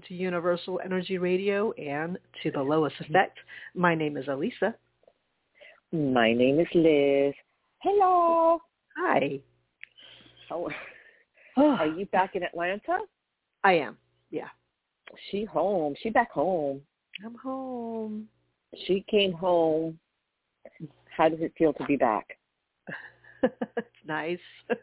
Welcome 0.00 0.16
to 0.16 0.22
Universal 0.22 0.80
Energy 0.82 1.18
Radio 1.18 1.72
and 1.72 2.16
to 2.42 2.50
the 2.50 2.60
L.O.I.S. 2.60 2.92
Effect. 3.00 3.36
My 3.74 3.94
name 3.94 4.16
is 4.16 4.24
Alyssa. 4.26 4.72
My 5.92 6.32
name 6.32 6.58
is 6.58 6.66
Liz. 6.74 7.34
Hello. 7.82 8.62
Hi. 8.96 9.40
How, 10.48 10.68
are 11.58 11.86
you 11.86 12.06
back 12.06 12.34
in 12.34 12.42
Atlanta? 12.42 13.00
I 13.62 13.74
am. 13.74 13.98
Yeah. 14.30 14.48
She 15.30 15.44
home. 15.44 15.94
She 16.02 16.08
back 16.08 16.30
home. 16.30 16.80
I'm 17.22 17.34
home. 17.34 18.26
She 18.86 19.04
came 19.06 19.34
home. 19.34 19.98
How 21.14 21.28
does 21.28 21.40
it 21.40 21.52
feel 21.58 21.74
to 21.74 21.84
be 21.84 21.96
back? 21.96 22.38
it's 23.42 23.84
nice. 24.06 24.38
it's 24.70 24.80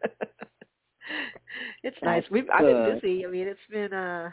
That's 1.84 2.04
nice. 2.04 2.24
We've 2.30 2.48
I've 2.54 2.66
been 2.66 3.00
busy. 3.00 3.26
I 3.26 3.30
mean, 3.30 3.48
it's 3.48 3.60
been 3.72 3.94
uh 3.94 4.30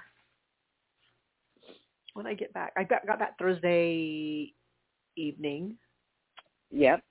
when 2.14 2.26
I 2.26 2.34
get 2.34 2.52
back. 2.52 2.72
I 2.76 2.84
got 2.84 3.06
got 3.06 3.18
back 3.18 3.38
Thursday 3.38 4.52
evening. 5.16 5.76
Yep. 6.70 7.02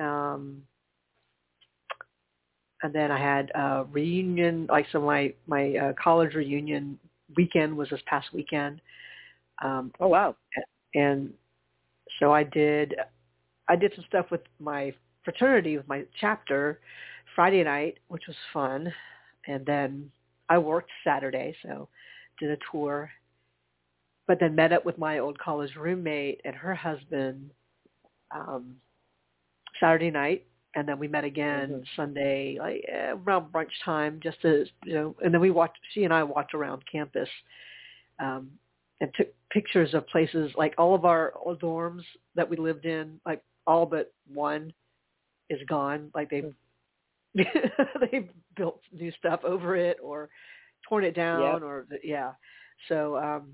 Um 0.00 0.62
and 2.82 2.94
then 2.94 3.10
I 3.10 3.18
had 3.18 3.50
a 3.54 3.86
reunion 3.90 4.66
like 4.70 4.86
so 4.92 5.00
my 5.00 5.32
my 5.46 5.76
uh, 5.76 5.92
college 6.02 6.34
reunion 6.34 6.98
weekend 7.36 7.76
was 7.76 7.90
this 7.90 8.00
past 8.06 8.28
weekend. 8.32 8.80
Um 9.62 9.92
Oh 10.00 10.08
wow. 10.08 10.36
and 10.94 11.32
so 12.20 12.32
I 12.32 12.44
did 12.44 12.94
I 13.68 13.76
did 13.76 13.92
some 13.96 14.04
stuff 14.08 14.26
with 14.30 14.42
my 14.60 14.92
fraternity 15.24 15.76
with 15.76 15.88
my 15.88 16.04
chapter 16.20 16.80
Friday 17.34 17.64
night, 17.64 17.98
which 18.08 18.24
was 18.28 18.36
fun, 18.52 18.92
and 19.46 19.64
then 19.66 20.10
I 20.48 20.58
worked 20.58 20.90
Saturday, 21.02 21.56
so 21.62 21.88
did 22.38 22.50
a 22.50 22.58
tour, 22.70 23.10
but 24.26 24.38
then 24.40 24.54
met 24.54 24.72
up 24.72 24.84
with 24.84 24.98
my 24.98 25.18
old 25.18 25.38
college 25.38 25.74
roommate 25.76 26.40
and 26.44 26.54
her 26.54 26.74
husband 26.74 27.50
um, 28.30 28.76
Saturday 29.80 30.10
night, 30.10 30.46
and 30.74 30.88
then 30.88 30.98
we 30.98 31.08
met 31.08 31.24
again 31.24 31.70
Mhm. 31.70 31.86
Sunday, 31.96 32.58
like 32.58 32.84
eh, 32.88 33.12
around 33.12 33.52
brunch 33.52 33.72
time, 33.84 34.20
just 34.22 34.40
to 34.42 34.66
you 34.84 34.94
know, 34.94 35.16
and 35.22 35.32
then 35.32 35.40
we 35.40 35.50
walked. 35.50 35.78
She 35.92 36.04
and 36.04 36.12
I 36.12 36.22
walked 36.22 36.54
around 36.54 36.82
campus. 36.90 37.28
Um, 38.20 38.50
and 39.00 39.12
took 39.14 39.26
pictures 39.50 39.92
of 39.92 40.06
places 40.06 40.52
like 40.56 40.72
all 40.78 40.94
of 40.94 41.04
our 41.04 41.32
old 41.44 41.60
dorms 41.60 42.02
that 42.36 42.48
we 42.48 42.56
lived 42.56 42.86
in, 42.86 43.20
like 43.26 43.42
all 43.66 43.84
but 43.86 44.12
one 44.32 44.72
is 45.50 45.60
gone. 45.68 46.10
Like 46.14 46.30
they 46.30 46.44
they 47.34 48.28
built 48.56 48.80
new 48.92 49.10
stuff 49.18 49.40
over 49.44 49.76
it 49.76 49.98
or 50.02 50.28
torn 50.88 51.04
it 51.04 51.14
down 51.14 51.40
Yep. 51.40 51.62
or 51.62 51.86
yeah. 52.04 52.32
So 52.88 53.16
um 53.16 53.52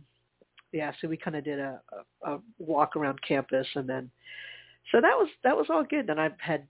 yeah, 0.72 0.92
so 1.00 1.08
we 1.08 1.16
kind 1.16 1.36
of 1.36 1.44
did 1.44 1.58
a, 1.58 1.80
a, 2.24 2.34
a 2.34 2.40
walk 2.58 2.96
around 2.96 3.18
campus 3.26 3.66
and 3.74 3.88
then 3.88 4.10
so 4.90 5.00
that 5.00 5.16
was 5.16 5.28
that 5.44 5.56
was 5.56 5.66
all 5.70 5.84
good. 5.84 6.06
Then 6.06 6.18
I 6.18 6.30
had 6.38 6.66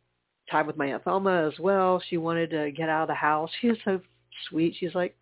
time 0.51 0.67
with 0.67 0.77
my 0.77 0.87
aunt 0.87 1.05
Thelma 1.05 1.49
as 1.49 1.59
well. 1.59 2.03
She 2.09 2.17
wanted 2.17 2.51
to 2.51 2.71
get 2.71 2.89
out 2.89 3.03
of 3.03 3.09
the 3.09 3.15
house. 3.15 3.51
She 3.61 3.69
was 3.69 3.79
so 3.85 4.01
sweet. 4.49 4.75
She's 4.79 4.95
like, 4.95 5.17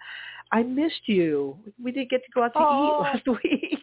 I 0.52 0.62
missed 0.62 1.06
you. 1.06 1.56
We 1.82 1.92
didn't 1.92 2.10
get 2.10 2.24
to 2.24 2.30
go 2.34 2.44
out 2.44 2.52
to 2.54 2.58
Aw. 2.58 2.86
eat 2.86 3.02
last 3.02 3.26
week. 3.44 3.78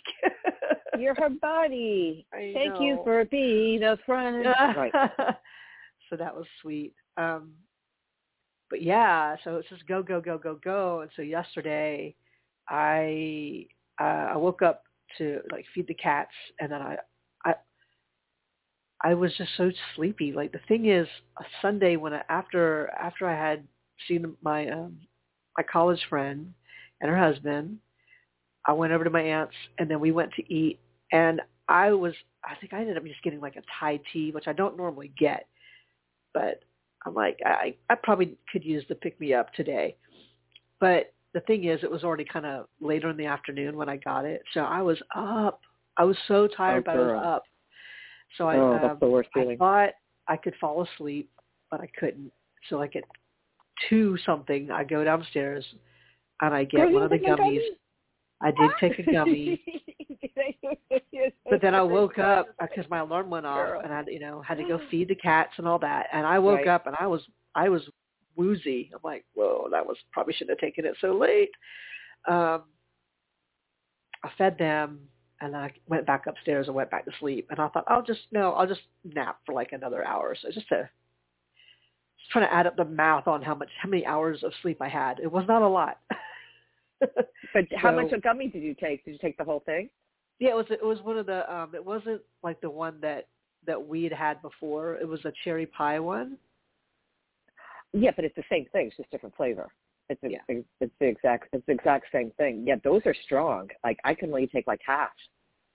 You're 1.00 1.16
her 1.16 1.30
buddy. 1.30 2.26
I 2.34 2.52
Thank 2.54 2.82
you 2.82 3.00
for 3.04 3.24
being 3.26 3.84
a 3.84 3.98
friend. 4.06 4.46
right. 4.76 4.92
so 6.10 6.16
that 6.18 6.36
was 6.36 6.46
sweet. 6.62 6.94
Um, 7.18 7.52
but 8.70 8.82
yeah, 8.82 9.36
so 9.44 9.58
it's 9.58 9.70
just 9.70 9.86
go, 9.88 10.02
go, 10.02 10.20
go, 10.20 10.38
go, 10.38 10.60
go. 10.64 11.02
And 11.02 11.12
so 11.16 11.22
yesterday, 11.22 12.16
I 12.68 13.68
uh, 14.00 14.32
I 14.34 14.38
woke 14.38 14.62
up 14.62 14.85
to 15.18 15.42
like 15.52 15.66
feed 15.74 15.88
the 15.88 15.94
cats, 15.94 16.32
and 16.60 16.72
then 16.72 16.82
I 16.82 16.98
I 17.46 17.54
I 19.04 19.14
was 19.14 19.32
just 19.38 19.52
so 19.58 19.72
sleepy. 19.96 20.32
Like 20.32 20.52
the 20.52 20.60
thing 20.68 20.88
is, 20.88 21.08
a 21.40 21.44
Sunday 21.62 21.96
when 21.96 22.14
I, 22.14 22.22
after 22.30 22.90
after 22.92 23.28
I 23.28 23.36
had 23.36 23.64
seen 24.08 24.36
my 24.42 24.70
um, 24.70 24.98
my 25.58 25.64
college 25.64 26.02
friend 26.10 26.54
and 27.02 27.12
her 27.12 27.18
husband, 27.18 27.78
I 28.66 28.74
went 28.74 28.94
over 28.94 29.04
to 29.04 29.10
my 29.10 29.22
aunt's, 29.22 29.56
and 29.78 29.90
then 29.90 30.00
we 30.00 30.12
went 30.12 30.34
to 30.34 30.54
eat, 30.54 30.80
and 31.12 31.42
I 31.68 31.92
was 31.92 32.14
I 32.44 32.56
think 32.56 32.74
I 32.74 32.82
ended 32.82 32.98
up 32.98 33.06
just 33.06 33.24
getting 33.24 33.42
like 33.42 33.56
a 33.56 33.64
Thai 33.80 34.00
tea, 34.12 34.32
which 34.32 34.48
I 34.48 34.54
don't 34.54 34.78
normally 34.78 35.12
get, 35.18 35.48
but 36.34 36.64
I'm 37.06 37.14
like 37.14 37.40
I 37.46 37.76
I 37.90 37.96
probably 37.96 38.38
could 38.52 38.64
use 38.64 38.84
the 38.90 38.96
pick 38.96 39.20
me 39.20 39.34
up 39.34 39.54
today, 39.54 39.96
but 40.80 41.14
the 41.36 41.42
thing 41.42 41.66
is, 41.66 41.84
it 41.84 41.92
was 41.92 42.06
already 42.06 42.24
kind 42.24 42.46
of 42.46 42.68
later 42.80 43.10
in 43.10 43.18
the 43.18 43.26
afternoon 43.26 43.76
when 43.76 43.90
I 43.90 43.98
got 43.98 44.24
it, 44.24 44.42
so 44.54 44.62
I 44.62 44.82
was 44.82 44.98
up. 45.14 45.60
I 45.98 46.06
was 46.06 46.16
so 46.30 46.48
tired, 46.48 46.86
Oh, 46.88 46.92
but 46.94 46.96
I 46.96 47.00
was 47.00 47.24
up. 47.26 47.44
So 48.38 48.48
I 48.48 48.56
oh, 48.56 48.74
um, 48.74 48.82
that's 48.82 49.00
the 49.02 49.10
worst 49.10 49.30
I 49.36 49.56
thought 49.58 49.90
I 50.30 50.38
could 50.38 50.56
fall 50.62 50.82
asleep, 50.82 51.30
but 51.70 51.82
I 51.82 51.90
couldn't. 52.00 52.32
So 52.70 52.78
like 52.78 52.96
at 52.96 53.04
two 53.90 54.18
something, 54.26 54.72
I 54.72 54.86
go 54.86 55.04
downstairs 55.04 55.66
and 56.42 56.54
I 56.54 56.64
get 56.64 56.80
Girl, 56.80 56.94
one 56.94 57.04
of 57.04 57.10
the 57.10 57.18
gummies. 57.18 57.38
gummy? 57.38 57.62
I 58.42 58.52
did 58.52 58.72
take 58.80 59.00
a 59.00 59.12
gummy, 59.12 59.62
but 61.50 61.62
then 61.62 61.76
I 61.76 61.82
woke 61.82 62.18
up 62.18 62.48
because 62.62 62.90
my 62.90 63.00
alarm 63.00 63.30
went 63.30 63.46
off, 63.46 63.68
Girl. 63.68 63.82
and 63.84 63.94
I, 63.94 64.04
you 64.08 64.20
know, 64.22 64.42
had 64.42 64.58
to 64.58 64.64
go 64.64 64.80
feed 64.90 65.10
the 65.10 65.16
cats 65.16 65.52
and 65.58 65.68
all 65.68 65.80
that. 65.80 66.08
And 66.14 66.26
I 66.26 66.40
woke 66.40 66.60
Right. 66.60 66.68
up 66.68 66.88
and 66.88 66.96
I 66.98 67.08
was, 67.08 67.22
I 67.56 67.68
was 67.68 67.82
woozy. 68.36 68.92
I'm 68.94 69.00
like, 69.04 69.26
whoa, 69.34 69.68
that 69.72 69.86
was 69.86 69.98
probably 70.12 70.34
shouldn't 70.34 70.60
have 70.60 70.66
taken 70.68 70.86
it 70.86 70.96
so 71.02 71.14
late. 71.16 71.52
Um, 72.28 72.64
I 74.24 74.30
fed 74.38 74.58
them, 74.58 75.00
and 75.42 75.56
I 75.56 75.72
went 75.88 76.06
back 76.08 76.26
upstairs 76.28 76.68
and 76.68 76.76
went 76.76 76.90
back 76.92 77.06
to 77.06 77.12
sleep. 77.20 77.48
And 77.52 77.60
I 77.60 77.68
thought, 77.70 77.84
I'll 77.88 78.02
just 78.04 78.22
no, 78.32 78.54
I'll 78.54 78.68
just 78.68 78.82
nap 79.04 79.40
for 79.46 79.54
like 79.54 79.72
another 79.72 80.04
hour 80.06 80.36
so, 80.40 80.50
just 80.52 80.68
to 80.70 80.90
just 82.18 82.32
trying 82.32 82.48
to 82.48 82.54
add 82.54 82.66
up 82.68 82.76
the 82.78 82.86
math 82.86 83.28
on 83.28 83.42
how 83.42 83.54
much, 83.56 83.70
how 83.82 83.90
many 83.90 84.06
hours 84.06 84.44
of 84.44 84.52
sleep 84.62 84.82
I 84.82 84.88
had. 84.90 85.20
It 85.20 85.32
was 85.32 85.46
not 85.48 85.62
a 85.62 85.68
lot. 85.68 86.00
But 87.54 87.66
how 87.78 87.92
So- 87.92 88.02
much 88.04 88.12
of 88.14 88.22
gummy 88.24 88.48
did 88.48 88.64
you 88.64 88.74
take? 88.74 89.06
Did 89.06 89.12
you 89.12 89.20
take 89.20 89.38
the 89.38 89.44
whole 89.44 89.60
thing? 89.66 89.90
Yeah, 90.40 90.52
it 90.52 90.56
was 90.56 90.66
it 90.70 90.84
was 90.84 91.02
one 91.04 91.18
of 91.18 91.26
the 91.26 91.54
um 91.54 91.74
it 91.76 91.86
wasn't 91.86 92.22
like 92.44 92.60
the 92.62 92.70
one 92.70 93.00
that 93.02 93.28
that 93.68 93.86
we 93.88 94.04
had 94.04 94.14
had 94.14 94.42
before. 94.42 94.96
It 94.96 95.08
was 95.08 95.24
a 95.26 95.32
cherry 95.44 95.66
pie 95.66 96.00
one. 96.00 96.38
Yeah, 97.94 98.12
but 98.16 98.26
it's 98.26 98.36
the 98.36 98.44
same 98.50 98.66
thing. 98.72 98.88
It's 98.88 98.98
just 98.98 99.10
different 99.12 99.36
flavor. 99.36 99.72
It's 100.10 100.22
the, 100.22 100.32
Yeah. 100.32 100.40
it's 100.50 100.94
the 101.00 101.06
exact 101.06 101.50
it's 101.54 101.66
the 101.66 101.72
exact 101.74 102.06
same 102.12 102.32
thing. 102.32 102.64
Yeah, 102.68 102.76
those 102.84 103.02
are 103.06 103.16
strong. 103.26 103.70
Like 103.84 104.00
I 104.04 104.14
can 104.14 104.30
only 104.30 104.48
take 104.48 104.68
like 104.68 104.82
half. 104.86 105.10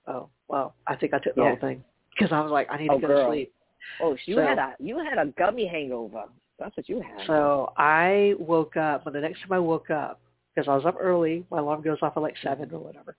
Oh, 0.06 0.28
well, 0.48 0.74
I 0.86 0.96
think 0.96 1.14
I 1.14 1.18
took 1.18 1.34
the 1.34 1.42
Yeah. 1.42 1.48
whole 1.50 1.58
thing 1.58 1.84
because 2.16 2.32
I 2.32 2.40
was 2.40 2.50
like 2.52 2.68
I 2.70 2.76
need 2.78 2.90
Oh, 2.90 3.00
to 3.00 3.06
go 3.06 3.14
to 3.16 3.26
sleep. 3.26 3.52
Oh, 4.00 4.16
you 4.26 4.36
So- 4.36 4.42
had 4.46 4.58
a 4.58 4.76
you 4.78 4.98
had 4.98 5.18
a 5.18 5.26
gummy 5.36 5.66
hangover. 5.66 6.24
That's 6.58 6.76
what 6.76 6.88
you 6.88 7.00
had. 7.00 7.26
So 7.26 7.72
I 7.78 8.34
woke 8.38 8.76
up, 8.76 9.04
but 9.04 9.14
the 9.14 9.20
next 9.20 9.40
time 9.40 9.52
I 9.52 9.58
woke 9.58 9.88
up, 9.90 10.20
because 10.54 10.68
I 10.68 10.74
was 10.76 10.84
up 10.84 10.96
early, 11.00 11.44
my 11.50 11.58
alarm 11.58 11.80
goes 11.80 11.98
off 12.02 12.16
at 12.18 12.22
like 12.22 12.36
seven 12.42 12.70
or 12.72 12.80
whatever. 12.80 13.16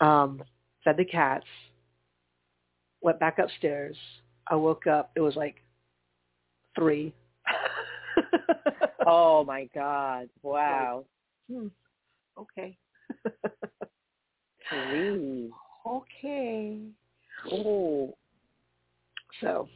Um, 0.00 0.42
fed 0.84 0.98
the 0.98 1.04
cats, 1.06 1.46
went 3.00 3.18
back 3.18 3.38
upstairs. 3.38 3.96
I 4.48 4.56
woke 4.56 4.86
up. 4.86 5.10
It 5.16 5.20
was 5.20 5.34
like 5.34 5.62
three. 6.76 7.14
Oh 9.06 9.44
my 9.46 9.68
God! 9.74 10.28
Wow. 10.42 11.04
Hmm. 11.50 11.68
Okay. 12.38 12.76
Three. 14.68 15.50
okay. 15.86 16.80
Oh. 17.52 18.16
So 19.40 19.68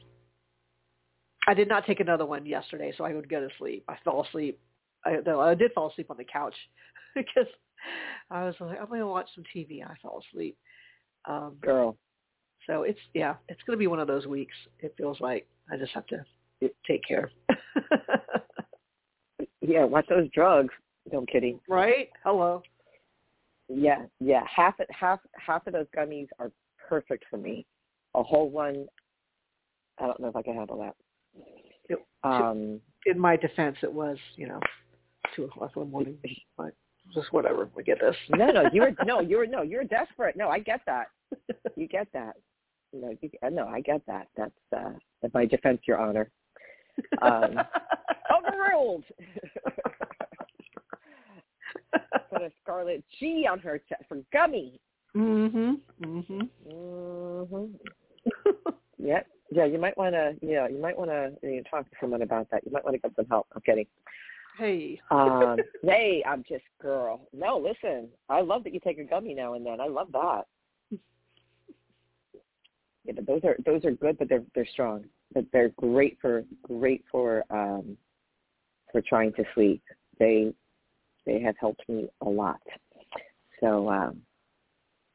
I 1.47 1.55
did 1.55 1.69
not 1.69 1.87
take 1.87 2.01
another 2.01 2.27
one 2.27 2.47
yesterday, 2.47 2.93
so 2.97 3.05
I 3.05 3.15
would 3.15 3.29
go 3.29 3.41
to 3.41 3.49
sleep. 3.59 3.85
I 3.89 3.97
fell 4.05 4.25
asleep. 4.27 4.61
I, 5.05 5.17
though 5.25 5.41
I 5.41 5.55
did 5.55 5.73
fall 5.73 5.91
asleep 5.91 6.11
on 6.11 6.17
the 6.17 6.25
couch 6.25 6.55
because 7.15 7.47
I 8.31 8.45
was 8.45 8.55
like, 8.61 8.79
I'm 8.81 8.89
going 8.89 9.01
to 9.01 9.07
watch 9.07 9.29
some 9.35 9.45
TV. 9.55 9.81
and 9.81 9.91
I 9.91 9.95
fell 10.03 10.21
asleep. 10.31 10.57
Um, 11.27 11.57
Girl. 11.61 11.97
so 12.67 12.83
it's 12.83 13.01
yeah, 13.15 13.35
it's 13.49 13.63
going 13.67 13.77
to 13.77 13.81
be 13.81 13.87
one 13.87 14.01
of 14.01 14.07
those 14.07 14.27
weeks. 14.27 14.55
It 14.81 14.95
feels 14.97 15.21
like 15.21 15.47
I 15.73 15.77
just 15.77 15.93
have 15.93 16.07
to 16.09 16.25
take 16.87 17.03
care. 17.07 17.31
Yeah, 19.69 19.85
watch 19.85 20.07
those 20.09 20.29
drugs. 20.31 20.73
No 21.13 21.19
I'm 21.19 21.27
kidding. 21.27 21.61
right? 21.69 22.09
Hello. 22.25 22.63
Yeah, 23.69 24.07
yeah. 24.19 24.43
Half 24.55 24.77
half 24.91 25.21
half 25.35 25.67
of 25.67 25.75
those 25.75 25.87
gummies 25.97 26.29
are 26.39 26.51
perfect 26.89 27.25
for 27.29 27.37
me. 27.37 27.67
A 28.15 28.23
whole 28.23 28.49
one, 28.49 28.87
I 29.99 30.07
don't 30.07 30.19
know 30.21 30.29
if 30.29 30.37
I 30.37 30.43
can 30.43 30.55
handle 30.55 30.79
that. 30.79 30.95
Yep. 31.91 32.07
Um, 32.25 32.81
In 33.07 33.19
my 33.19 33.37
defense, 33.37 33.77
it 33.83 33.93
was 33.93 34.17
you 34.37 34.49
know 34.49 34.61
two 35.37 35.45
o'clock 35.45 35.73
in 35.77 35.83
the 35.83 35.89
morning, 35.89 36.19
but 36.57 36.73
just 37.13 37.33
whatever. 37.33 37.69
We 37.75 37.83
get 37.83 38.01
this. 38.01 38.17
no, 38.31 38.47
no, 38.51 38.71
you 38.73 38.83
were 38.83 38.93
no, 39.05 39.21
you 39.21 39.37
were 39.37 39.47
no, 39.57 39.63
you're 39.63 39.85
desperate. 39.85 40.35
No, 40.37 40.49
I 40.49 40.61
get 40.61 40.81
that. 40.87 41.09
You 41.77 41.87
get 41.89 42.09
that. 42.15 42.37
No, 42.95 43.15
you, 43.21 43.31
no, 43.51 43.67
I 43.67 43.83
get 43.83 44.01
that. 44.07 44.29
That's 44.35 44.51
uh, 44.75 44.93
in 45.23 45.31
my 45.35 45.45
defense, 45.45 45.81
Your 45.87 45.99
Honor. 45.99 46.31
Um, 47.23 47.61
overruled. 48.37 49.05
put 52.31 52.43
a 52.43 52.53
scarlet 52.63 53.03
G 53.19 53.47
on 53.51 53.59
her 53.61 53.81
chest 53.89 54.05
for 54.09 54.19
gummy. 54.33 54.81
Mhm. 55.15 55.81
Mhm. 56.01 56.49
Mhm. 56.67 57.79
yep. 58.99 59.27
Yeah, 59.51 59.65
you 59.65 59.79
might 59.79 59.97
want 59.97 60.15
to. 60.15 60.37
Yeah, 60.43 60.69
you 60.69 60.79
might 60.79 60.99
want 60.99 61.11
to 61.11 61.33
you 61.43 61.57
know, 61.57 61.63
talk 61.71 61.89
to 61.89 61.97
someone 62.01 62.23
about 62.23 62.51
that. 62.51 62.65
You 62.67 62.73
might 62.73 62.85
want 62.85 62.95
to 62.95 63.01
get 63.01 63.17
some 63.17 63.27
help. 63.27 63.47
I'm 63.55 63.63
kidding. 63.63 63.87
Hey. 64.59 65.01
um, 65.11 65.57
hey, 65.83 66.23
I'm 66.27 66.45
just 66.49 66.65
girl. 66.83 67.29
No, 67.33 67.57
listen. 67.59 68.09
I 68.29 68.41
love 68.43 68.65
that 68.65 68.75
you 68.75 68.81
take 68.81 68.99
a 68.99 69.05
gummy 69.05 69.33
now 69.35 69.55
and 69.55 69.65
then. 69.65 69.81
I 69.81 69.87
love 69.87 70.13
that. 70.13 70.43
Yeah, 73.05 73.13
but 73.15 73.27
those 73.27 73.43
are 73.45 73.57
those 73.65 73.85
are 73.85 73.93
good, 73.93 74.19
but 74.19 74.29
they're 74.29 74.45
they're 74.55 74.67
strong. 74.67 75.05
But 75.35 75.45
they're 75.53 75.71
great 75.77 76.19
for 76.21 76.45
great 76.63 77.05
for 77.11 77.45
um 77.51 77.97
for 78.91 79.03
trying 79.03 79.33
to 79.35 79.45
sleep. 79.55 79.83
They 80.19 80.53
they 81.27 81.41
have 81.41 81.57
helped 81.61 81.87
me 81.89 82.09
a 82.23 82.29
lot. 82.29 82.61
So 83.61 83.89
um 83.91 84.23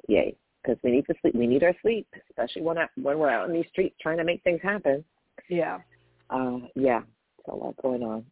yay, 0.08 0.36
because 0.62 0.78
we 0.84 0.92
need 0.92 1.06
to 1.08 1.16
sleep. 1.22 1.36
We 1.36 1.48
need 1.48 1.64
our 1.64 1.76
sleep, 1.82 2.08
especially 2.30 2.62
when 2.62 2.78
I, 2.78 2.88
when 2.96 3.18
we're 3.18 3.30
out 3.30 3.48
in 3.48 3.54
these 3.56 3.68
streets 3.72 3.96
trying 4.02 4.18
to 4.18 4.24
make 4.24 4.44
things 4.44 4.62
happen. 4.62 5.04
Yeah. 5.50 5.80
Uh 6.30 6.60
yeah, 6.76 7.02
it's 7.40 7.48
a 7.48 7.56
lot 7.56 7.76
going 7.82 8.04
on. 8.04 8.26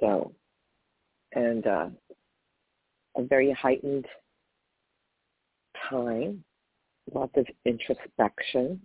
So, 0.00 0.32
and 1.34 1.66
uh, 1.66 1.88
a 3.16 3.22
very 3.22 3.52
heightened 3.52 4.06
time, 5.88 6.42
lots 7.12 7.32
of 7.36 7.46
introspection, 7.66 8.80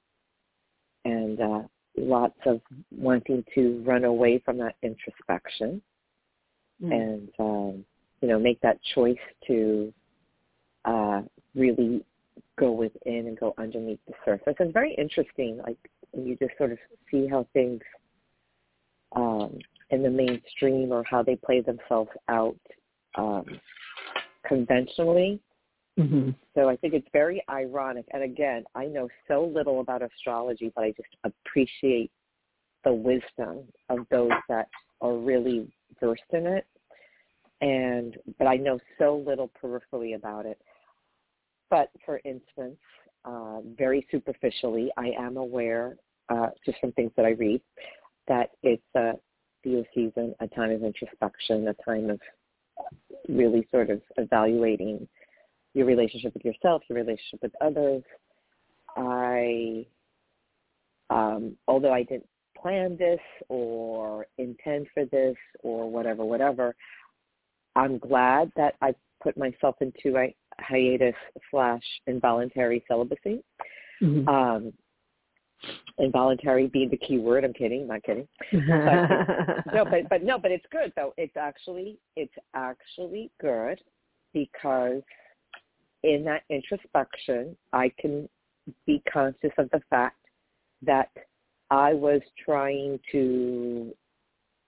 and 1.05 1.39
uh, 1.39 1.61
lots 1.97 2.37
of 2.45 2.59
wanting 2.91 3.43
to 3.55 3.81
run 3.85 4.03
away 4.03 4.41
from 4.43 4.57
that 4.57 4.75
introspection, 4.83 5.81
Mm. 6.83 6.91
and 6.91 7.29
um, 7.39 7.85
you 8.21 8.27
know, 8.27 8.39
make 8.39 8.59
that 8.61 8.79
choice 8.93 9.15
to 9.47 9.93
uh, 10.83 11.21
really 11.53 12.03
go 12.57 12.71
within 12.71 13.27
and 13.27 13.39
go 13.39 13.53
underneath 13.57 13.99
the 14.07 14.13
surface. 14.25 14.55
It's 14.59 14.73
very 14.73 14.93
interesting, 14.95 15.59
like 15.65 15.77
you 16.13 16.35
just 16.35 16.57
sort 16.57 16.71
of 16.71 16.77
see 17.09 17.27
how 17.27 17.47
things 17.53 17.81
um, 19.15 19.57
in 19.89 20.03
the 20.03 20.09
mainstream 20.09 20.91
or 20.91 21.03
how 21.09 21.23
they 21.23 21.35
play 21.37 21.61
themselves 21.61 22.09
out 22.27 22.57
um, 23.17 23.45
conventionally. 24.45 25.39
Mhm. 25.97 26.35
So 26.53 26.67
I 26.67 26.75
think 26.75 26.93
it's 26.93 27.07
very 27.13 27.41
ironic. 27.49 28.05
And 28.11 28.23
again, 28.23 28.65
I 28.75 28.85
know 28.85 29.09
so 29.27 29.45
little 29.45 29.79
about 29.79 30.01
astrology, 30.01 30.71
but 30.75 30.83
I 30.83 30.91
just 30.91 31.15
appreciate 31.23 32.11
the 32.83 32.93
wisdom 32.93 33.71
of 33.89 34.07
those 34.09 34.31
that 34.49 34.67
are 35.01 35.15
really 35.15 35.71
versed 35.99 36.21
in 36.31 36.45
it. 36.47 36.65
And 37.61 38.17
but 38.37 38.47
I 38.47 38.57
know 38.57 38.79
so 38.97 39.17
little 39.17 39.49
peripherally 39.61 40.15
about 40.15 40.45
it. 40.45 40.61
But 41.69 41.89
for 42.05 42.19
instance, 42.25 42.77
uh, 43.23 43.61
very 43.61 44.05
superficially, 44.11 44.91
I 44.97 45.11
am 45.11 45.37
aware, 45.37 45.97
uh, 46.29 46.49
just 46.65 46.79
from 46.79 46.91
things 46.91 47.11
that 47.15 47.25
I 47.25 47.31
read, 47.31 47.61
that 48.27 48.51
it's 48.61 48.83
a 48.95 49.13
Leo 49.63 49.83
season, 49.95 50.35
a 50.41 50.47
time 50.47 50.71
of 50.71 50.83
introspection, 50.83 51.67
a 51.69 51.73
time 51.75 52.09
of 52.09 52.19
really 53.29 53.67
sort 53.71 53.89
of 53.89 54.01
evaluating 54.17 55.07
your 55.75 55.85
relationship 55.85 56.33
with 56.33 56.45
yourself, 56.45 56.81
your 56.89 56.97
relationship 56.97 57.41
with 57.43 57.51
others. 57.61 58.01
I, 58.95 59.85
um, 61.09 61.57
although 61.67 61.93
I 61.93 62.03
didn't 62.03 62.27
plan 62.59 62.95
this 62.97 63.19
or 63.49 64.25
intend 64.37 64.87
for 64.93 65.05
this 65.05 65.35
or 65.59 65.91
whatever, 65.91 66.23
whatever, 66.23 66.75
I'm 67.75 67.99
glad 67.99 68.51
that 68.55 68.75
I 68.81 68.95
put 69.21 69.37
myself 69.37 69.75
into 69.81 70.17
a 70.17 70.33
hiatus 70.59 71.15
slash 71.51 71.83
involuntary 72.07 72.83
celibacy. 72.87 73.43
Mhm. 74.01 74.27
Um, 74.27 74.73
involuntary 75.97 76.67
being 76.67 76.89
the 76.89 76.97
key 76.97 77.17
word. 77.17 77.43
I'm 77.43 77.53
kidding, 77.53 77.87
not 77.87 78.03
kidding. 78.03 78.27
no, 78.53 79.85
but 79.89 80.09
but 80.09 80.23
no, 80.23 80.37
but 80.37 80.51
it's 80.51 80.65
good 80.71 80.93
though. 80.95 81.13
It's 81.17 81.35
actually 81.37 81.97
it's 82.15 82.33
actually 82.53 83.31
good 83.41 83.79
because 84.33 85.01
in 86.05 86.23
that 86.25 86.43
introspection, 86.49 87.57
I 87.73 87.91
can 87.99 88.29
be 88.85 89.01
conscious 89.11 89.51
of 89.57 89.69
the 89.71 89.81
fact 89.89 90.17
that 90.83 91.09
I 91.71 91.93
was 91.93 92.21
trying 92.43 92.99
to 93.11 93.93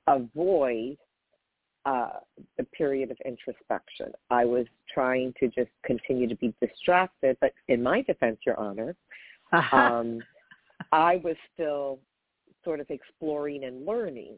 avoid 0.07 0.98
uh, 1.86 2.19
the 2.57 2.63
period 2.66 3.12
of 3.12 3.18
introspection. 3.24 4.12
I 4.30 4.45
was 4.45 4.66
trying 4.94 5.34
to 5.39 5.48
just 5.48 5.69
continue 5.86 6.28
to 6.28 6.36
be 6.36 6.54
distracted, 6.60 7.38
but 7.39 7.54
in 7.68 7.81
my 7.84 8.01
defense, 8.01 8.38
Your 8.45 8.60
Honor, 8.60 8.95
um, 9.72 10.19
I 10.92 11.18
was 11.24 11.36
still 11.54 12.00
sort 12.63 12.80
of 12.80 12.88
exploring 12.89 13.63
and 13.63 13.86
learning, 13.86 14.34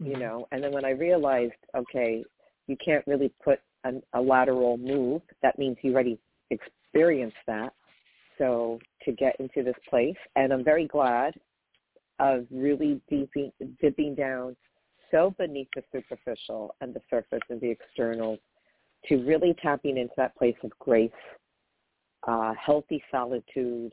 you 0.00 0.16
know. 0.16 0.48
And 0.50 0.64
then 0.64 0.72
when 0.72 0.84
I 0.84 0.90
realized, 0.90 1.52
okay, 1.76 2.24
you 2.66 2.76
can't 2.84 3.06
really 3.06 3.32
put 3.44 3.60
an, 3.84 4.02
a 4.14 4.20
lateral 4.20 4.76
move. 4.76 5.22
That 5.42 5.58
means 5.58 5.76
you 5.82 5.92
already 5.92 6.18
experienced 6.50 7.36
that. 7.46 7.72
So 8.38 8.78
to 9.04 9.12
get 9.12 9.36
into 9.38 9.62
this 9.62 9.76
place, 9.88 10.16
and 10.36 10.52
I'm 10.52 10.64
very 10.64 10.86
glad 10.86 11.34
of 12.18 12.46
really 12.50 13.00
deeping, 13.08 13.52
dipping 13.80 14.14
down 14.14 14.56
so 15.10 15.34
beneath 15.38 15.68
the 15.76 15.82
superficial 15.92 16.74
and 16.80 16.94
the 16.94 17.02
surface 17.10 17.42
and 17.50 17.60
the 17.60 17.70
externals 17.70 18.38
to 19.06 19.16
really 19.26 19.54
tapping 19.62 19.98
into 19.98 20.14
that 20.16 20.36
place 20.36 20.56
of 20.64 20.70
grace, 20.78 21.10
uh, 22.26 22.54
healthy 22.54 23.02
solitude, 23.10 23.92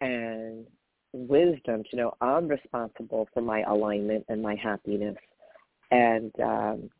and 0.00 0.66
wisdom 1.12 1.82
to 1.90 1.96
know 1.96 2.14
I'm 2.20 2.48
responsible 2.48 3.28
for 3.32 3.40
my 3.40 3.62
alignment 3.62 4.24
and 4.28 4.42
my 4.42 4.56
happiness 4.56 5.16
and 5.90 6.32
um, 6.42 6.90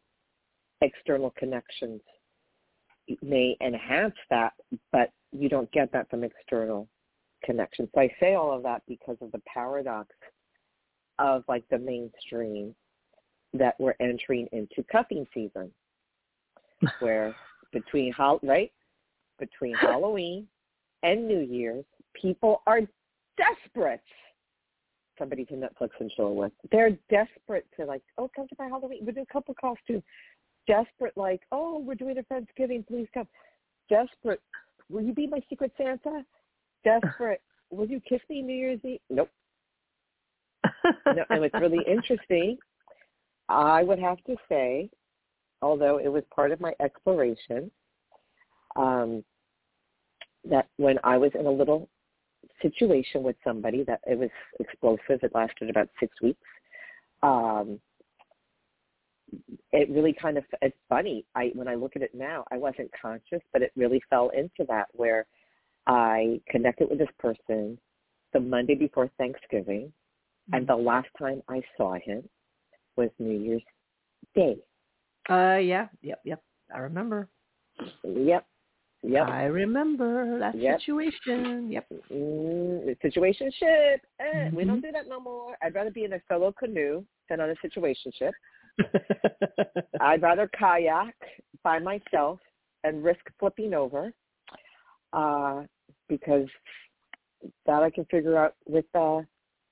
external 0.85 1.31
connections 1.39 2.01
may 3.23 3.57
enhance 3.61 4.15
that, 4.31 4.53
but 4.93 5.11
you 5.33 5.49
don't 5.49 5.71
get 5.73 5.91
that 5.93 6.09
from 6.11 6.25
external 6.25 6.89
connections. 7.45 7.89
So 7.95 8.01
I 8.01 8.11
say 8.21 8.35
all 8.35 8.53
of 8.53 8.63
that 8.63 8.83
because 8.87 9.17
of 9.21 9.33
the 9.33 9.41
paradox 9.53 10.09
of 11.19 11.45
like 11.49 11.65
the 11.71 11.79
mainstream 11.79 12.75
that 13.53 13.75
we're 13.79 13.95
entering 14.01 14.49
into 14.53 14.85
cuffing 14.91 15.27
season, 15.33 15.71
where 17.01 17.35
between 17.73 18.13
right 18.43 18.73
between 19.39 19.75
Halloween 19.75 20.47
and 21.03 21.27
New 21.27 21.41
Year's, 21.41 21.85
people 22.21 22.63
are 22.67 22.81
desperate. 23.37 24.01
Somebody 25.19 25.45
to 25.45 25.55
Netflix 25.55 25.91
and 26.01 26.11
chill 26.17 26.35
with. 26.35 26.51
They're 26.73 26.99
desperate 27.09 27.67
to 27.79 27.85
like, 27.85 28.03
oh, 28.19 28.29
come 28.35 28.49
to 28.49 28.57
my 28.59 28.67
Halloween. 28.67 29.01
We'll 29.03 29.15
do 29.15 29.23
a 29.23 29.33
couple 29.33 29.55
costumes. 29.61 30.03
Desperate, 30.67 31.17
like, 31.17 31.43
oh, 31.53 31.79
we're 31.79 31.95
doing 31.95 32.19
a 32.19 32.23
Thanksgiving. 32.25 32.85
Please 32.87 33.07
come. 33.13 33.29
Desperate. 33.89 34.41
Will 34.91 35.03
you 35.03 35.13
be 35.13 35.27
my 35.27 35.41
secret 35.49 35.73
Santa? 35.77 36.25
Desperate. 36.85 37.43
Will 37.71 37.87
you 37.87 38.01
kiss 38.01 38.21
me 38.31 38.43
New 38.43 38.55
Year's 38.55 38.81
Eve? 38.85 39.01
Nope. 39.11 39.31
no, 41.07 41.25
and 41.31 41.41
what's 41.41 41.55
really 41.55 41.85
interesting, 41.87 42.57
I 43.49 43.83
would 43.83 43.99
have 43.99 44.23
to 44.25 44.37
say, 44.49 44.91
although 45.61 45.99
it 45.99 46.09
was 46.09 46.23
part 46.35 46.53
of 46.53 46.61
my 46.61 46.73
exploration, 46.81 47.71
um, 48.77 49.25
that 50.49 50.69
when 50.77 50.99
I 51.03 51.17
was 51.17 51.33
in 51.39 51.47
a 51.47 51.51
little 51.51 51.89
situation 52.63 53.23
with 53.23 53.37
somebody 53.45 53.85
that 53.85 54.01
it 54.07 54.19
was 54.19 54.31
explosive. 54.61 55.23
It 55.23 55.35
lasted 55.35 55.71
about 55.71 55.89
six 56.01 56.21
weeks. 56.23 56.41
Um, 57.23 57.81
it 59.73 59.91
really 59.91 60.13
kind 60.13 60.39
of 60.39 60.45
it's 60.63 60.77
funny. 60.89 61.25
I 61.35 61.51
when 61.55 61.69
I 61.69 61.75
look 61.75 61.97
at 61.97 62.03
it 62.03 62.15
now, 62.15 62.45
I 62.51 62.57
wasn't 62.57 62.91
conscious, 63.01 63.41
but 63.53 63.63
it 63.63 63.73
really 63.77 64.01
fell 64.11 64.31
into 64.31 64.65
that 64.69 64.89
where 64.93 65.27
I 65.87 66.41
connected 66.49 66.89
with 66.89 66.99
this 66.99 67.09
person 67.19 67.79
the 68.33 68.41
Monday 68.41 68.75
before 68.75 69.11
Thanksgiving, 69.19 69.87
mm-hmm. 69.87 70.55
and 70.55 70.67
the 70.67 70.77
last 70.77 71.09
time 71.19 71.43
I 71.49 71.63
saw 71.77 71.95
him 71.95 72.29
was 72.97 73.11
New 73.19 73.39
Year's 73.39 73.63
Day. 74.35 74.57
Uh, 75.29 75.57
yeah, 75.57 75.89
yep, 76.03 76.21
yep. 76.25 76.43
I 76.75 76.79
remember. 76.79 77.29
Yep. 78.03 78.47
Yep. 79.07 79.29
I 79.29 79.45
remember 79.45 80.39
that 80.39 80.59
yep. 80.59 80.81
situation. 80.81 81.71
Yep. 81.71 81.87
Mm, 82.11 83.03
situation 83.03 83.51
ship. 83.59 84.01
Eh, 84.19 84.25
mm-hmm. 84.25 84.57
We 84.57 84.65
don't 84.65 84.81
do 84.81 84.91
that 84.93 85.09
no 85.09 85.21
more. 85.21 85.57
I'd 85.63 85.75
rather 85.75 85.91
be 85.91 86.05
in 86.05 86.15
a 86.15 86.21
solo 86.29 86.53
canoe 86.53 87.05
than 87.29 87.41
on 87.41 87.51
a 87.51 87.55
situation 87.61 88.13
ship. 88.19 88.33
I'd 90.01 90.23
rather 90.23 90.51
kayak 90.59 91.15
by 91.63 91.79
myself 91.79 92.41
and 92.83 93.05
risk 93.05 93.21
flipping 93.39 93.75
over 93.75 94.13
uh, 95.13 95.63
because 96.09 96.49
that 97.67 97.83
I 97.83 97.91
can 97.91 98.05
figure 98.07 98.37
out 98.37 98.55
with 98.67 98.85
uh, 98.95 99.21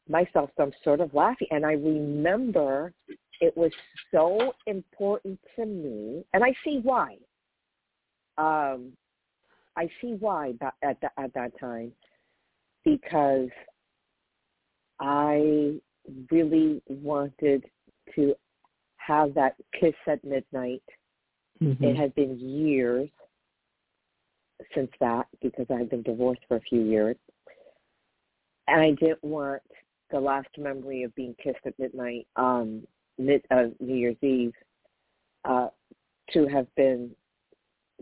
myself. 0.09 0.51
So 0.57 0.65
I'm 0.65 0.73
sort 0.85 1.01
of 1.01 1.13
laughing. 1.15 1.49
And 1.51 1.67
I 1.67 1.73
remember 1.73 2.93
it 3.41 3.57
was 3.57 3.73
so 4.11 4.55
important 4.67 5.39
to 5.57 5.67
me, 5.67 6.25
and 6.33 6.45
I 6.45 6.55
see 6.65 6.81
why. 6.83 7.17
Um, 8.39 8.93
I 9.77 9.89
see 10.01 10.17
why 10.19 10.55
at 10.83 11.01
that 11.01 11.13
at 11.19 11.35
that 11.35 11.59
time 11.59 11.93
because 12.85 13.49
I 15.01 15.75
really 16.31 16.83
wanted 16.89 17.65
to 18.15 18.35
have 19.07 19.35
that 19.35 19.57
kiss 19.79 19.95
at 20.07 20.23
midnight. 20.25 20.83
Mm-hmm. 21.63 21.85
It 21.85 21.97
had 21.97 22.15
been 22.15 22.39
years 22.39 23.09
since 24.75 24.91
that 25.01 25.27
because 25.41 25.67
I 25.71 25.79
had 25.79 25.91
been 25.91 26.03
divorced 26.03 26.43
for 26.49 26.57
a 26.57 26.61
few 26.61 26.83
years. 26.83 27.17
And 28.69 28.81
I 28.81 28.91
didn't 28.93 29.23
want 29.25 29.63
the 30.11 30.21
last 30.21 30.49
memory 30.57 31.03
of 31.03 31.15
being 31.15 31.35
kissed 31.43 31.67
at 31.67 31.79
midnight 31.79 32.27
on 32.37 32.87
mid, 33.19 33.43
uh, 33.51 33.67
New 33.81 33.95
Year's 33.95 34.17
Eve 34.23 34.53
uh, 35.45 35.69
to 36.33 36.47
have 36.47 36.73
been 36.77 37.11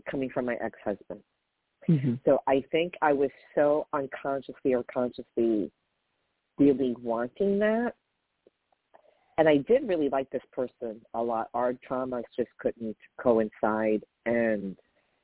coming 0.09 0.29
from 0.29 0.45
my 0.45 0.55
ex-husband. 0.55 1.21
Mm-hmm. 1.89 2.13
So 2.25 2.39
I 2.47 2.63
think 2.71 2.93
I 3.01 3.13
was 3.13 3.31
so 3.55 3.87
unconsciously 3.93 4.73
or 4.73 4.83
consciously 4.91 5.71
really 6.57 6.95
wanting 7.01 7.57
that. 7.59 7.93
And 9.41 9.49
I 9.49 9.57
did 9.57 9.89
really 9.89 10.07
like 10.07 10.29
this 10.29 10.43
person 10.53 11.01
a 11.15 11.19
lot. 11.19 11.49
Our 11.55 11.73
traumas 11.73 12.25
just 12.37 12.51
couldn't 12.59 12.95
coincide. 13.19 14.03
And 14.27 14.77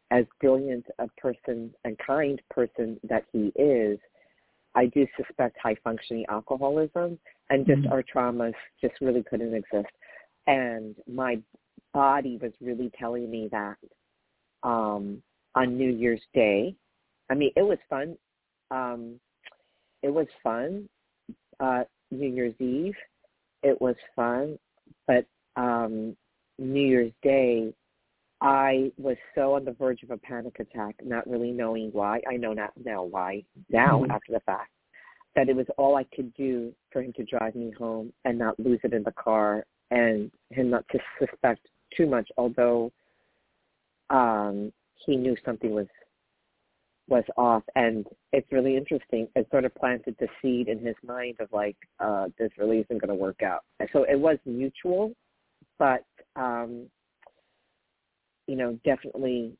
as 0.09 0.25
brilliant 0.41 0.87
a 0.97 1.05
person 1.21 1.71
and 1.83 1.95
kind 1.99 2.41
person 2.49 2.99
that 3.07 3.25
he 3.31 3.51
is, 3.61 3.99
I 4.73 4.87
do 4.87 5.05
suspect 5.15 5.57
high 5.61 5.75
functioning 5.83 6.25
alcoholism 6.29 7.19
and 7.51 7.67
just 7.67 7.81
mm-hmm. 7.81 7.91
our 7.91 8.01
traumas 8.01 8.55
just 8.81 8.95
really 9.01 9.21
couldn't 9.21 9.53
exist. 9.53 9.93
And 10.47 10.95
my 11.07 11.37
body 11.93 12.39
was 12.41 12.53
really 12.59 12.91
telling 12.99 13.29
me 13.29 13.49
that 13.51 13.77
um, 14.63 15.21
on 15.53 15.77
New 15.77 15.91
Year's 15.91 16.23
Day. 16.33 16.73
I 17.29 17.35
mean, 17.35 17.51
it 17.55 17.61
was 17.61 17.77
fun. 17.87 18.17
Um, 18.71 19.19
it 20.01 20.09
was 20.09 20.25
fun. 20.43 20.89
Uh, 21.59 21.83
New 22.09 22.29
Year's 22.29 22.55
Eve, 22.59 22.95
it 23.63 23.79
was 23.81 23.95
fun, 24.15 24.57
but 25.05 25.25
um, 25.55 26.15
New 26.59 26.87
Year's 26.87 27.11
Day, 27.23 27.73
I 28.41 28.91
was 28.97 29.17
so 29.33 29.55
on 29.55 29.65
the 29.65 29.71
verge 29.71 30.03
of 30.03 30.11
a 30.11 30.17
panic 30.17 30.59
attack, 30.59 30.95
not 31.03 31.27
really 31.27 31.51
knowing 31.51 31.89
why. 31.91 32.21
I 32.29 32.37
know 32.37 32.53
not 32.53 32.71
now 32.83 33.03
why 33.03 33.43
now 33.69 34.01
mm-hmm. 34.01 34.11
after 34.11 34.33
the 34.33 34.41
fact 34.41 34.71
that 35.35 35.49
it 35.49 35.55
was 35.55 35.65
all 35.77 35.95
I 35.95 36.03
could 36.15 36.33
do 36.33 36.71
for 36.91 37.01
him 37.01 37.13
to 37.13 37.23
drive 37.23 37.55
me 37.55 37.71
home 37.77 38.11
and 38.25 38.37
not 38.37 38.59
lose 38.59 38.79
it 38.83 38.93
in 38.93 39.03
the 39.03 39.11
car 39.11 39.65
and 39.91 40.31
him 40.49 40.69
not 40.69 40.85
to 40.91 40.99
suspect 41.19 41.61
too 41.95 42.07
much, 42.07 42.27
although 42.37 42.91
um, 44.09 44.71
he 45.05 45.15
knew 45.15 45.35
something 45.45 45.71
was 45.71 45.87
was 47.07 47.23
off. 47.37 47.63
And 47.75 48.05
it's 48.33 48.51
really 48.51 48.75
interesting. 48.75 49.27
It 49.35 49.47
sort 49.51 49.65
of 49.65 49.73
planted 49.75 50.15
the 50.19 50.27
seed 50.41 50.67
in 50.67 50.79
his 50.85 50.95
mind 51.05 51.35
of 51.39 51.47
like 51.51 51.77
uh 51.99 52.27
this 52.37 52.51
really 52.57 52.79
isn't 52.79 53.01
going 53.01 53.09
to 53.09 53.15
work 53.15 53.43
out. 53.43 53.63
So 53.93 54.03
it 54.03 54.19
was 54.19 54.37
mutual 54.45 55.13
but 55.79 56.05
um 56.35 56.87
you 58.47 58.55
know 58.55 58.77
definitely 58.83 59.53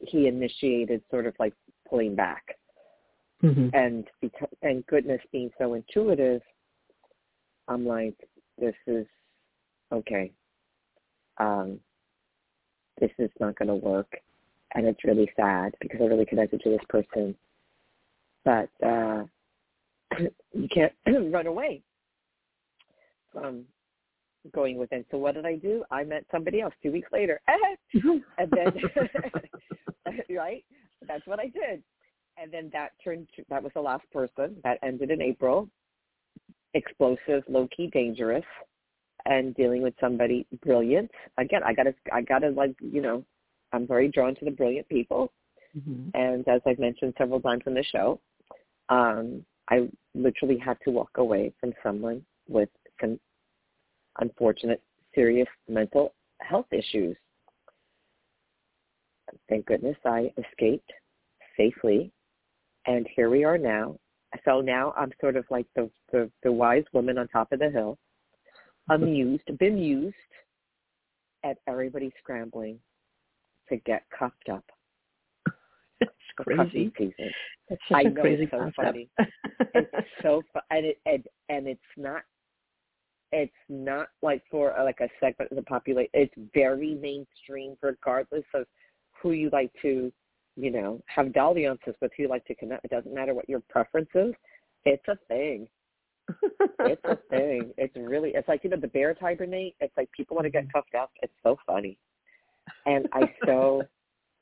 he 0.00 0.26
initiated 0.26 1.02
sort 1.10 1.26
of 1.26 1.34
like 1.38 1.54
pulling 1.88 2.14
back. 2.14 2.56
Mm-hmm. 3.42 3.74
and 3.74 4.06
because 4.20 4.48
and 4.62 4.86
goodness 4.86 5.20
being 5.32 5.50
so 5.58 5.74
intuitive 5.74 6.42
i'm 7.66 7.84
like 7.84 8.14
this 8.56 8.76
is 8.86 9.04
okay. 9.92 10.30
Um 11.38 11.80
this 13.00 13.10
is 13.18 13.30
not 13.40 13.58
going 13.58 13.68
to 13.68 13.74
work 13.74 14.12
and 14.74 14.86
it's 14.86 15.04
really 15.04 15.30
sad 15.36 15.74
because 15.80 16.00
I 16.00 16.04
really 16.04 16.26
connected 16.26 16.60
to 16.62 16.70
this 16.70 16.80
person. 16.88 17.34
But 18.44 18.68
uh, 18.84 19.24
you 20.52 20.68
can't 20.72 20.92
run 21.32 21.46
away 21.46 21.82
from 23.32 23.64
going 24.52 24.76
within. 24.76 25.04
So 25.10 25.18
what 25.18 25.34
did 25.34 25.46
I 25.46 25.56
do? 25.56 25.84
I 25.90 26.04
met 26.04 26.24
somebody 26.30 26.60
else 26.60 26.74
two 26.82 26.92
weeks 26.92 27.08
later, 27.12 27.40
and 27.94 28.50
then 28.50 28.72
right, 30.36 30.64
that's 31.06 31.26
what 31.26 31.38
I 31.38 31.44
did. 31.44 31.82
And 32.38 32.50
then 32.50 32.70
that 32.72 32.92
turned. 33.04 33.28
To, 33.36 33.44
that 33.50 33.62
was 33.62 33.72
the 33.74 33.80
last 33.80 34.04
person. 34.12 34.56
That 34.64 34.78
ended 34.82 35.10
in 35.10 35.20
April. 35.20 35.68
Explosive, 36.74 37.42
low 37.48 37.68
key, 37.76 37.88
dangerous, 37.88 38.44
and 39.26 39.54
dealing 39.54 39.82
with 39.82 39.92
somebody 40.00 40.46
brilliant. 40.64 41.10
Again, 41.36 41.60
I 41.64 41.74
gotta, 41.74 41.94
I 42.10 42.22
gotta 42.22 42.48
like, 42.48 42.74
you 42.80 43.02
know, 43.02 43.22
I'm 43.72 43.86
very 43.86 44.08
drawn 44.08 44.34
to 44.36 44.44
the 44.44 44.50
brilliant 44.50 44.88
people. 44.88 45.32
Mm-hmm. 45.76 46.10
And 46.14 46.46
as 46.48 46.60
I've 46.66 46.78
mentioned 46.78 47.14
several 47.16 47.40
times 47.40 47.62
on 47.66 47.74
the 47.74 47.84
show, 47.84 48.20
um, 48.88 49.44
I 49.70 49.88
literally 50.14 50.58
had 50.58 50.76
to 50.84 50.90
walk 50.90 51.10
away 51.16 51.52
from 51.60 51.72
someone 51.82 52.24
with 52.48 52.68
some 53.00 53.18
unfortunate, 54.18 54.82
serious 55.14 55.48
mental 55.68 56.14
health 56.40 56.66
issues. 56.72 57.16
Thank 59.48 59.66
goodness 59.66 59.96
I 60.04 60.30
escaped 60.36 60.92
safely, 61.56 62.12
and 62.86 63.06
here 63.16 63.30
we 63.30 63.44
are 63.44 63.56
now. 63.56 63.96
So 64.44 64.60
now 64.60 64.92
I'm 64.96 65.12
sort 65.20 65.36
of 65.36 65.44
like 65.50 65.66
the 65.74 65.90
the, 66.10 66.30
the 66.42 66.52
wise 66.52 66.84
woman 66.92 67.16
on 67.16 67.28
top 67.28 67.52
of 67.52 67.60
the 67.60 67.70
hill, 67.70 67.98
amused, 68.90 69.44
bemused 69.58 70.14
at 71.44 71.56
everybody 71.66 72.12
scrambling 72.18 72.78
to 73.68 73.76
get 73.78 74.04
cuffed 74.16 74.48
up. 74.50 74.64
It's 76.00 76.10
crazy. 76.36 76.92
Season. 76.98 77.30
It's 77.68 77.82
such 77.88 77.96
I 77.96 78.00
a 78.02 78.10
know 78.10 78.20
crazy 78.20 78.42
it's 78.44 78.52
so 78.52 78.58
concept. 78.58 78.76
funny. 78.76 79.08
it's 79.74 80.08
so 80.22 80.42
fun, 80.52 80.62
and 80.70 80.86
it 80.86 80.98
and, 81.06 81.24
and 81.48 81.66
it's 81.66 81.80
not. 81.96 82.22
It's 83.34 83.52
not 83.70 84.08
like 84.20 84.42
for 84.50 84.78
uh, 84.78 84.84
like 84.84 85.00
a 85.00 85.08
segment 85.18 85.50
of 85.50 85.56
the 85.56 85.62
population. 85.62 86.10
It's 86.12 86.34
very 86.52 86.94
mainstream, 86.94 87.76
regardless 87.80 88.44
of 88.54 88.66
who 89.22 89.32
you 89.32 89.48
like 89.52 89.70
to, 89.80 90.12
you 90.56 90.70
know, 90.70 91.00
have 91.06 91.32
dalliances 91.32 91.94
with, 92.02 92.12
who 92.16 92.24
you 92.24 92.28
like 92.28 92.44
to 92.46 92.54
connect. 92.54 92.84
It 92.84 92.90
doesn't 92.90 93.14
matter 93.14 93.32
what 93.32 93.48
your 93.48 93.62
preference 93.70 94.10
is. 94.14 94.34
It's 94.84 95.06
a 95.08 95.16
thing. 95.28 95.66
it's 96.80 97.04
a 97.04 97.16
thing. 97.30 97.72
It's 97.78 97.96
really. 97.96 98.32
It's 98.34 98.48
like 98.48 98.64
you 98.64 98.70
know 98.70 98.76
the 98.76 98.88
bears 98.88 99.16
hibernate. 99.20 99.76
It's 99.80 99.96
like 99.96 100.10
people 100.12 100.34
want 100.34 100.44
to 100.44 100.50
get 100.50 100.64
mm-hmm. 100.64 100.78
cuffed 100.78 100.94
up. 100.94 101.10
It's 101.22 101.32
so 101.42 101.56
funny 101.66 101.96
and 102.86 103.08
I 103.12 103.32
so 103.46 103.82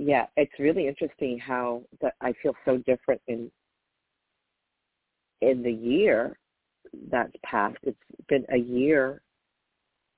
yeah, 0.01 0.27
it's 0.37 0.59
really 0.59 0.89
interesting 0.89 1.39
how 1.39 1.83
that 2.01 2.15
I 2.23 2.33
feel 2.43 2.55
so 2.65 2.79
different 2.79 3.21
in 3.29 3.51
in 5.43 5.63
the 5.63 5.73
year 5.73 6.39
that's 7.11 7.33
passed. 7.45 7.77
It's 7.83 7.99
been 8.29 8.47
a 8.53 8.57
year. 8.57 9.21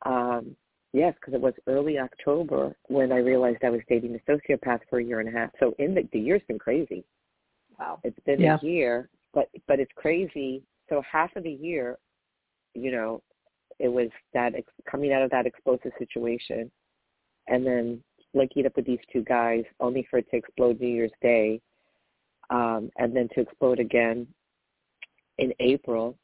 Um, 0.06 0.56
yes, 0.92 1.14
because 1.20 1.34
it 1.34 1.40
was 1.40 1.54
early 1.66 1.98
October 1.98 2.76
when 2.88 3.10
I 3.12 3.18
realized 3.18 3.58
I 3.64 3.70
was 3.70 3.80
dating 3.88 4.14
a 4.16 4.30
sociopath 4.30 4.80
for 4.88 5.00
a 5.00 5.04
year 5.04 5.20
and 5.20 5.28
a 5.28 5.32
half. 5.32 5.50
So 5.58 5.74
in 5.78 5.94
the 5.94 6.08
the 6.12 6.20
year's 6.20 6.42
been 6.46 6.60
crazy. 6.60 7.04
Wow, 7.78 7.98
it's 8.04 8.18
been 8.24 8.40
yeah. 8.40 8.58
a 8.62 8.64
year, 8.64 9.08
but 9.34 9.48
but 9.66 9.80
it's 9.80 9.92
crazy. 9.96 10.62
So 10.88 11.02
half 11.10 11.34
of 11.34 11.42
the 11.42 11.50
year, 11.50 11.98
you 12.74 12.92
know, 12.92 13.20
it 13.80 13.88
was 13.88 14.10
that 14.32 14.54
ex- 14.54 14.72
coming 14.88 15.12
out 15.12 15.22
of 15.22 15.30
that 15.30 15.46
explosive 15.46 15.92
situation 15.98 16.70
and 17.48 17.66
then 17.66 18.02
linking 18.34 18.66
up 18.66 18.76
with 18.76 18.86
these 18.86 18.98
two 19.12 19.22
guys, 19.22 19.64
only 19.80 20.06
for 20.10 20.18
it 20.18 20.30
to 20.30 20.36
explode 20.36 20.80
New 20.80 20.88
Year's 20.88 21.12
Day, 21.20 21.60
um, 22.50 22.90
and 22.98 23.14
then 23.14 23.28
to 23.34 23.40
explode 23.40 23.78
again 23.78 24.26
in 25.38 25.52
April. 25.60 26.16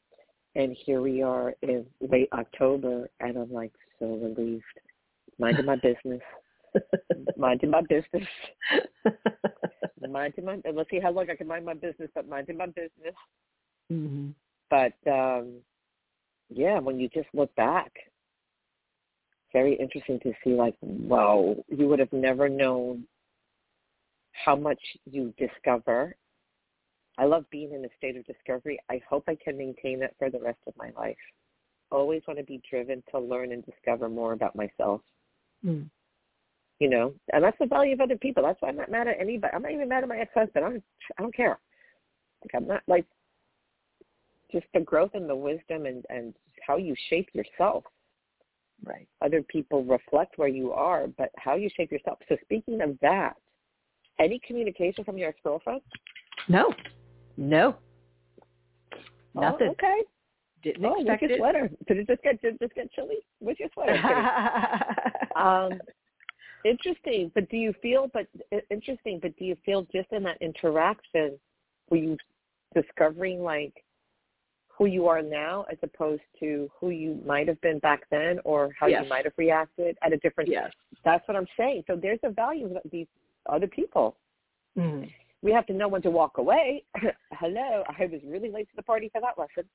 And 0.55 0.75
here 0.85 1.01
we 1.01 1.21
are 1.21 1.53
in 1.61 1.85
late 2.01 2.29
October, 2.33 3.09
and 3.19 3.37
I'm 3.37 3.51
like 3.51 3.71
so 3.99 4.05
relieved. 4.07 4.63
Minding 5.37 5.65
my 5.65 5.75
business. 5.75 6.21
minding 7.37 7.69
my 7.69 7.81
business. 7.81 8.27
minding 10.09 10.45
my. 10.45 10.59
Let's 10.73 10.89
see 10.89 10.99
how 10.99 11.11
long 11.11 11.29
I 11.29 11.35
can 11.35 11.47
mind 11.47 11.65
my 11.65 11.75
business, 11.75 12.09
but 12.13 12.27
minding 12.27 12.57
my 12.57 12.65
business. 12.65 13.15
Mm-hmm. 13.91 14.29
But 14.69 15.11
um 15.11 15.61
yeah, 16.49 16.79
when 16.79 16.99
you 16.99 17.09
just 17.09 17.27
look 17.33 17.53
back 17.55 17.91
very 19.53 19.75
interesting 19.75 20.19
to 20.21 20.33
see 20.43 20.51
like, 20.51 20.75
wow, 20.81 21.55
you 21.67 21.87
would 21.87 21.99
have 21.99 22.13
never 22.13 22.49
known 22.49 23.05
how 24.33 24.55
much 24.55 24.79
you 25.09 25.33
discover. 25.37 26.15
I 27.17 27.25
love 27.25 27.45
being 27.49 27.73
in 27.73 27.83
a 27.83 27.89
state 27.97 28.15
of 28.15 28.25
discovery. 28.25 28.79
I 28.89 29.01
hope 29.09 29.25
I 29.27 29.35
can 29.35 29.57
maintain 29.57 29.99
that 29.99 30.15
for 30.17 30.29
the 30.29 30.39
rest 30.39 30.59
of 30.67 30.73
my 30.77 30.91
life. 30.97 31.17
Always 31.91 32.21
want 32.27 32.39
to 32.39 32.45
be 32.45 32.61
driven 32.69 33.03
to 33.11 33.19
learn 33.19 33.51
and 33.51 33.65
discover 33.65 34.07
more 34.07 34.33
about 34.33 34.55
myself. 34.55 35.01
Mm. 35.65 35.89
You 36.79 36.89
know, 36.89 37.13
and 37.33 37.43
that's 37.43 37.57
the 37.59 37.65
value 37.65 37.93
of 37.93 37.99
other 37.99 38.17
people. 38.17 38.43
That's 38.43 38.61
why 38.61 38.69
I'm 38.69 38.77
not 38.77 38.91
mad 38.91 39.09
at 39.09 39.19
anybody. 39.19 39.53
I'm 39.53 39.63
not 39.63 39.71
even 39.71 39.89
mad 39.89 40.03
at 40.03 40.09
my 40.09 40.17
ex-husband. 40.17 40.63
I 40.63 40.69
don't, 40.69 40.83
I 41.17 41.21
don't 41.21 41.35
care. 41.35 41.59
Like 42.41 42.55
I'm 42.55 42.67
not 42.67 42.83
like 42.87 43.05
just 44.51 44.65
the 44.73 44.79
growth 44.79 45.11
and 45.13 45.29
the 45.29 45.35
wisdom 45.35 45.85
and 45.85 46.05
and 46.09 46.33
how 46.65 46.77
you 46.77 46.95
shape 47.09 47.27
yourself 47.33 47.83
Right. 48.83 49.07
Other 49.21 49.41
people 49.43 49.83
reflect 49.83 50.37
where 50.37 50.47
you 50.47 50.71
are, 50.71 51.07
but 51.07 51.31
how 51.37 51.55
you 51.55 51.69
shape 51.75 51.91
yourself. 51.91 52.19
So 52.29 52.37
speaking 52.43 52.81
of 52.81 52.97
that, 53.01 53.33
any 54.19 54.39
communication 54.45 55.03
from 55.03 55.17
your 55.17 55.29
ex-girlfriend? 55.29 55.81
No. 56.47 56.73
No. 57.37 57.75
Oh, 59.35 59.41
Nothing. 59.41 59.69
okay. 59.69 60.01
Didn't 60.63 60.85
Oh, 60.85 60.93
with 60.97 61.01
expect 61.01 61.21
your 61.21 61.31
it. 61.31 61.37
sweater. 61.37 61.69
Did 61.87 61.97
it 61.97 62.07
just 62.07 62.21
get 62.21 62.41
did 62.41 62.55
it 62.55 62.59
just 62.59 62.75
get 62.75 62.91
chilly 62.91 63.17
with 63.39 63.59
your 63.59 63.69
sweater? 63.73 63.95
Um, 65.35 65.79
interesting. 66.65 67.31
But 67.33 67.49
do 67.49 67.55
you 67.55 67.73
feel? 67.81 68.09
But 68.13 68.27
interesting. 68.69 69.19
But 69.21 69.37
do 69.37 69.45
you 69.45 69.55
feel 69.65 69.83
just 69.83 70.11
in 70.11 70.23
that 70.23 70.41
interaction, 70.41 71.39
were 71.89 71.97
you 71.97 72.17
discovering 72.75 73.41
like 73.41 73.73
who 74.79 74.85
you 74.85 75.07
are 75.07 75.21
now 75.21 75.65
as 75.69 75.77
opposed 75.83 76.21
to 76.39 76.71
who 76.79 76.89
you 76.89 77.21
might 77.25 77.49
have 77.49 77.59
been 77.59 77.79
back 77.79 78.03
then, 78.09 78.39
or 78.45 78.71
how 78.79 78.87
Yes. 78.87 79.03
you 79.03 79.09
might 79.09 79.25
have 79.25 79.33
reacted 79.37 79.97
at 80.01 80.13
a 80.13 80.17
different? 80.17 80.49
yes. 80.49 80.71
That's 81.03 81.27
what 81.27 81.35
I'm 81.35 81.47
saying. 81.57 81.83
So 81.85 81.97
there's 81.97 82.19
a 82.23 82.29
value 82.29 82.73
of 82.73 82.89
these 82.89 83.07
other 83.47 83.67
people. 83.67 84.15
Mm. 84.77 85.11
We 85.41 85.51
have 85.51 85.65
to 85.67 85.73
know 85.73 85.89
when 85.89 86.01
to 86.03 86.09
walk 86.09 86.37
away. 86.37 86.85
Hello, 87.33 87.83
I 87.87 88.05
was 88.05 88.21
really 88.25 88.49
late 88.49 88.69
to 88.69 88.75
the 88.77 88.83
party 88.83 89.09
for 89.09 89.19
that 89.19 89.37
lesson. 89.37 89.69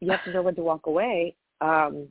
You 0.00 0.10
have 0.10 0.24
to 0.24 0.32
know 0.32 0.42
when 0.42 0.56
to 0.56 0.62
walk 0.62 0.86
away. 0.86 1.36
Um, 1.60 2.10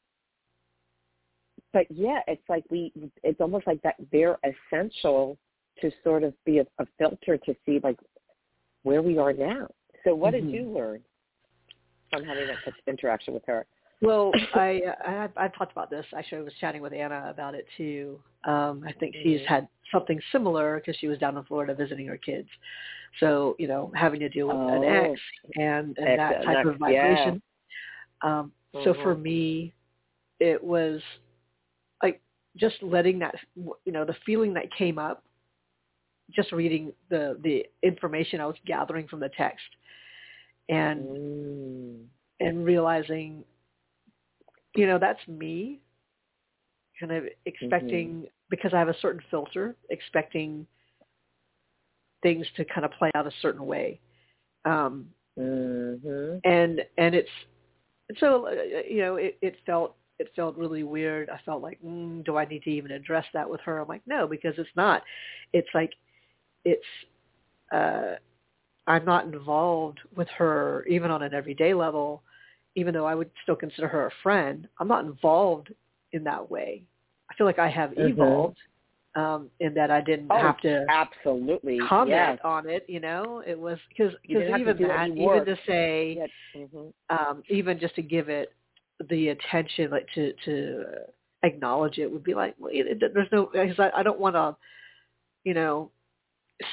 but 1.74 1.86
yeah, 1.90 2.22
it's 2.28 2.48
like 2.48 2.64
we, 2.70 2.94
it's 3.24 3.42
almost 3.42 3.68
like 3.68 3.82
that 3.82 3.96
they're 4.12 4.38
essential 4.44 5.38
to 5.82 5.92
sort 6.04 6.24
of 6.24 6.34
be 6.46 6.60
a, 6.60 6.66
a 6.80 6.86
filter 6.98 7.38
to 7.38 7.56
see 7.66 7.80
like 7.84 8.00
where 8.84 9.02
we 9.02 9.18
are 9.18 9.34
now. 9.34 9.68
So 10.06 10.16
what 10.16 10.34
Mhm. 10.34 10.42
did 10.42 10.52
you 10.52 10.70
learn 10.72 11.04
from 12.12 12.24
having 12.26 12.48
that 12.48 12.58
such 12.64 12.76
interaction 12.88 13.34
with 13.34 13.44
her? 13.48 13.66
Well, 14.02 14.32
I, 14.54 14.82
I 15.06 15.30
I've 15.38 15.56
talked 15.56 15.72
about 15.72 15.90
this. 15.90 16.06
Actually, 16.16 16.40
I 16.40 16.44
was 16.44 16.54
chatting 16.60 16.82
with 16.82 16.94
Anna 16.94 17.28
about 17.30 17.56
it 17.56 17.66
too. 17.78 18.20
Um, 18.44 18.84
I 18.88 18.92
think 18.94 19.16
she's 19.24 19.42
Mhm. 19.42 19.46
had 19.46 19.68
something 19.92 20.20
similar 20.32 20.78
because 20.78 20.96
she 20.98 21.08
was 21.08 21.18
down 21.20 21.38
in 21.38 21.44
Florida 21.44 21.74
visiting 21.74 22.08
her 22.08 22.18
kids. 22.18 22.50
So 23.20 23.56
you 23.60 23.68
know, 23.68 23.92
having 23.96 24.20
to 24.22 24.30
deal 24.30 24.48
with 24.48 24.58
an 24.58 24.84
Oh. 24.84 25.12
ex 25.12 25.22
and 25.56 25.98
and 25.98 26.08
Ex- 26.08 26.18
that 26.18 26.44
type 26.44 26.58
ex, 26.58 26.70
of 26.70 26.78
vibration. 26.78 27.42
Um, 28.22 28.52
so 28.84 28.94
for 29.02 29.16
me, 29.16 29.74
it 30.40 30.64
was 30.64 31.02
like 32.02 32.22
just 32.56 32.82
letting 32.82 33.20
that 33.20 33.36
you 33.56 33.92
know 33.92 34.06
the 34.06 34.16
feeling 34.26 34.54
that 34.54 34.72
came 34.74 34.98
up, 34.98 35.24
just 36.32 36.52
reading 36.52 36.94
the 37.10 37.38
the 37.44 37.66
information 37.84 38.40
I 38.40 38.46
was 38.46 38.56
gathering 38.66 39.08
from 39.08 39.20
the 39.20 39.30
text, 39.38 39.66
and 40.72 41.06
Mm. 41.06 42.08
and 42.40 42.66
realizing, 42.66 43.46
you 44.76 44.88
know, 44.88 44.98
that's 44.98 45.26
me 45.28 45.80
kind 47.00 47.12
of 47.12 47.26
expecting, 47.46 48.28
because 48.50 48.74
I 48.74 48.80
have 48.80 48.88
a 48.90 48.98
certain 49.00 49.22
filter, 49.30 49.76
expecting 49.92 50.66
things 52.24 52.48
to 52.56 52.66
kind 52.66 52.86
of 52.86 52.92
play 52.92 53.12
out 53.16 53.28
a 53.28 53.32
certain 53.42 53.66
way. 53.66 54.00
Um, 54.66 55.14
Mhm. 55.38 56.42
and, 56.44 56.82
and 56.98 57.16
it's, 57.16 57.30
so, 58.18 58.50
you 58.90 59.02
know, 59.02 59.16
it, 59.18 59.38
it 59.42 59.56
felt, 59.66 59.96
it 60.20 60.32
felt 60.36 60.58
really 60.58 60.84
weird. 60.84 61.30
I 61.30 61.40
felt 61.46 61.62
like, 61.62 61.80
mm, 61.84 62.24
do 62.26 62.38
I 62.38 62.46
need 62.46 62.64
to 62.64 62.72
even 62.72 62.92
address 62.92 63.26
that 63.34 63.50
with 63.50 63.62
her? 63.62 63.80
I'm 63.80 63.88
like, 63.88 64.06
no, 64.06 64.28
because 64.28 64.54
it's 64.58 64.76
not. 64.76 65.04
It's 65.54 65.70
like, 65.74 65.94
it's, 66.66 66.86
uh, 67.72 68.16
I'm 68.92 69.06
not 69.06 69.24
involved 69.24 70.00
with 70.18 70.28
her 70.38 70.84
even 70.86 71.12
on 71.12 71.24
an 71.24 71.34
everyday 71.34 71.74
level, 71.74 72.22
even 72.76 72.94
though 72.94 73.06
I 73.06 73.16
would 73.16 73.32
still 73.44 73.56
consider 73.56 73.88
her 73.88 74.08
a 74.08 74.12
friend. 74.22 74.68
I'm 74.80 74.90
not 74.90 75.06
involved 75.06 75.74
in 76.12 76.26
that 76.26 76.52
way. 76.52 76.84
I 77.30 77.34
feel 77.36 77.48
like 77.48 77.58
I 77.58 77.70
have 77.70 77.92
Mhm. 77.92 78.12
evolved 78.12 78.58
um, 79.16 79.50
in 79.62 79.74
that 79.76 79.92
I 79.92 80.02
didn't 80.02 80.30
Oh, 80.30 80.38
have 80.42 80.60
to 80.62 80.86
absolutely. 80.90 81.80
comment 81.80 82.10
Yes. 82.10 82.40
on 82.44 82.68
it. 82.68 82.84
You 82.90 83.00
know, 83.00 83.42
it 83.48 83.58
was 83.58 83.80
because 83.90 84.14
even 84.28 84.78
that, 84.82 85.08
even 85.16 85.46
to 85.46 85.58
say, 85.66 86.14
Yet, 86.16 86.30
mhm. 86.54 86.94
um, 87.10 87.44
even 87.48 87.80
just 87.80 87.96
to 87.96 88.02
give 88.02 88.28
it 88.28 88.52
the 89.10 89.30
attention, 89.30 89.90
like 89.92 90.08
to 90.16 90.34
to 90.46 90.86
acknowledge 91.44 91.98
it, 91.98 92.12
would 92.12 92.24
be 92.26 92.34
like, 92.34 92.56
well, 92.60 92.72
it, 92.74 93.02
it, 93.02 93.14
there's 93.14 93.32
no 93.32 93.46
because 93.46 93.80
I, 93.80 93.90
I 94.00 94.04
don't 94.04 94.20
want 94.20 94.36
to, 94.36 94.58
you 95.46 95.54
know, 95.54 95.92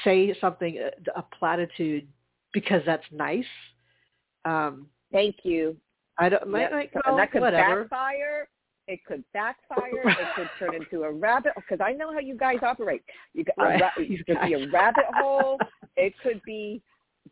say 0.03 0.35
something 0.39 0.77
a, 0.77 1.19
a 1.19 1.23
platitude 1.37 2.07
because 2.53 2.81
that's 2.85 3.05
nice. 3.11 3.45
Um, 4.45 4.87
Thank 5.11 5.37
you. 5.43 5.75
I 6.17 6.29
don't 6.29 6.41
Yep. 6.41 6.89
So- 6.93 7.01
well, 7.05 7.13
and 7.13 7.19
that 7.19 7.31
could 7.31 7.41
whatever. 7.41 7.83
backfire. 7.83 8.47
It 8.87 9.05
could 9.05 9.23
backfire. 9.33 10.01
it 10.05 10.27
could 10.35 10.49
turn 10.57 10.75
into 10.75 11.03
a 11.03 11.11
rabbit 11.11 11.53
because 11.55 11.79
I 11.79 11.93
know 11.93 12.11
how 12.11 12.19
you 12.19 12.35
guys 12.35 12.57
operate. 12.63 13.03
You 13.33 13.43
Right. 13.57 13.75
a 13.79 13.83
ra- 13.83 13.91
You 13.97 14.17
it 14.19 14.25
could 14.25 14.41
be 14.47 14.53
a 14.53 14.67
rabbit 14.71 15.05
hole. 15.15 15.59
It 15.95 16.13
could 16.23 16.41
be 16.45 16.81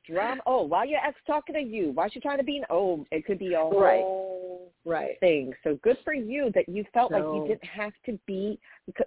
drama. 0.05 0.41
Oh, 0.45 0.63
why 0.63 0.85
your 0.85 0.99
ex 1.05 1.17
talking 1.25 1.55
to 1.55 1.61
you? 1.61 1.91
Why 1.91 2.09
she 2.09 2.19
trying 2.19 2.37
to 2.37 2.43
be? 2.43 2.57
An 2.57 2.65
oh, 2.69 3.05
it 3.11 3.25
could 3.25 3.39
be 3.39 3.53
a 3.53 3.63
Right. 3.63 4.01
whole 4.01 4.71
Right. 4.85 5.19
thing. 5.19 5.53
So 5.63 5.75
good 5.83 5.97
for 6.03 6.13
you 6.13 6.51
that 6.51 6.69
you 6.69 6.85
felt 6.93 7.11
like 7.11 7.23
you 7.23 7.45
didn't 7.47 7.65
have 7.65 7.93
to 8.05 8.17
be. 8.25 8.59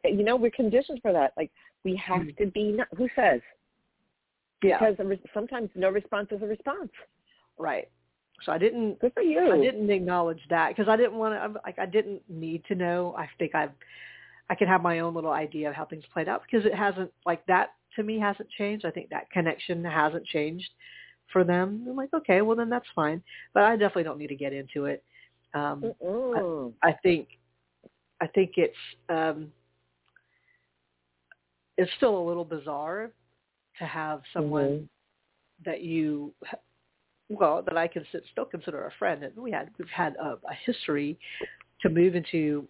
You 0.05 0.23
know, 0.23 0.37
we're 0.37 0.51
conditioned 0.51 1.01
for 1.03 1.13
that. 1.13 1.33
Like 1.37 1.51
we 1.85 1.97
have 1.97 2.23
Mm. 2.23 2.37
to 2.37 2.47
be. 2.47 2.73
Not, 2.73 2.89
who 2.97 3.09
says? 3.15 3.41
Yeah. 4.63 4.79
Because 4.79 5.19
sometimes 5.33 5.71
no 5.75 5.89
response 5.91 6.31
is 6.33 6.43
a 6.43 6.47
response. 6.47 6.93
Right. 7.59 7.89
So 8.43 8.53
I 8.53 8.59
didn't 8.59 8.99
Good 9.01 9.13
for 9.15 9.23
you. 9.23 9.53
I 9.53 9.59
didn't 9.59 9.91
acknowledge 9.91 10.47
that 10.49 10.69
because 10.71 10.89
I 10.89 10.97
didn't 10.97 11.17
want 11.17 11.35
to. 11.35 11.61
Like 11.65 11.79
I 11.79 11.87
didn't 11.87 12.23
need 12.29 12.65
to 12.67 12.75
know. 12.75 13.15
I 13.17 13.29
think 13.39 13.55
I've 13.55 13.73
I 14.49 14.55
can 14.55 14.67
have 14.67 14.83
my 14.83 15.01
own 15.01 15.15
little 15.15 15.31
idea 15.31 15.69
of 15.69 15.75
how 15.75 15.85
things 15.85 16.05
played 16.13 16.29
out 16.29 16.43
because 16.43 16.67
it 16.67 16.75
hasn't 16.75 17.13
like 17.25 17.45
that 17.47 17.75
to 17.97 18.03
me 18.03 18.19
hasn't 18.19 18.49
changed. 18.51 18.85
I 18.85 18.91
think 18.91 19.11
that 19.11 19.31
connection 19.31 19.85
hasn't 19.85 20.27
changed 20.27 20.71
for 21.33 21.45
them. 21.45 21.87
I'm 21.89 21.97
like, 21.97 22.13
okay, 22.15 22.41
well 22.43 22.57
then 22.57 22.71
that's 22.71 22.87
fine. 22.95 23.23
But 23.55 23.65
I 23.65 23.73
definitely 23.77 24.05
don't 24.05 24.19
need 24.19 24.29
to 24.29 24.37
get 24.37 24.53
into 24.53 24.87
it. 24.87 25.03
Um, 25.55 25.95
Mm-mm. 26.03 26.73
I 26.83 26.93
think 27.03 27.29
I 28.21 28.27
think 28.27 28.53
it's 28.57 28.77
um, 29.09 29.53
it's 31.77 31.91
still 31.97 32.19
a 32.19 32.27
little 32.27 32.45
bizarre 32.45 33.11
to 33.79 33.85
have 33.87 34.23
someone 34.33 34.69
Mhm. 34.69 34.89
that 35.65 35.81
you 35.83 36.35
well 37.29 37.63
that 37.63 37.77
I 37.77 37.89
can 37.89 38.07
still 38.33 38.45
consider 38.45 38.87
a 38.87 38.91
friend 38.93 39.23
and 39.25 39.37
we 39.37 39.51
had 39.51 39.71
we've 39.79 39.89
had 39.89 40.17
a, 40.17 40.39
a 40.49 40.55
history 40.67 41.19
to 41.81 41.89
move 41.89 42.15
into 42.15 42.69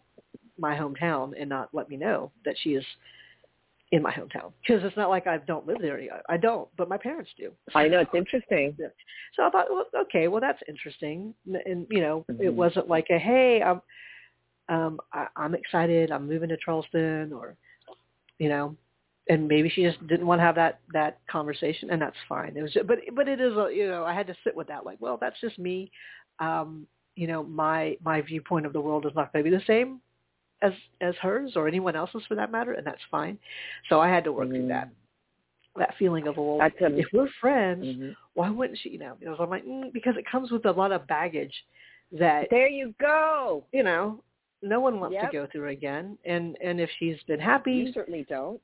my 0.59 0.77
hometown 0.77 1.33
and 1.39 1.49
not 1.49 1.75
let 1.75 1.89
me 1.89 1.97
know 1.97 2.31
that 2.45 2.57
she 2.59 2.75
is 2.75 2.85
in 3.93 4.03
my 4.03 4.13
hometown 4.13 4.53
because 4.63 4.85
it's 4.85 4.97
not 4.97 5.11
like 5.11 5.27
I 5.27 5.39
don't 5.39 5.67
live 5.67 5.79
there. 5.81 6.01
I 6.29 6.37
don't, 6.37 6.69
but 6.77 6.89
my 6.89 6.97
parents 6.97 7.31
do. 7.37 7.51
I 7.75 7.89
know 7.89 8.01
it's 8.01 8.11
interesting. 8.15 8.77
So 9.35 9.43
I 9.45 9.51
thought, 9.51 9.67
well, 9.69 9.87
okay, 10.03 10.29
well 10.29 10.41
that's 10.41 10.61
interesting, 10.69 11.35
and, 11.47 11.57
and 11.67 11.87
you 11.91 12.01
know, 12.01 12.25
it 12.29 12.53
Mhm. 12.53 12.55
wasn't 12.55 12.89
like 12.89 13.07
a 13.11 13.19
hey, 13.19 13.63
I'm, 13.63 13.83
um, 14.69 15.01
I, 15.13 15.27
I'm 15.37 15.55
excited, 15.55 16.13
I'm 16.13 16.29
moving 16.29 16.49
to 16.51 16.57
Charleston, 16.65 17.33
or, 17.33 17.57
you 18.39 18.49
know, 18.49 18.77
and 19.29 19.49
maybe 19.49 19.69
she 19.69 19.83
just 19.83 20.05
didn't 20.07 20.27
want 20.27 20.39
to 20.39 20.45
have 20.45 20.55
that 20.55 20.79
that 20.93 21.19
conversation, 21.29 21.91
and 21.91 22.01
that's 22.01 22.17
fine. 22.29 22.57
It 22.57 22.63
was, 22.63 22.73
just, 22.73 22.87
but 22.87 22.99
but 23.15 23.27
it 23.29 23.41
is, 23.41 23.57
a, 23.57 23.71
you 23.75 23.89
know, 23.89 24.05
I 24.05 24.15
had 24.15 24.29
to 24.29 24.37
sit 24.45 24.55
with 24.55 24.69
that, 24.69 24.87
like, 24.87 24.99
well, 25.01 25.19
that's 25.21 25.41
just 25.41 25.59
me. 25.59 25.91
Um, 26.39 26.87
you 27.17 27.27
know, 27.27 27.43
my 27.43 27.97
my 28.05 28.21
viewpoint 28.21 28.67
of 28.67 28.73
the 28.73 28.81
world 28.81 29.05
is 29.05 29.13
not 29.17 29.33
going 29.33 29.45
to 29.45 29.51
be 29.51 29.57
the 29.57 29.65
same 29.67 30.01
as 30.63 30.73
as 31.01 31.15
hers 31.17 31.53
or 31.57 31.67
anyone 31.69 31.97
else's 31.97 32.23
for 32.27 32.35
that 32.35 32.51
matter, 32.51 32.73
and 32.73 32.87
that's 32.87 33.01
fine. 33.11 33.39
So 33.89 34.01
I 34.01 34.09
had 34.09 34.25
to 34.25 34.33
work 34.33 34.49
through 34.49 34.69
that 34.69 34.91
that 35.77 35.95
feeling 35.99 36.27
of 36.27 36.37
well, 36.37 36.59
if 36.81 37.07
we're 37.13 37.29
friends, 37.41 37.87
Mhm. 37.87 38.17
why 38.35 38.51
wouldn't 38.51 38.79
she? 38.79 38.91
You 38.91 38.99
know, 38.99 39.17
so 39.23 39.43
I'm 39.43 39.51
like, 39.51 39.65
mm, 39.65 39.93
because 39.93 40.17
it 40.17 40.27
comes 40.27 40.51
with 40.51 40.67
a 40.67 40.73
lot 40.73 40.93
of 40.93 41.07
baggage 41.07 41.55
that 42.13 42.49
There 42.51 42.69
you 42.69 42.95
go. 43.01 43.65
you 43.73 43.83
know 43.83 44.23
no 44.63 44.81
one 44.81 45.01
wants 45.01 45.15
Yep. 45.15 45.31
to 45.31 45.37
go 45.39 45.47
through 45.47 45.69
again. 45.69 46.19
And 46.25 46.57
and 46.63 46.81
if 46.81 46.91
she's 46.99 47.23
been 47.25 47.41
happy, 47.41 47.73
You 47.73 47.93
certainly 47.93 48.25
don't. 48.25 48.61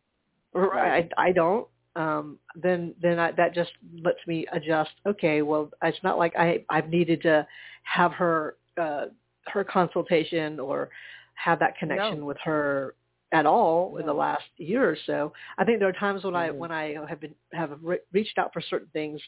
Right. 0.53 1.11
I 1.17 1.29
I 1.29 1.33
don't, 1.33 1.67
um, 1.97 2.39
then 2.55 2.95
then 3.01 3.19
I, 3.19 3.31
that 3.33 3.55
just 3.55 3.73
lets 4.03 4.25
me 4.27 4.47
adjust. 4.53 4.93
Okay, 5.07 5.43
well, 5.43 5.71
it's 5.83 6.03
not 6.03 6.19
like 6.19 6.35
I 6.37 6.65
I've 6.69 6.89
needed 6.89 7.23
to 7.23 7.47
have 7.85 8.13
her 8.13 8.57
uh, 8.77 9.07
her 9.47 9.65
consultation 9.65 10.59
or 10.61 10.91
have 11.37 11.59
that 11.61 11.77
connection 11.79 12.21
No. 12.21 12.27
with 12.27 12.39
her 12.45 12.95
at 13.33 13.47
all 13.47 13.97
in 13.99 14.07
the 14.07 14.13
last 14.13 14.45
year 14.57 14.89
or 14.89 14.97
so. 15.07 15.33
I 15.59 15.65
think 15.65 15.79
there 15.79 15.89
are 15.89 15.93
times 15.93 16.25
when 16.25 16.35
I 16.35 16.51
Mhm. 16.51 16.59
when 16.59 16.71
I 16.73 16.97
have 17.09 17.21
been 17.21 17.35
have 17.53 17.79
re- 17.83 17.99
reached 18.13 18.39
out 18.39 18.53
for 18.53 18.61
certain 18.61 18.89
things, 18.93 19.21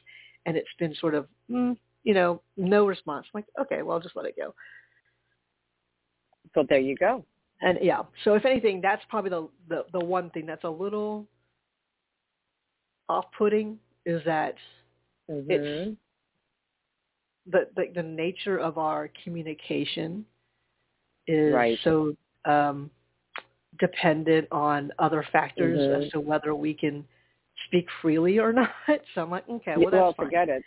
and 0.46 0.56
it's 0.56 0.68
been 0.78 0.94
sort 0.96 1.14
of 1.14 1.26
mm, 1.50 1.76
you 2.04 2.14
know 2.14 2.42
no 2.56 2.86
response. 2.86 3.26
I'm 3.34 3.38
like 3.40 3.66
okay, 3.66 3.82
well 3.82 3.96
I'll 3.96 4.02
just 4.02 4.16
let 4.16 4.26
it 4.26 4.36
go. 4.36 4.54
So 6.54 6.64
there 6.68 6.80
you 6.80 6.96
go. 6.96 7.24
And 7.60 7.78
yeah, 7.82 8.02
so 8.24 8.34
if 8.34 8.44
anything, 8.44 8.80
that's 8.80 9.02
probably 9.08 9.30
the 9.30 9.48
the, 9.68 9.84
the 9.92 10.04
one 10.04 10.30
thing 10.30 10.46
that's 10.46 10.64
a 10.64 10.70
little 10.70 11.26
off-putting 13.08 13.78
is 14.06 14.22
that 14.24 14.54
Mhm. 15.30 15.96
the, 17.50 17.68
the 17.76 17.90
the 17.94 18.02
nature 18.02 18.58
of 18.58 18.78
our 18.78 19.10
communication 19.24 20.24
is 21.28 21.54
Right. 21.54 21.78
so 21.84 22.16
um, 22.44 22.90
dependent 23.78 24.48
on 24.50 24.90
other 24.98 25.22
factors 25.30 25.78
Mhm. 25.80 26.04
as 26.06 26.10
to 26.12 26.20
whether 26.20 26.54
we 26.54 26.74
can 26.74 27.06
speak 27.66 27.88
freely 28.02 28.38
or 28.38 28.52
not. 28.60 28.70
So 29.14 29.22
I'm 29.22 29.30
like, 29.30 29.48
okay, 29.48 29.76
well, 29.76 29.84
that's 29.90 29.94
well, 29.94 30.12
fine. 30.14 30.26
forget 30.26 30.48
it. 30.48 30.64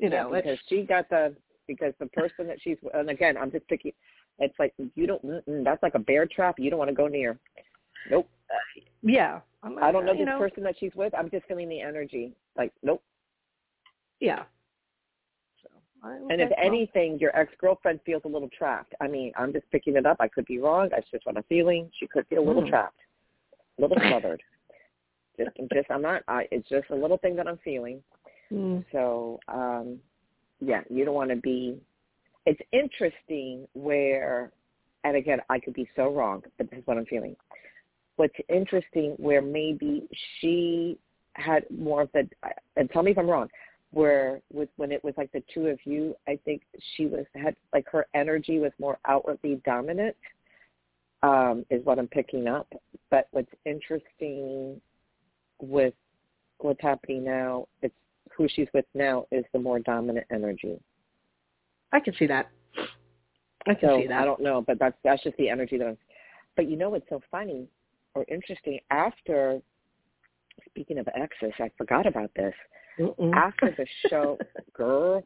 You 0.00 0.08
Yeah, 0.08 0.22
know, 0.22 0.30
because 0.30 0.52
it's- 0.52 0.64
she 0.68 0.82
got 0.84 1.08
the 1.10 1.34
because 1.66 1.92
the 1.98 2.06
person 2.06 2.46
that 2.46 2.60
she's 2.62 2.78
and 2.94 3.10
again, 3.10 3.36
I'm 3.36 3.50
just 3.50 3.66
picking. 3.68 3.92
It's 4.38 4.56
like 4.58 4.72
you 4.94 5.06
don't. 5.06 5.42
That's 5.64 5.82
like 5.82 5.94
a 5.94 5.98
bear 5.98 6.26
trap. 6.26 6.58
You 6.58 6.70
don't 6.70 6.78
want 6.78 6.90
to 6.90 6.94
go 6.94 7.08
near. 7.08 7.38
Nope. 8.10 8.28
Yeah. 9.02 9.40
I'm, 9.62 9.78
I 9.82 9.90
don't 9.90 10.04
know 10.04 10.14
this 10.14 10.26
know, 10.26 10.38
person 10.38 10.62
that 10.62 10.76
she's 10.78 10.94
with. 10.94 11.12
I'm 11.14 11.28
just 11.30 11.46
feeling 11.46 11.68
the 11.68 11.80
energy. 11.80 12.32
Like 12.56 12.72
nope. 12.82 13.02
Yeah. 14.20 14.44
And 16.30 16.40
if 16.40 16.50
well, 16.50 16.58
anything, 16.66 17.18
your 17.18 17.36
ex 17.36 17.52
girlfriend 17.60 18.00
feels 18.04 18.22
a 18.24 18.28
little 18.28 18.48
trapped. 18.56 18.94
I 19.00 19.06
mean, 19.08 19.32
I'm 19.36 19.52
just 19.52 19.70
picking 19.70 19.96
it 19.96 20.06
up. 20.06 20.16
I 20.20 20.28
could 20.28 20.46
be 20.46 20.58
wrong. 20.58 20.88
That's 20.90 21.08
just 21.10 21.26
what 21.26 21.36
I'm 21.36 21.42
feeling. 21.44 21.90
She 21.98 22.06
could 22.06 22.26
feel 22.28 22.40
a 22.42 22.46
little 22.46 22.62
Hmm. 22.62 22.68
trapped, 22.68 23.00
a 23.78 23.82
little 23.82 23.96
smothered. 24.08 24.42
just, 25.38 25.50
just 25.72 25.90
I'm 25.90 26.02
not. 26.02 26.22
I, 26.28 26.48
it's 26.50 26.68
just 26.68 26.88
a 26.90 26.94
little 26.94 27.18
thing 27.18 27.36
that 27.36 27.46
I'm 27.46 27.58
feeling. 27.58 28.02
mm, 28.52 28.84
So, 28.92 29.38
um, 29.48 29.98
yeah, 30.60 30.82
you 30.88 31.04
don't 31.04 31.14
want 31.14 31.30
to 31.30 31.36
be. 31.36 31.78
It's 32.46 32.60
interesting 32.72 33.66
where, 33.74 34.52
and 35.04 35.16
again, 35.16 35.40
I 35.50 35.58
could 35.58 35.74
be 35.74 35.88
so 35.96 36.12
wrong, 36.12 36.42
but 36.58 36.70
this 36.70 36.78
is 36.80 36.86
what 36.86 36.96
I'm 36.96 37.06
feeling. 37.06 37.36
What's 38.16 38.34
interesting 38.48 39.14
where 39.18 39.42
maybe 39.42 40.08
she 40.40 40.98
had 41.34 41.64
more 41.70 42.02
of 42.02 42.10
the, 42.12 42.26
and 42.76 42.90
tell 42.90 43.02
me 43.02 43.10
if 43.10 43.18
I'm 43.18 43.28
wrong, 43.28 43.48
where 43.96 44.42
with 44.52 44.68
when 44.76 44.92
it 44.92 45.02
was 45.02 45.14
like 45.16 45.32
the 45.32 45.42
two 45.54 45.68
of 45.68 45.78
you, 45.86 46.14
I 46.28 46.38
think 46.44 46.60
she 46.94 47.06
was 47.06 47.24
had 47.34 47.56
like 47.72 47.88
her 47.88 48.06
energy 48.12 48.58
was 48.58 48.72
more 48.78 48.98
outwardly 49.08 49.62
dominant, 49.64 50.14
um, 51.22 51.64
is 51.70 51.82
what 51.86 51.98
I'm 51.98 52.06
picking 52.06 52.46
up. 52.46 52.70
But 53.10 53.28
what's 53.30 53.50
interesting 53.64 54.78
with 55.62 55.94
what's 56.58 56.82
happening 56.82 57.24
now, 57.24 57.68
it's 57.80 57.94
who 58.36 58.46
she's 58.54 58.68
with 58.74 58.84
now 58.92 59.24
is 59.32 59.46
the 59.54 59.58
more 59.58 59.78
dominant 59.78 60.26
energy. 60.30 60.78
I 61.90 62.00
can 62.00 62.12
see 62.18 62.26
that. 62.26 62.50
I 63.66 63.72
can 63.72 63.88
So 63.88 64.00
see 64.02 64.08
that. 64.08 64.20
I 64.20 64.26
don't 64.26 64.42
know, 64.42 64.60
but 64.60 64.78
that's 64.78 64.96
that's 65.04 65.22
just 65.22 65.38
the 65.38 65.48
energy 65.48 65.78
that 65.78 65.86
I'm. 65.86 65.96
But 66.54 66.68
you 66.68 66.76
know 66.76 66.90
what's 66.90 67.08
so 67.08 67.22
funny 67.30 67.66
or 68.14 68.26
interesting? 68.28 68.78
After 68.90 69.58
speaking 70.68 70.98
of 70.98 71.08
exes, 71.14 71.54
I 71.58 71.70
forgot 71.78 72.06
about 72.06 72.30
this. 72.36 72.52
Mm-mm. 72.98 73.34
After 73.34 73.74
the 73.76 73.86
show, 74.08 74.38
girl, 74.72 75.22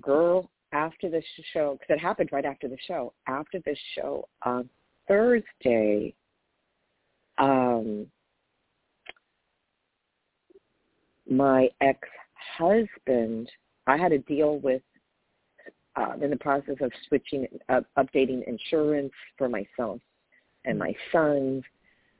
girl, 0.00 0.50
after 0.72 1.08
the 1.08 1.22
show, 1.52 1.78
because 1.78 1.96
it 1.96 2.00
happened 2.00 2.30
right 2.32 2.44
after 2.44 2.68
the 2.68 2.78
show. 2.86 3.12
After 3.26 3.60
the 3.64 3.76
show 3.94 4.28
on 4.42 4.68
Thursday, 5.08 6.14
um, 7.38 8.06
my 11.28 11.68
ex-husband, 11.80 13.50
I 13.86 13.96
had 13.96 14.10
to 14.10 14.18
deal 14.18 14.58
with 14.58 14.82
uh, 15.96 16.14
in 16.20 16.30
the 16.30 16.36
process 16.36 16.76
of 16.80 16.90
switching, 17.08 17.46
uh, 17.68 17.80
updating 17.96 18.46
insurance 18.46 19.12
for 19.38 19.48
myself 19.48 20.00
and 20.64 20.78
my 20.78 20.94
sons, 21.12 21.62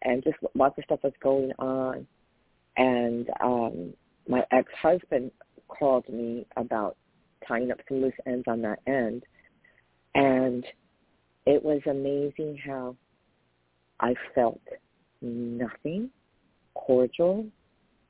and 0.03 0.23
just 0.23 0.37
lots 0.55 0.79
of 0.79 0.85
stuff 0.85 1.01
was 1.03 1.13
going 1.23 1.51
on. 1.59 2.07
And 2.77 3.31
um, 3.43 3.95
my 4.29 4.45
ex-husband 4.51 5.31
called 5.69 6.09
me 6.09 6.47
about 6.57 6.97
tying 7.47 7.71
up 7.71 7.79
some 7.89 8.01
loose 8.01 8.15
ends 8.27 8.45
on 8.47 8.63
that 8.63 8.81
end, 8.87 9.25
and 10.15 10.65
it 11.47 11.63
was 11.63 11.81
amazing 11.87 12.59
how 12.65 12.97
I 14.01 14.15
felt 14.35 14.61
nothing 15.21 16.11
cordial. 16.75 17.47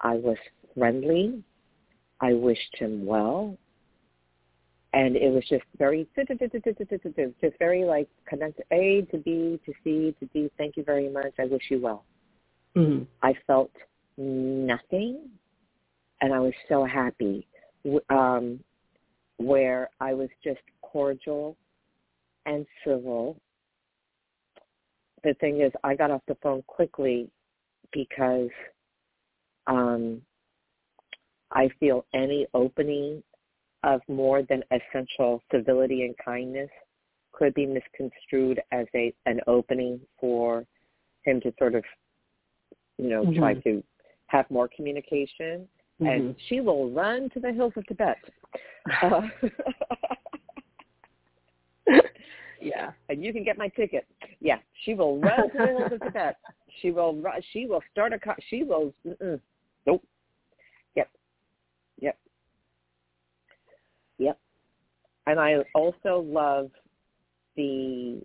I 0.00 0.14
was 0.14 0.36
friendly. 0.76 1.42
I 2.20 2.32
wished 2.32 2.74
him 2.78 3.04
well 3.04 3.58
and 4.94 5.16
it 5.16 5.30
was 5.30 5.44
just 5.48 5.64
very 5.76 6.06
just 6.16 7.58
very 7.58 7.84
like 7.84 8.08
connect 8.26 8.60
A 8.70 9.02
to 9.10 9.18
B 9.18 9.60
to 9.66 9.72
C 9.82 10.14
to 10.20 10.26
D. 10.32 10.50
Thank 10.56 10.76
you 10.76 10.84
very 10.84 11.08
much. 11.10 11.34
I 11.38 11.46
wish 11.46 11.62
you 11.68 11.80
well. 11.80 12.04
Mhm. 12.76 13.06
I 13.22 13.34
felt 13.46 13.72
nothing, 14.16 15.28
and 16.24 16.32
I 16.32 16.40
was 16.40 16.54
so 16.70 16.86
happy. 16.86 17.46
Um, 18.08 18.60
where 19.36 19.90
I 20.00 20.14
was 20.14 20.30
just 20.42 20.60
cordial 20.80 21.56
and 22.46 22.64
civil. 22.82 23.36
The 25.22 25.34
thing 25.34 25.60
is, 25.60 25.70
I 25.82 25.94
got 25.94 26.10
off 26.10 26.22
the 26.26 26.36
phone 26.42 26.62
quickly 26.66 27.28
because 27.92 28.48
um, 29.66 30.22
I 31.52 31.68
feel 31.78 32.06
any 32.14 32.46
opening 32.54 33.22
of 33.82 34.00
more 34.08 34.42
than 34.42 34.62
essential 34.70 35.42
civility 35.52 36.04
and 36.04 36.14
kindness 36.24 36.70
could 37.32 37.52
be 37.52 37.66
misconstrued 37.66 38.62
as 38.72 38.86
a 38.94 39.12
an 39.26 39.40
opening 39.46 40.00
for 40.18 40.64
him 41.24 41.40
to 41.42 41.52
sort 41.58 41.74
of 41.74 41.84
you 42.96 43.08
know 43.08 43.24
try 43.34 43.54
Mhm. 43.54 43.62
to 43.64 43.84
have 44.28 44.50
more 44.50 44.68
communication 44.68 45.68
and 46.00 46.34
Mhm. 46.34 46.36
she 46.48 46.60
will 46.60 46.90
run 46.90 47.30
to 47.30 47.40
the 47.40 47.52
hills 47.52 47.72
of 47.76 47.86
Tibet. 47.86 48.18
Uh, 49.02 49.22
yeah. 52.60 52.92
and 53.08 53.22
you 53.24 53.32
can 53.32 53.42
get 53.44 53.56
my 53.58 53.68
ticket. 53.68 54.06
Yeah, 54.40 54.58
she 54.84 54.92
will 54.94 55.18
run 55.18 55.50
to 55.52 55.58
the 55.58 55.66
hills 55.66 55.92
of 55.92 56.00
Tibet. 56.02 56.36
She 56.80 56.90
will 56.90 57.16
run, 57.16 57.40
she 57.52 57.66
will 57.66 57.82
start 57.90 58.12
a 58.12 58.18
co- 58.18 58.34
she 58.48 58.62
will 58.62 58.92
mm-mm. 59.06 59.40
nope. 59.86 60.04
Yep. 60.96 61.10
Yep. 62.00 62.18
Yep. 64.18 64.38
And 65.26 65.40
I 65.40 65.56
also 65.74 66.20
love 66.26 66.70
the 67.56 68.20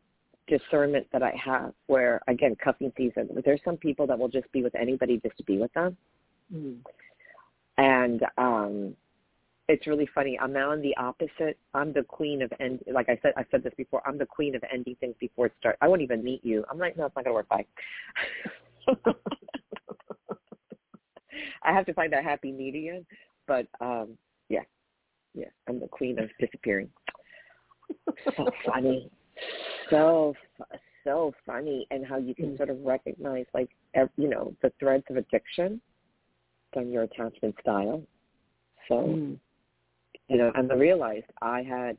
discernment 0.48 1.08
that 1.14 1.24
I 1.24 1.32
have 1.44 1.74
where 1.88 2.22
again 2.28 2.56
cuffing 2.62 2.92
season. 2.98 3.30
There's 3.46 3.62
some 3.64 3.78
people 3.78 4.06
that 4.08 4.18
will 4.20 4.28
just 4.30 4.52
be 4.52 4.62
with 4.64 4.76
anybody 4.76 5.20
just 5.24 5.38
to 5.38 5.44
be 5.44 5.58
with 5.58 5.72
them. 5.74 5.96
Mhm. 6.54 6.80
And 7.80 8.22
um 8.38 8.96
it's 9.68 9.86
really 9.86 10.10
funny. 10.16 10.38
I'm 10.40 10.52
now 10.52 10.72
in 10.72 10.82
the 10.82 10.98
opposite. 10.98 11.56
I'm 11.76 11.94
the 11.94 12.02
queen 12.02 12.42
of 12.42 12.52
end. 12.60 12.80
Like 12.92 13.08
I 13.08 13.20
said, 13.22 13.34
I 13.38 13.46
said 13.52 13.62
this 13.64 13.74
before. 13.78 14.02
I'm 14.08 14.18
the 14.18 14.26
queen 14.26 14.56
of 14.56 14.64
ending 14.74 14.96
things 15.00 15.14
before 15.20 15.46
it 15.46 15.54
starts. 15.60 15.78
I 15.80 15.88
won't 15.88 16.02
even 16.02 16.24
meet 16.24 16.44
you. 16.44 16.66
I'm 16.72 16.80
like, 16.80 16.98
no, 16.98 17.06
it's 17.06 17.16
not 17.16 17.24
gonna 17.24 17.36
work. 17.36 17.48
Bye. 17.50 17.66
I 21.64 21.72
have 21.72 21.86
to 21.86 21.94
find 21.94 22.12
that 22.14 22.24
happy 22.24 22.52
medium, 22.52 23.06
but 23.48 23.68
um 23.80 24.18
yeah, 24.50 24.64
yeah. 25.36 25.50
I'm 25.68 25.80
the 25.80 25.88
queen 25.88 26.18
of 26.20 26.30
disappearing. 26.40 26.90
So 28.36 28.52
funny, 28.66 29.12
so 29.92 30.34
so 31.04 31.32
funny, 31.46 31.86
and 31.92 32.06
how 32.06 32.18
you 32.18 32.34
can 32.34 32.54
Mm. 32.54 32.58
sort 32.58 32.70
of 32.72 32.84
recognize 32.84 33.46
like 33.54 33.70
ev- 33.94 34.10
you 34.18 34.28
know 34.28 34.56
the 34.64 34.72
threads 34.80 35.06
of 35.12 35.18
addiction 35.18 35.80
from 36.74 36.90
your 36.90 37.04
attachment 37.04 37.56
style. 37.62 38.04
So 38.88 38.96
Mhm. 38.96 39.40
you 40.28 40.38
know, 40.38 40.52
and 40.54 40.72
I 40.72 40.76
realized 40.76 41.26
I 41.42 41.64
had, 41.64 41.98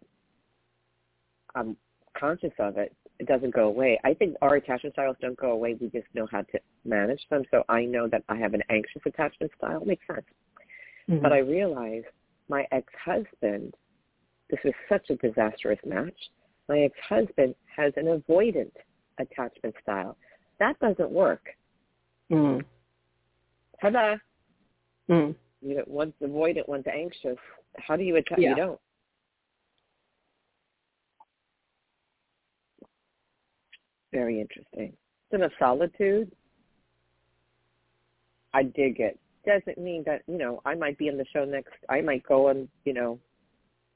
I'm 1.55 1.77
conscious 2.15 2.53
of 2.59 2.79
it. 2.79 2.95
It 3.19 3.27
doesn't 3.27 3.51
go 3.51 3.67
away. 3.67 3.99
I 4.05 4.15
think 4.15 4.37
our 4.41 4.55
attachment 4.55 4.95
styles 4.95 5.17
don't 5.21 5.37
go 5.37 5.51
away. 5.51 5.75
We 5.75 5.89
just 5.89 6.07
know 6.15 6.27
how 6.27 6.43
to 6.43 6.61
manage 6.85 7.29
them. 7.29 7.45
So 7.51 7.65
I 7.69 7.85
know 7.85 8.07
that 8.09 8.23
I 8.29 8.37
have 8.37 8.55
an 8.55 8.63
anxious 8.71 9.03
attachment 9.05 9.53
style. 9.59 9.85
Makes 9.85 10.07
sense. 10.07 10.27
Mhm. 11.09 11.23
But 11.23 11.33
I 11.33 11.39
realized 11.39 12.07
my 12.49 12.67
ex-husband, 12.71 13.77
this 14.49 14.63
was 14.65 14.75
such 14.89 15.11
a 15.11 15.17
disastrous 15.17 15.85
match. 15.85 16.31
My 16.69 16.81
ex-husband 16.81 17.55
has 17.67 17.93
an 17.97 18.07
avoidant 18.07 18.73
attachment 19.19 19.75
style. 19.83 20.17
That 20.59 20.79
doesn't 20.79 21.11
work. 21.11 21.57
Mhm. 22.31 22.65
Ta-da! 23.81 24.19
Mhm. 25.11 25.35
You 25.61 25.77
know, 25.77 25.85
one's 25.87 26.15
avoidant, 26.23 26.69
one's 26.69 26.87
anxious. 26.87 27.37
How 27.77 27.97
do 27.97 28.05
you 28.05 28.17
attach? 28.17 28.39
Yeah. 28.39 28.51
You 28.51 28.57
don't. 28.57 28.81
Very 34.13 34.41
interesting. 34.41 34.97
Instead 35.31 35.45
of 35.45 35.53
solitude, 35.59 36.31
I 38.55 38.65
dig 38.65 39.01
it. 39.01 39.19
Doesn't 39.47 39.79
mean 39.79 40.03
that 40.05 40.23
you 40.27 40.39
know 40.39 40.61
I 40.65 40.75
might 40.75 40.99
be 40.99 41.09
in 41.09 41.17
the 41.17 41.25
show 41.33 41.45
next. 41.45 41.75
I 41.89 42.01
might 42.01 42.23
go 42.25 42.49
on 42.49 42.69
you 42.85 42.93
know 42.93 43.19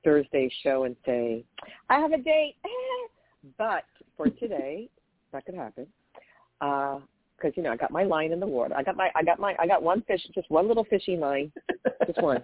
Thursday's 0.04 0.52
show 0.62 0.84
and 0.84 0.96
say 1.06 1.44
I 1.88 1.98
have 1.98 2.12
a 2.12 2.18
date, 2.18 2.56
but 3.58 3.84
for 4.16 4.28
today 4.28 4.88
that 5.32 5.44
could 5.46 5.54
happen. 5.54 5.86
Uh, 6.60 7.00
because 7.36 7.56
you 7.56 7.62
know 7.62 7.72
I 7.72 7.76
got 7.76 7.90
my 7.90 8.04
line 8.04 8.32
in 8.32 8.40
the 8.40 8.46
water. 8.46 8.74
I 8.76 8.82
got 8.82 8.96
my 8.96 9.10
I 9.14 9.22
got 9.22 9.38
my 9.38 9.54
I 9.58 9.66
got 9.66 9.82
one 9.82 10.02
fish, 10.02 10.20
just 10.34 10.50
one 10.50 10.68
little 10.68 10.84
fishing 10.84 11.20
line, 11.20 11.52
Just 12.06 12.22
one. 12.22 12.42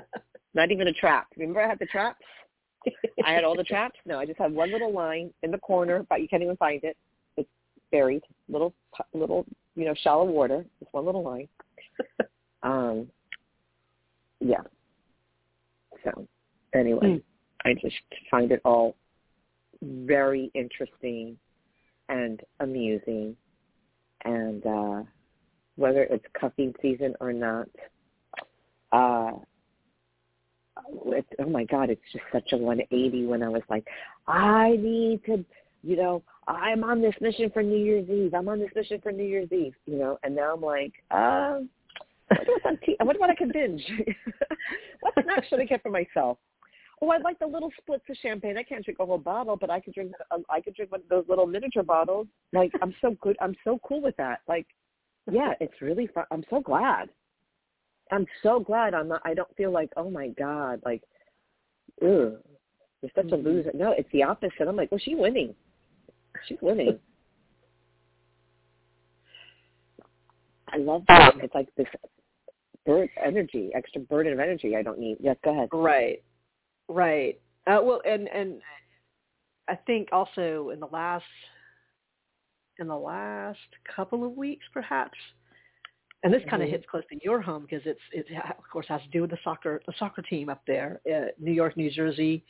not 0.54 0.70
even 0.70 0.88
a 0.88 0.92
trap. 0.92 1.28
Remember 1.36 1.62
I 1.62 1.68
had 1.68 1.78
the 1.78 1.86
traps? 1.86 2.24
I 3.24 3.32
had 3.32 3.44
all 3.44 3.56
the 3.56 3.64
traps. 3.64 3.98
No, 4.04 4.18
I 4.18 4.26
just 4.26 4.38
had 4.38 4.52
one 4.52 4.72
little 4.72 4.92
line 4.92 5.32
in 5.42 5.50
the 5.50 5.58
corner, 5.58 6.04
but 6.08 6.20
you 6.20 6.28
can't 6.28 6.42
even 6.42 6.56
find 6.56 6.82
it. 6.84 6.96
It's 7.36 7.48
buried, 7.90 8.22
little 8.48 8.74
little 9.14 9.46
you 9.74 9.84
know 9.84 9.94
shallow 10.02 10.24
water, 10.24 10.64
just 10.80 10.92
one 10.92 11.06
little 11.06 11.22
line. 11.22 11.48
um, 12.62 13.08
yeah. 14.40 14.62
So 16.04 16.26
anyway, 16.74 17.06
mm. 17.06 17.22
I 17.64 17.74
just 17.74 17.96
find 18.30 18.50
it 18.50 18.60
all 18.64 18.96
very 19.82 20.50
interesting 20.54 21.36
and 22.08 22.40
amusing, 22.60 23.36
and 24.24 24.66
uh, 24.66 25.02
whether 25.76 26.04
it's 26.04 26.24
cuffing 26.38 26.74
season 26.80 27.14
or 27.20 27.32
not. 27.32 27.68
Uh, 28.92 29.32
it, 31.06 31.26
oh 31.38 31.48
my 31.48 31.64
God, 31.64 31.90
it's 31.90 32.02
just 32.12 32.24
such 32.32 32.52
a 32.52 32.56
180 32.56 33.26
when 33.26 33.42
I 33.42 33.48
was 33.48 33.62
like, 33.68 33.86
I 34.26 34.76
need 34.78 35.24
to, 35.26 35.44
you 35.82 35.96
know, 35.96 36.22
I'm 36.46 36.84
on 36.84 37.00
this 37.00 37.14
mission 37.20 37.50
for 37.50 37.62
New 37.62 37.78
Year's 37.78 38.08
Eve. 38.08 38.34
I'm 38.34 38.48
on 38.48 38.58
this 38.58 38.70
mission 38.74 39.00
for 39.00 39.12
New 39.12 39.24
Year's 39.24 39.50
Eve, 39.52 39.74
you 39.86 39.98
know, 39.98 40.18
and 40.22 40.34
now 40.34 40.54
I'm 40.54 40.60
like, 40.60 40.92
uh, 41.10 41.60
what 43.00 43.18
what 43.20 43.30
I 43.30 43.34
can 43.34 43.50
binge? 43.52 43.82
what 45.00 45.14
snack 45.22 45.44
should 45.48 45.60
I 45.60 45.64
get 45.64 45.82
for 45.82 45.90
myself? 45.90 46.38
Oh, 47.02 47.10
I'd 47.10 47.22
like 47.22 47.40
the 47.40 47.46
little 47.46 47.72
splits 47.80 48.04
of 48.08 48.16
champagne. 48.22 48.56
I 48.56 48.62
can't 48.62 48.84
drink 48.84 49.00
a 49.00 49.04
whole 49.04 49.18
bottle, 49.18 49.56
but 49.56 49.70
I 49.70 49.80
could 49.80 49.92
drink. 49.92 50.12
I 50.48 50.60
could 50.60 50.74
drink 50.74 50.92
one 50.92 51.00
of 51.00 51.08
those 51.08 51.24
little 51.28 51.46
miniature 51.46 51.82
bottles. 51.82 52.28
Like 52.52 52.70
I'm 52.80 52.94
so 53.00 53.16
good. 53.20 53.36
I'm 53.40 53.56
so 53.64 53.80
cool 53.86 54.00
with 54.00 54.16
that. 54.18 54.40
Like, 54.46 54.68
yeah, 55.30 55.54
it's 55.60 55.82
really 55.82 56.06
fun. 56.06 56.24
I'm 56.30 56.44
so 56.48 56.60
glad. 56.60 57.08
I'm 58.12 58.26
so 58.42 58.60
glad 58.60 58.94
I'm 58.94 59.08
not. 59.08 59.20
I 59.24 59.34
don't 59.34 59.54
feel 59.56 59.72
like, 59.72 59.90
oh 59.96 60.10
my 60.10 60.28
god, 60.28 60.80
like, 60.84 61.02
ugh, 62.02 62.38
you're 63.02 63.10
such 63.16 63.26
mm-hmm. 63.26 63.34
a 63.34 63.36
loser. 63.36 63.70
No, 63.74 63.92
it's 63.98 64.10
the 64.12 64.22
opposite. 64.22 64.68
I'm 64.68 64.76
like, 64.76 64.92
well, 64.92 65.00
she's 65.02 65.16
winning. 65.18 65.56
She's 66.46 66.58
winning. 66.62 67.00
I 70.68 70.76
love 70.76 71.02
that. 71.08 71.34
Um, 71.34 71.40
it's 71.42 71.54
like 71.54 71.68
this 71.76 71.88
bird 72.86 73.10
energy, 73.22 73.70
extra 73.74 74.00
burden 74.02 74.32
of 74.34 74.38
energy. 74.38 74.76
I 74.76 74.82
don't 74.82 75.00
need. 75.00 75.16
Yes, 75.20 75.36
go 75.42 75.50
ahead. 75.50 75.68
Right, 75.72 76.22
right. 76.88 77.40
Uh, 77.66 77.80
well, 77.82 78.00
and 78.04 78.28
and 78.28 78.60
I 79.68 79.76
think 79.76 80.08
also 80.12 80.70
in 80.72 80.80
the 80.80 80.86
last 80.86 81.24
in 82.78 82.88
the 82.88 82.96
last 82.96 83.58
couple 83.94 84.24
of 84.24 84.32
weeks, 84.36 84.64
perhaps 84.72 85.18
and 86.22 86.32
this 86.32 86.42
kind 86.48 86.62
of 86.62 86.66
mm-hmm. 86.66 86.76
hits 86.76 86.84
close 86.90 87.02
to 87.10 87.18
your 87.22 87.40
home 87.40 87.62
because 87.62 87.82
it's 87.84 88.00
it 88.12 88.26
of 88.36 88.64
course 88.72 88.86
has 88.88 89.00
to 89.02 89.08
do 89.08 89.22
with 89.22 89.30
the 89.30 89.38
soccer 89.42 89.82
the 89.86 89.92
soccer 89.98 90.22
team 90.22 90.48
up 90.48 90.62
there, 90.66 91.00
uh, 91.12 91.26
New 91.38 91.52
York, 91.52 91.76
New 91.76 91.90
Jersey, 91.90 92.44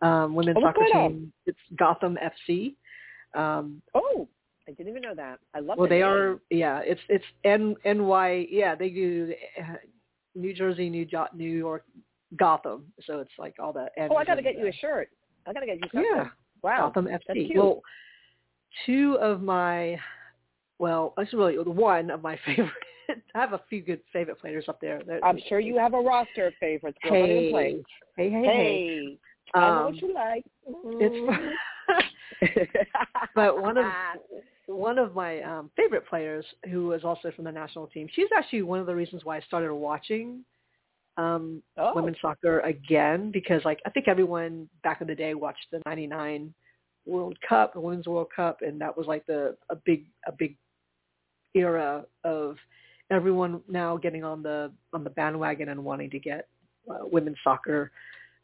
um, 0.00 0.34
women's 0.34 0.56
oh, 0.58 0.62
soccer 0.62 0.86
team. 0.92 1.32
It's 1.46 1.58
Gotham 1.76 2.18
FC. 2.50 2.74
Um, 3.34 3.80
oh, 3.94 4.28
I 4.68 4.72
didn't 4.72 4.90
even 4.90 5.02
know 5.02 5.14
that. 5.14 5.38
I 5.54 5.60
love. 5.60 5.78
Well, 5.78 5.88
they 5.88 6.00
name. 6.00 6.08
are. 6.08 6.40
Yeah, 6.50 6.80
it's 6.84 7.00
it's 7.08 7.24
N 7.44 7.76
N 7.84 8.06
Y. 8.06 8.46
Yeah, 8.50 8.74
they 8.74 8.90
do 8.90 9.32
uh, 9.58 9.74
New 10.34 10.52
Jersey, 10.52 10.90
New 10.90 11.06
New 11.34 11.58
York, 11.58 11.84
Gotham. 12.36 12.84
So 13.06 13.20
it's 13.20 13.30
like 13.38 13.54
all 13.58 13.72
the. 13.72 13.88
N's 13.96 14.10
oh, 14.12 14.16
I 14.16 14.24
got 14.24 14.36
to 14.36 14.42
get 14.42 14.58
you 14.58 14.66
a 14.68 14.72
shirt. 14.72 15.08
I 15.46 15.52
got 15.52 15.60
to 15.60 15.66
get 15.66 15.76
you 15.76 15.88
something. 15.92 16.10
Yeah. 16.14 16.28
Wow. 16.62 16.92
Gotham 16.94 17.08
FC. 17.08 17.56
Well, 17.56 17.82
two 18.86 19.18
of 19.20 19.42
my, 19.42 19.98
well, 20.78 21.14
actually, 21.18 21.56
really 21.56 21.70
one 21.70 22.10
of 22.10 22.22
my 22.22 22.38
favorite 22.46 22.72
I 23.34 23.40
have 23.40 23.52
a 23.52 23.60
few 23.68 23.82
good 23.82 24.00
favorite 24.12 24.40
players 24.40 24.66
up 24.68 24.80
there. 24.80 25.02
They're, 25.06 25.24
I'm 25.24 25.38
sure 25.48 25.60
you 25.60 25.76
have 25.78 25.94
a 25.94 26.00
roster 26.00 26.46
of 26.46 26.54
favorites. 26.60 26.98
Hey, 27.02 27.50
hey, 27.52 27.82
hey, 28.16 28.30
hey, 28.30 28.42
hey. 28.42 29.18
I 29.54 29.60
know 29.60 29.66
um, 29.66 29.84
what 29.84 29.96
you 29.96 30.14
like. 30.14 30.44
It's 32.40 32.78
but 33.34 33.60
one 33.60 33.76
of 33.76 33.86
one 34.66 34.98
of 34.98 35.14
my 35.14 35.42
um, 35.42 35.70
favorite 35.76 36.06
players, 36.08 36.44
who 36.70 36.86
was 36.86 37.04
also 37.04 37.30
from 37.32 37.44
the 37.44 37.52
national 37.52 37.88
team, 37.88 38.08
she's 38.14 38.28
actually 38.36 38.62
one 38.62 38.80
of 38.80 38.86
the 38.86 38.94
reasons 38.94 39.24
why 39.24 39.36
I 39.36 39.40
started 39.40 39.74
watching 39.74 40.44
um 41.16 41.62
oh. 41.76 41.92
women's 41.94 42.16
soccer 42.20 42.60
again 42.60 43.30
because 43.30 43.62
like 43.64 43.80
I 43.84 43.90
think 43.90 44.08
everyone 44.08 44.68
back 44.82 45.00
in 45.00 45.06
the 45.06 45.14
day 45.14 45.34
watched 45.34 45.66
the 45.70 45.82
99 45.86 46.54
World 47.04 47.36
Cup, 47.46 47.74
the 47.74 47.80
Women's 47.80 48.06
World 48.06 48.28
Cup 48.34 48.58
and 48.62 48.80
that 48.80 48.96
was 48.96 49.06
like 49.06 49.26
the 49.26 49.56
a 49.70 49.76
big 49.76 50.06
a 50.26 50.32
big 50.32 50.56
era 51.54 52.04
of 52.24 52.56
everyone 53.10 53.60
now 53.68 53.96
getting 53.96 54.24
on 54.24 54.42
the 54.42 54.72
on 54.92 55.04
the 55.04 55.10
bandwagon 55.10 55.68
and 55.68 55.84
wanting 55.84 56.10
to 56.10 56.18
get 56.18 56.48
uh, 56.90 56.98
women's 57.02 57.36
soccer 57.44 57.92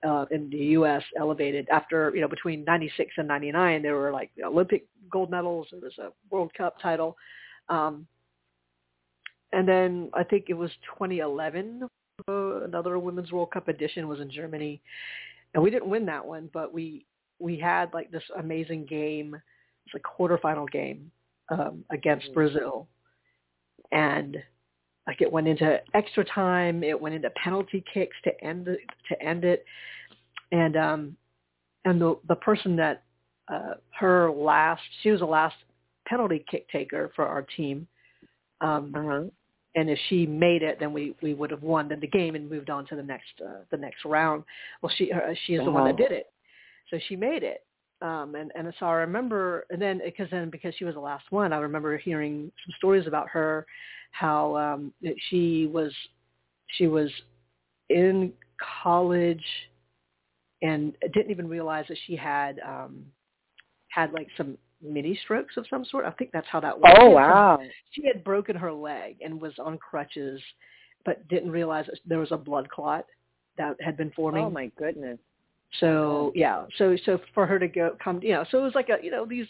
uh, 0.06 0.26
in 0.30 0.48
the 0.50 0.56
U.S. 0.56 1.02
elevated. 1.18 1.68
After 1.70 2.12
you 2.14 2.20
know, 2.20 2.28
between 2.28 2.64
'96 2.64 3.10
and 3.16 3.28
'99, 3.28 3.82
there 3.82 3.96
were 3.96 4.12
like 4.12 4.30
Olympic 4.44 4.86
gold 5.10 5.30
medals. 5.30 5.68
There 5.70 5.80
was 5.80 5.98
a 5.98 6.10
World 6.30 6.52
Cup 6.56 6.80
title, 6.80 7.16
um, 7.68 8.06
and 9.52 9.66
then 9.66 10.10
I 10.14 10.22
think 10.24 10.46
it 10.48 10.54
was 10.54 10.70
2011. 10.98 11.88
Uh, 12.26 12.64
another 12.64 12.98
Women's 12.98 13.30
World 13.30 13.50
Cup 13.52 13.68
edition 13.68 14.08
was 14.08 14.20
in 14.20 14.30
Germany, 14.30 14.80
and 15.54 15.62
we 15.62 15.70
didn't 15.70 15.88
win 15.88 16.06
that 16.06 16.24
one, 16.24 16.50
but 16.52 16.72
we 16.72 17.04
we 17.38 17.58
had 17.58 17.92
like 17.94 18.10
this 18.10 18.22
amazing 18.38 18.86
game. 18.86 19.40
It's 19.86 19.94
a 19.94 20.22
quarterfinal 20.22 20.68
game 20.70 21.10
um, 21.50 21.84
against 21.90 22.26
mm-hmm. 22.26 22.34
Brazil, 22.34 22.88
and 23.92 24.36
like 25.06 25.20
it 25.20 25.30
went 25.30 25.48
into 25.48 25.80
extra 25.94 26.24
time. 26.24 26.82
It 26.82 27.00
went 27.00 27.14
into 27.14 27.30
penalty 27.42 27.84
kicks 27.92 28.16
to 28.24 28.44
end 28.44 28.66
to 28.66 29.22
end 29.22 29.44
it, 29.44 29.64
and 30.52 30.76
um, 30.76 31.16
and 31.84 32.00
the 32.00 32.18
the 32.28 32.36
person 32.36 32.76
that 32.76 33.04
uh, 33.52 33.74
her 33.98 34.30
last 34.30 34.82
she 35.02 35.10
was 35.10 35.20
the 35.20 35.26
last 35.26 35.56
penalty 36.06 36.44
kick 36.50 36.68
taker 36.70 37.12
for 37.14 37.26
our 37.26 37.42
team. 37.42 37.86
Um, 38.60 38.92
uh-huh. 38.94 39.22
And 39.74 39.90
if 39.90 39.98
she 40.08 40.26
made 40.26 40.62
it, 40.62 40.78
then 40.80 40.92
we, 40.92 41.14
we 41.22 41.34
would 41.34 41.50
have 41.50 41.62
won 41.62 41.88
then 41.88 42.00
the 42.00 42.06
game 42.06 42.34
and 42.34 42.50
moved 42.50 42.70
on 42.70 42.86
to 42.86 42.96
the 42.96 43.02
next 43.02 43.28
uh, 43.44 43.60
the 43.70 43.76
next 43.76 44.04
round. 44.04 44.44
Well, 44.82 44.92
she 44.96 45.12
uh, 45.12 45.34
she 45.46 45.54
is 45.54 45.60
uh-huh. 45.60 45.66
the 45.66 45.70
one 45.70 45.84
that 45.84 45.94
uh-huh. 45.94 46.08
did 46.08 46.12
it, 46.12 46.32
so 46.90 46.98
she 47.08 47.16
made 47.16 47.42
it. 47.42 47.64
Um, 48.00 48.34
and 48.34 48.50
and 48.56 48.72
so 48.78 48.86
I 48.86 48.92
remember, 48.92 49.66
and 49.70 49.80
then 49.80 50.00
because 50.04 50.28
then 50.30 50.50
because 50.50 50.74
she 50.78 50.84
was 50.84 50.94
the 50.94 51.00
last 51.00 51.30
one, 51.30 51.52
I 51.52 51.58
remember 51.58 51.98
hearing 51.98 52.50
some 52.64 52.74
stories 52.78 53.06
about 53.06 53.28
her 53.28 53.66
how 54.12 54.56
um, 54.56 54.92
she 55.28 55.66
was 55.66 55.92
she 56.76 56.86
was 56.86 57.10
in 57.90 58.32
college 58.82 59.44
and 60.62 60.94
didn't 61.14 61.30
even 61.30 61.48
realize 61.48 61.84
that 61.88 61.98
she 62.06 62.16
had 62.16 62.60
um, 62.66 63.04
had 63.88 64.12
like 64.12 64.28
some 64.36 64.56
mini 64.82 65.18
strokes 65.24 65.56
of 65.56 65.66
some 65.68 65.84
sort. 65.84 66.04
I 66.04 66.10
think 66.12 66.30
that's 66.32 66.46
how 66.48 66.60
that 66.60 66.78
was. 66.78 66.96
Oh 66.98 67.10
wow! 67.10 67.58
She 67.92 68.06
had 68.06 68.24
broken 68.24 68.56
her 68.56 68.72
leg 68.72 69.16
and 69.22 69.40
was 69.40 69.52
on 69.58 69.78
crutches, 69.78 70.40
but 71.04 71.26
didn't 71.28 71.50
realize 71.50 71.86
there 72.06 72.18
was 72.18 72.32
a 72.32 72.36
blood 72.36 72.68
clot 72.68 73.06
that 73.56 73.76
had 73.80 73.96
been 73.96 74.12
forming. 74.12 74.44
Oh 74.44 74.50
my 74.50 74.70
goodness! 74.78 75.18
So 75.80 76.32
yeah, 76.34 76.64
so 76.76 76.96
so 77.04 77.18
for 77.34 77.46
her 77.46 77.58
to 77.58 77.68
go 77.68 77.96
come, 78.02 78.20
you 78.22 78.32
know, 78.32 78.44
so 78.50 78.58
it 78.58 78.62
was 78.62 78.74
like 78.74 78.88
a 78.88 79.02
you 79.02 79.10
know 79.10 79.26
these 79.26 79.46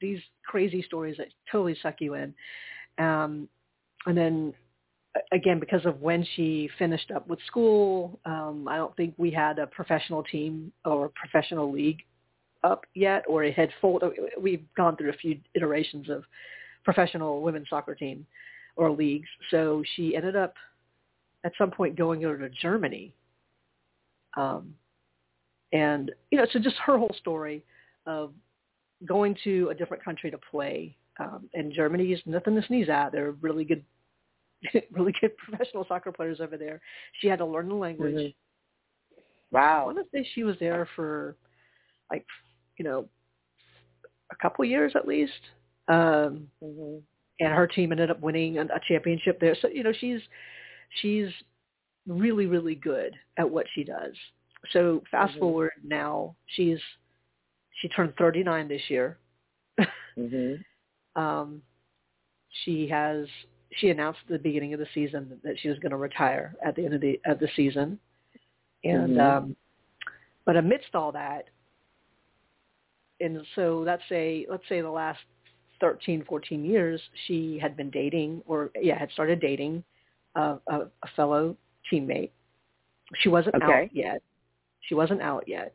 these 0.00 0.20
crazy 0.46 0.82
stories 0.82 1.16
that 1.18 1.28
totally 1.50 1.76
suck 1.82 1.96
you 2.00 2.14
in. 2.14 2.34
Um, 2.98 3.48
and 4.06 4.16
then 4.16 4.54
again 5.32 5.58
because 5.58 5.84
of 5.84 6.00
when 6.00 6.26
she 6.36 6.68
finished 6.78 7.10
up 7.10 7.26
with 7.28 7.38
school 7.46 8.20
um 8.24 8.68
i 8.68 8.76
don't 8.76 8.94
think 8.96 9.14
we 9.16 9.30
had 9.30 9.58
a 9.58 9.66
professional 9.66 10.22
team 10.22 10.70
or 10.84 11.10
professional 11.14 11.72
league 11.72 12.02
up 12.64 12.84
yet 12.94 13.24
or 13.28 13.44
it 13.44 13.54
had 13.54 13.70
full 13.80 14.00
we've 14.40 14.64
gone 14.76 14.96
through 14.96 15.10
a 15.10 15.14
few 15.14 15.38
iterations 15.54 16.08
of 16.08 16.24
professional 16.84 17.42
women's 17.42 17.68
soccer 17.68 17.94
team 17.94 18.26
or 18.76 18.90
leagues 18.90 19.28
so 19.50 19.82
she 19.94 20.16
ended 20.16 20.34
up 20.34 20.54
at 21.44 21.52
some 21.56 21.70
point 21.70 21.96
going 21.96 22.24
over 22.24 22.36
to 22.36 22.48
germany 22.50 23.14
um 24.36 24.74
and 25.72 26.10
you 26.30 26.38
know 26.38 26.46
so 26.52 26.58
just 26.58 26.76
her 26.76 26.98
whole 26.98 27.14
story 27.20 27.64
of 28.06 28.32
going 29.06 29.36
to 29.44 29.68
a 29.70 29.74
different 29.74 30.04
country 30.04 30.30
to 30.30 30.38
play 30.50 30.96
um, 31.18 31.48
and 31.54 31.72
Germany 31.72 32.12
is 32.12 32.20
nothing 32.26 32.54
to 32.54 32.66
sneeze 32.66 32.88
at. 32.88 33.10
They're 33.12 33.32
really 33.32 33.64
good, 33.64 33.84
really 34.92 35.12
good 35.20 35.36
professional 35.36 35.84
soccer 35.88 36.12
players 36.12 36.40
over 36.40 36.56
there. 36.56 36.80
She 37.20 37.28
had 37.28 37.38
to 37.40 37.46
learn 37.46 37.68
the 37.68 37.74
language. 37.74 38.14
Mm-hmm. 38.14 39.20
Wow. 39.50 39.82
I 39.82 39.92
want 39.92 39.98
to 39.98 40.04
say 40.12 40.28
she 40.34 40.44
was 40.44 40.56
there 40.60 40.88
for 40.94 41.36
like, 42.10 42.24
you 42.78 42.84
know, 42.84 43.08
a 44.30 44.36
couple 44.36 44.64
years 44.64 44.92
at 44.94 45.06
least. 45.06 45.32
Um, 45.88 46.48
mm-hmm. 46.62 46.98
And 47.40 47.52
her 47.52 47.66
team 47.66 47.92
ended 47.92 48.10
up 48.10 48.20
winning 48.20 48.58
a, 48.58 48.62
a 48.62 48.80
championship 48.88 49.40
there. 49.40 49.56
So 49.60 49.68
you 49.68 49.82
know, 49.82 49.92
she's 49.98 50.20
she's 51.00 51.28
really 52.06 52.46
really 52.46 52.74
good 52.74 53.14
at 53.36 53.48
what 53.48 53.66
she 53.74 53.84
does. 53.84 54.14
So 54.72 55.02
fast 55.10 55.32
mm-hmm. 55.32 55.40
forward 55.40 55.72
now, 55.84 56.34
she's 56.46 56.78
she 57.80 57.88
turned 57.88 58.14
39 58.18 58.68
this 58.68 58.82
year. 58.88 59.18
mm-hmm 59.80 60.54
um, 61.18 61.62
she 62.64 62.88
has 62.88 63.26
she 63.76 63.90
announced 63.90 64.20
at 64.26 64.32
the 64.32 64.38
beginning 64.38 64.72
of 64.72 64.80
the 64.80 64.86
season 64.94 65.38
that 65.44 65.56
she 65.60 65.68
was 65.68 65.78
going 65.78 65.90
to 65.90 65.96
retire 65.96 66.54
at 66.64 66.74
the 66.74 66.84
end 66.84 66.94
of 66.94 67.00
the 67.00 67.20
of 67.26 67.38
the 67.38 67.48
season, 67.54 67.98
and 68.84 69.16
mm-hmm. 69.16 69.20
um, 69.20 69.56
but 70.46 70.56
amidst 70.56 70.94
all 70.94 71.12
that, 71.12 71.44
and 73.20 73.44
so 73.54 73.82
let's 73.84 74.02
say 74.08 74.46
let's 74.50 74.62
say 74.68 74.80
the 74.80 74.90
last 74.90 75.20
13, 75.80 76.24
14 76.28 76.64
years, 76.64 77.00
she 77.26 77.58
had 77.60 77.76
been 77.76 77.90
dating, 77.90 78.42
or 78.46 78.70
yeah, 78.80 78.98
had 78.98 79.10
started 79.12 79.40
dating 79.40 79.84
a, 80.34 80.56
a, 80.66 80.80
a 81.02 81.08
fellow 81.14 81.56
teammate. 81.92 82.30
She 83.20 83.28
wasn't 83.28 83.54
Okay. 83.56 83.84
out 83.84 83.88
yet. 83.94 84.22
She 84.80 84.94
wasn't 84.94 85.22
out 85.22 85.44
yet. 85.46 85.74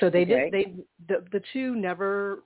So 0.00 0.08
they 0.08 0.22
Okay. 0.22 0.50
did. 0.50 0.52
They 0.52 0.74
the 1.08 1.24
the 1.32 1.42
two 1.52 1.74
never 1.74 2.42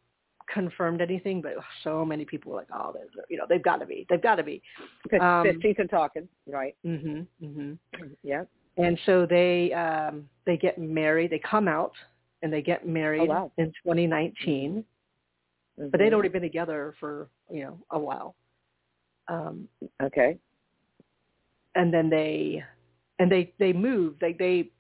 confirmed 0.53 1.01
anything, 1.01 1.41
but 1.43 1.55
so 1.83 2.05
many 2.05 2.25
people 2.25 2.53
were 2.53 2.59
like, 2.59 2.69
oh, 2.73 2.93
they're- 2.93 3.25
you 3.29 3.37
know, 3.37 3.47
they've 3.49 3.63
got 3.63 3.79
to 3.81 3.87
be. 3.87 4.07
They've 4.09 4.23
got 4.23 4.37
to 4.37 4.45
be. 4.45 4.63
Because 5.03 5.21
Um, 5.21 5.61
she's 5.61 5.77
talking, 5.91 6.29
right? 6.47 6.77
Mhm. 6.85 7.27
Mhm. 7.43 7.79
Yeah. 8.23 8.45
And 8.77 8.99
so 9.07 9.27
they 9.27 9.73
um 9.73 10.29
they 10.45 10.57
get 10.57 10.79
married. 10.79 11.31
They 11.31 11.39
come 11.41 11.67
out 11.69 11.95
and 12.43 12.53
they 12.53 12.63
get 12.63 12.87
married 12.87 13.23
Oh, 13.23 13.25
wow. 13.27 13.53
in 13.59 13.67
2019. 13.85 14.85
But 15.79 15.99
they'd 15.99 16.15
already 16.15 16.31
been 16.31 16.43
together 16.43 16.95
for 16.99 17.29
you 17.51 17.65
know 17.65 17.79
a 17.91 17.99
while. 17.99 18.35
Um, 19.29 19.69
Okay. 20.03 20.39
and 21.75 21.93
then 21.93 22.09
they 22.09 22.63
and 23.19 23.31
they 23.31 23.53
they 23.59 23.73
moved. 23.73 24.21
They 24.21 24.33
they 24.33 24.71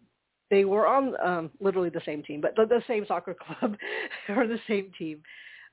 they 0.51 0.65
were 0.65 0.87
on 0.87 1.15
um, 1.25 1.51
literally 1.61 1.91
the 1.91 2.01
same 2.07 2.23
team, 2.23 2.41
but 2.41 2.55
the, 2.57 2.67
the 2.67 2.83
same 2.87 3.05
soccer 3.07 3.35
club 3.61 3.77
or 4.29 4.47
the 4.47 4.59
same 4.69 4.91
team 4.99 5.23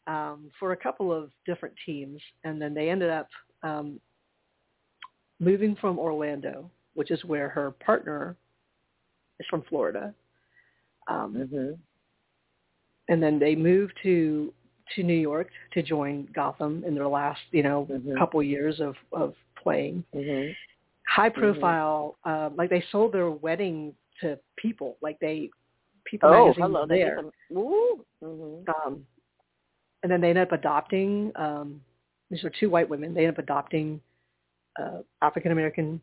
um, 0.08 0.52
for 0.60 0.72
a 0.72 0.78
couple 0.78 1.13
of 1.13 1.30
different 1.46 1.76
teams, 1.86 2.22
and 2.43 2.62
then 2.62 2.74
they 2.74 2.89
ended 2.89 3.10
up 3.10 3.30
um, 3.62 4.00
moving 5.39 5.76
from 5.80 6.00
Orlando, 6.00 6.69
which 6.96 7.12
is 7.12 7.24
where 7.24 7.50
her 7.50 7.72
partner 7.72 8.36
is 9.39 9.46
from 9.50 9.63
Florida. 9.69 10.13
Um, 11.08 11.36
Mhm. 11.36 11.80
and 13.10 13.22
then 13.22 13.39
they 13.39 13.56
moved 13.56 13.98
to 14.04 14.54
to 14.96 15.02
New 15.04 15.13
York 15.13 15.50
to 15.72 15.82
join 15.82 16.26
Gotham 16.34 16.84
in 16.84 16.94
their 16.94 17.08
last, 17.08 17.42
you 17.52 17.63
know, 17.63 17.86
Mhm. 17.86 18.18
couple 18.18 18.42
years 18.44 18.80
of 18.80 18.96
of 19.12 19.36
playing. 19.56 20.04
Mhm. 20.13 20.56
High 21.08 21.30
profile, 21.30 22.18
um, 22.26 22.56
like 22.56 22.70
they 22.70 22.82
sold 22.92 23.13
their 23.13 23.32
wedding 23.32 23.96
to 24.22 24.39
people, 24.58 24.98
like 25.02 25.20
they 25.20 25.50
People 26.06 26.30
Oh, 26.30 26.46
magazine 26.48 26.63
hello. 26.63 26.86
They 26.86 26.98
there. 27.00 27.16
some, 27.18 27.58
ooh. 27.58 28.06
Mhm. 28.22 28.68
Um, 28.86 29.08
and 30.04 30.12
then 30.12 30.22
they 30.22 30.30
ended 30.30 30.48
up 30.48 30.52
adopting. 30.52 31.32
Um, 31.36 31.82
these 32.30 32.44
are 32.44 32.50
two 32.50 32.70
white 32.70 32.89
women. 32.89 33.13
They 33.13 33.26
ended 33.26 33.39
up 33.39 33.44
adopting 33.44 34.02
uh, 34.80 35.02
African 35.22 35.52
American 35.52 36.02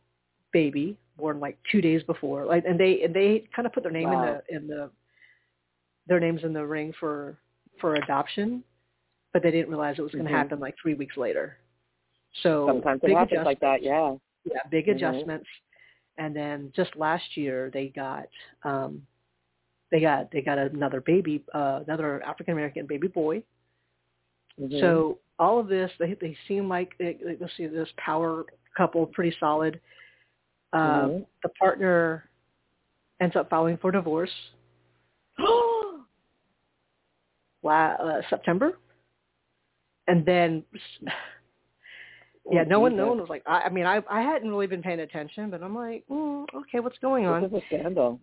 baby 0.52 0.96
born 1.20 1.38
like 1.40 1.58
two 1.70 1.80
days 1.80 2.02
before. 2.04 2.44
Like, 2.46 2.64
and 2.66 2.78
they 2.78 3.02
and 3.02 3.14
they 3.14 3.44
kind 3.54 3.66
of 3.66 3.72
put 3.72 3.82
their 3.84 3.92
name 3.92 4.10
Wow. 4.10 4.22
in 4.22 4.26
the 4.26 4.56
in 4.56 4.66
the 4.66 4.90
their 6.06 6.20
names 6.20 6.42
in 6.42 6.52
the 6.52 6.66
ring 6.66 6.92
for 6.98 7.38
for 7.80 7.94
adoption, 7.94 8.64
but 9.32 9.42
they 9.42 9.50
didn't 9.50 9.68
realize 9.70 9.98
it 9.98 10.02
was 10.02 10.12
going 10.12 10.24
to 10.24 10.30
Mhm. 10.30 10.34
happen 10.36 10.58
like 10.60 10.74
three 10.82 10.94
weeks 10.94 11.16
later. 11.16 11.58
So 12.42 12.66
Sometimes 12.66 13.00
it 13.04 13.14
happens 13.14 13.44
like 13.44 13.60
that. 13.60 13.82
Yeah. 13.82 14.16
yeah, 14.44 14.62
big 14.70 14.86
Mhm. 14.86 14.96
adjustments. 14.96 15.48
And 16.18 16.34
then 16.34 16.72
just 16.74 16.94
last 16.96 17.36
year 17.36 17.70
they 17.70 17.88
got 17.88 18.28
um 18.64 19.06
they 19.90 20.00
got 20.00 20.30
they 20.30 20.42
got 20.42 20.58
another 20.58 21.00
baby, 21.00 21.44
uh 21.54 21.80
another 21.86 22.22
African 22.22 22.52
American 22.52 22.86
baby 22.86 23.08
boy. 23.08 23.42
Mhm. 24.58 24.80
So 24.80 25.18
all 25.38 25.58
of 25.58 25.68
this 25.68 25.90
they 25.98 26.14
they 26.14 26.36
seem 26.46 26.68
like 26.68 26.96
they, 26.98 27.14
they- 27.14 27.36
let's 27.40 27.56
see 27.56 27.66
this 27.66 27.92
power 27.96 28.44
couple 28.76 29.06
pretty 29.06 29.36
solid. 29.38 29.80
Uh 30.72 31.06
Mhm. 31.06 31.26
the 31.42 31.48
partner 31.50 32.28
ends 33.20 33.36
up 33.36 33.50
filing 33.50 33.76
for 33.78 33.90
divorce 33.90 34.30
la- 37.62 37.96
uh, 38.00 38.22
September. 38.30 38.78
And 40.06 40.24
then 40.24 40.64
yeah, 42.50 42.64
no 42.64 42.80
one, 42.80 42.96
no 42.96 43.06
one 43.08 43.18
was 43.20 43.28
like. 43.28 43.42
I, 43.46 43.62
I 43.62 43.68
mean, 43.68 43.86
I, 43.86 44.02
I 44.10 44.22
hadn't 44.22 44.48
really 44.50 44.66
been 44.66 44.82
paying 44.82 45.00
attention, 45.00 45.50
but 45.50 45.62
I'm 45.62 45.74
like, 45.74 46.04
mm, 46.10 46.46
okay, 46.54 46.80
what's 46.80 46.98
going 46.98 47.26
on? 47.26 47.42
This 47.42 47.52
is 47.52 47.62
a 47.62 47.66
scandal. 47.66 48.20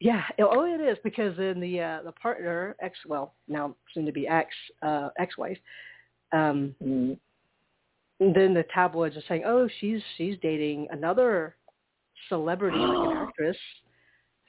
Yeah, 0.00 0.22
oh, 0.38 0.64
it 0.64 0.80
is 0.80 0.96
because 1.04 1.36
then 1.36 1.60
the 1.60 1.80
uh, 1.80 2.02
the 2.04 2.12
partner, 2.12 2.74
ex, 2.80 2.98
well, 3.06 3.34
now 3.48 3.76
soon 3.92 4.06
to 4.06 4.12
be 4.12 4.26
ex, 4.26 4.48
uh, 4.82 5.10
ex-wife, 5.18 5.58
um, 6.32 6.74
Mhm. 6.82 7.18
Then 8.20 8.52
the 8.52 8.64
tabloids 8.72 9.16
are 9.16 9.22
saying, 9.28 9.42
oh, 9.46 9.68
she's 9.80 10.00
she's 10.16 10.36
dating 10.42 10.86
another 10.90 11.56
celebrity, 12.28 12.86
like 12.86 12.98
an 12.98 13.10
actress, 13.22 13.56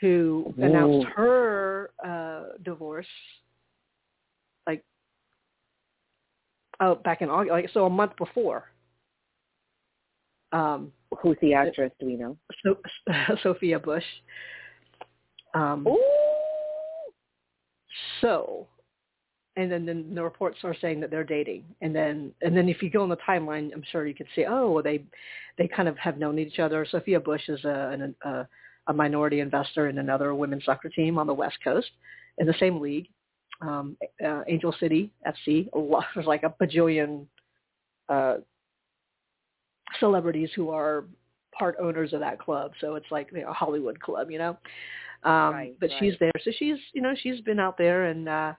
who 0.01 0.53
Ooh. 0.59 0.63
announced 0.63 1.07
her 1.15 1.91
uh, 2.05 2.57
divorce, 2.63 3.07
like, 4.67 4.83
oh, 6.81 6.95
back 6.95 7.21
in 7.21 7.29
August, 7.29 7.51
like 7.51 7.69
so 7.73 7.85
a 7.85 7.89
month 7.89 8.15
before. 8.17 8.65
Um, 10.51 10.91
Who's 11.21 11.37
the 11.41 11.53
actress? 11.53 11.93
Do 11.99 12.07
we 12.07 12.17
know? 12.17 12.37
so, 12.63 12.77
Sophia 13.43 13.79
Bush. 13.79 14.03
Um, 15.53 15.87
Ooh. 15.87 15.97
So, 18.19 18.67
and 19.57 19.71
then, 19.71 19.85
then 19.85 20.15
the 20.15 20.23
reports 20.23 20.59
are 20.63 20.75
saying 20.79 21.01
that 21.01 21.11
they're 21.11 21.23
dating, 21.23 21.65
and 21.81 21.93
then 21.93 22.31
and 22.41 22.55
then 22.55 22.69
if 22.69 22.81
you 22.81 22.89
go 22.89 23.03
on 23.03 23.09
the 23.09 23.17
timeline, 23.17 23.71
I'm 23.73 23.83
sure 23.91 24.07
you 24.07 24.13
could 24.13 24.27
see, 24.33 24.45
oh, 24.47 24.71
well, 24.71 24.83
they 24.83 25.03
they 25.57 25.67
kind 25.67 25.89
of 25.89 25.97
have 25.97 26.17
known 26.17 26.39
each 26.39 26.59
other. 26.59 26.85
Sophia 26.89 27.19
Bush 27.19 27.49
is 27.49 27.63
a 27.65 27.89
an, 27.91 28.15
a, 28.23 28.47
a 28.87 28.93
minority 28.93 29.41
investor 29.41 29.89
in 29.89 29.97
another 29.97 30.33
women's 30.33 30.63
soccer 30.63 30.89
team 30.89 31.17
on 31.17 31.27
the 31.27 31.33
West 31.33 31.57
Coast 31.63 31.89
in 32.37 32.47
the 32.47 32.55
same 32.59 32.79
league, 32.79 33.07
um, 33.61 33.97
uh, 34.25 34.43
Angel 34.47 34.73
City 34.79 35.11
FC. 35.27 35.67
A 35.73 35.77
lot, 35.77 36.05
there's 36.15 36.27
like 36.27 36.43
a 36.43 36.53
bajillion 36.63 37.25
uh, 38.07 38.35
celebrities 39.99 40.49
who 40.55 40.69
are 40.69 41.03
part 41.57 41.75
owners 41.77 42.13
of 42.13 42.21
that 42.21 42.39
club, 42.39 42.71
so 42.79 42.95
it's 42.95 43.11
like 43.11 43.29
you 43.33 43.41
know, 43.41 43.49
a 43.49 43.53
Hollywood 43.53 43.99
club, 43.99 44.31
you 44.31 44.37
know. 44.37 44.57
Um, 45.23 45.53
Right, 45.53 45.75
but 45.79 45.89
she's 45.99 46.13
there, 46.19 46.31
so 46.41 46.51
she's 46.57 46.77
you 46.93 47.01
know 47.01 47.13
she's 47.21 47.41
been 47.41 47.59
out 47.59 47.77
there 47.77 48.05
and 48.05 48.29
uh, 48.29 48.53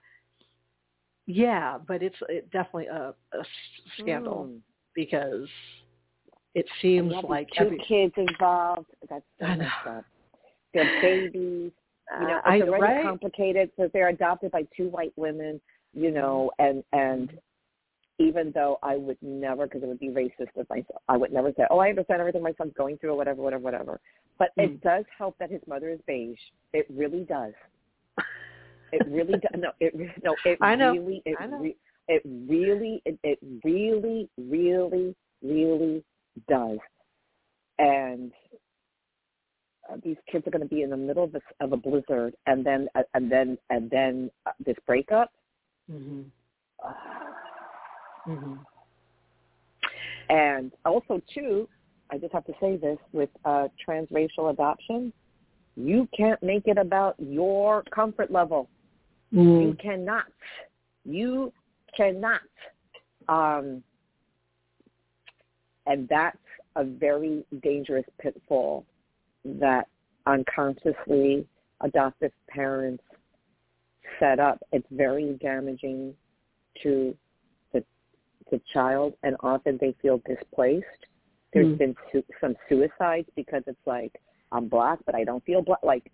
yeah, 1.25 1.77
but 1.87 2.01
it's 2.03 2.15
it 2.29 2.49
definitely 2.51 2.87
a, 2.87 3.13
a 3.33 3.43
scandal 3.99 4.45
Hmm. 4.45 4.57
because 4.95 5.47
it 6.55 6.65
seems 6.81 7.09
you 7.09 7.15
have 7.15 7.23
these 7.23 7.29
like 7.29 7.49
two 7.57 7.65
every, 7.65 7.85
kids 7.87 8.13
involved. 8.17 8.87
That's 9.09 9.23
so 9.39 9.45
I 9.45 9.55
know. 9.55 9.63
messed 9.63 9.87
up. 9.87 10.05
They're 10.73 10.91
babies. 11.01 11.71
You 12.19 12.27
know, 12.27 12.41
it's 12.45 12.61
I, 12.63 12.67
already 12.67 12.83
right? 12.83 13.03
complicated. 13.03 13.71
So 13.77 13.89
they're 13.91 14.09
adopted 14.09 14.51
by 14.51 14.67
two 14.75 14.89
white 14.89 15.13
women. 15.15 15.59
You 15.93 16.11
know, 16.11 16.51
and 16.59 16.83
and 16.91 17.31
even 18.19 18.51
though 18.53 18.77
I 18.83 18.97
would 18.97 19.17
never, 19.21 19.65
because 19.65 19.83
it 19.83 19.87
would 19.87 19.99
be 19.99 20.09
racist 20.09 20.55
of 20.57 20.69
myself, 20.69 21.01
I 21.07 21.17
would 21.17 21.31
never 21.31 21.51
say, 21.57 21.63
"Oh, 21.69 21.79
I 21.79 21.89
understand 21.89 22.19
everything 22.19 22.43
my 22.43 22.53
son's 22.53 22.73
going 22.73 22.97
through," 22.97 23.11
or 23.11 23.17
whatever, 23.17 23.41
whatever, 23.41 23.63
whatever. 23.63 24.01
But 24.37 24.49
Mm. 24.57 24.65
it 24.65 24.81
does 24.81 25.05
help 25.17 25.37
that 25.39 25.49
his 25.49 25.65
mother 25.65 25.89
is 25.89 26.01
beige. 26.05 26.39
It 26.73 26.85
really 26.89 27.23
does. 27.23 27.53
It 28.93 29.07
really 29.07 29.33
does. 29.33 29.51
No, 29.57 29.71
it 29.79 29.93
no, 30.23 30.35
it 30.45 30.59
I 30.61 30.75
know. 30.75 30.93
really, 30.93 31.23
it, 31.25 31.35
I 31.39 31.47
know. 31.47 31.59
Re- 31.59 31.77
it 32.07 32.21
really, 32.25 33.01
it, 33.05 33.17
it 33.23 33.39
really, 33.63 34.29
really, 34.37 35.15
really 35.41 36.03
does. 36.47 36.77
And 37.79 38.31
uh, 39.89 39.95
these 40.03 40.17
kids 40.31 40.45
are 40.47 40.51
going 40.51 40.61
to 40.61 40.67
be 40.67 40.83
in 40.83 40.91
the 40.91 40.97
middle 40.97 41.23
of, 41.23 41.31
this, 41.31 41.41
of 41.59 41.73
a 41.73 41.77
blizzard, 41.77 42.35
and 42.45 42.63
then, 42.63 42.87
uh, 42.93 43.01
and 43.15 43.31
then, 43.31 43.57
and 43.71 43.89
then 43.89 44.29
uh, 44.45 44.51
this 44.63 44.77
breakup. 44.85 45.31
Uh, 45.89 46.91
hmm 48.25 48.53
and 50.29 50.71
also, 50.85 51.19
too, 51.33 51.67
I 52.11 52.17
just 52.19 52.31
have 52.31 52.45
to 52.45 52.53
say 52.61 52.77
this 52.77 52.97
with 53.11 53.29
uh, 53.43 53.69
transracial 53.87 54.51
adoption, 54.51 55.11
you 55.75 56.07
can't 56.15 56.41
make 56.43 56.67
it 56.67 56.77
about 56.77 57.15
your 57.17 57.83
comfort 57.93 58.31
level. 58.31 58.69
You 59.33 59.75
cannot. 59.81 60.25
You 61.05 61.51
cannot. 61.97 62.41
Um, 63.27 63.83
and 65.87 66.07
that's 66.07 66.37
a 66.75 66.83
very 66.83 67.43
dangerous 67.61 68.05
pitfall 68.21 68.85
that 69.43 69.87
unconsciously 70.27 71.47
adoptive 71.81 72.31
parents 72.47 73.03
set 74.19 74.39
up. 74.39 74.59
It's 74.71 74.87
very 74.91 75.37
damaging 75.41 76.13
to 76.83 77.15
the 77.73 77.83
the 78.51 78.61
child, 78.71 79.15
and 79.23 79.35
often 79.39 79.77
they 79.81 79.95
feel 80.01 80.21
displaced. 80.27 80.85
There's 81.53 81.67
Mm. 81.67 81.77
been 81.77 81.95
su- 82.11 82.23
some 82.39 82.55
suicides 82.69 83.29
because 83.35 83.63
it's 83.67 83.87
like 83.87 84.21
I'm 84.51 84.67
black, 84.67 84.99
but 85.05 85.15
I 85.15 85.23
don't 85.23 85.43
feel 85.43 85.61
black. 85.63 85.83
Like 85.83 86.11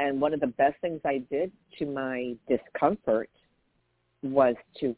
and 0.00 0.20
one 0.20 0.34
of 0.34 0.40
the 0.40 0.48
best 0.48 0.80
things 0.80 1.00
I 1.04 1.18
did 1.30 1.52
to 1.78 1.86
my 1.86 2.34
discomfort 2.48 3.30
was 4.22 4.54
to 4.80 4.96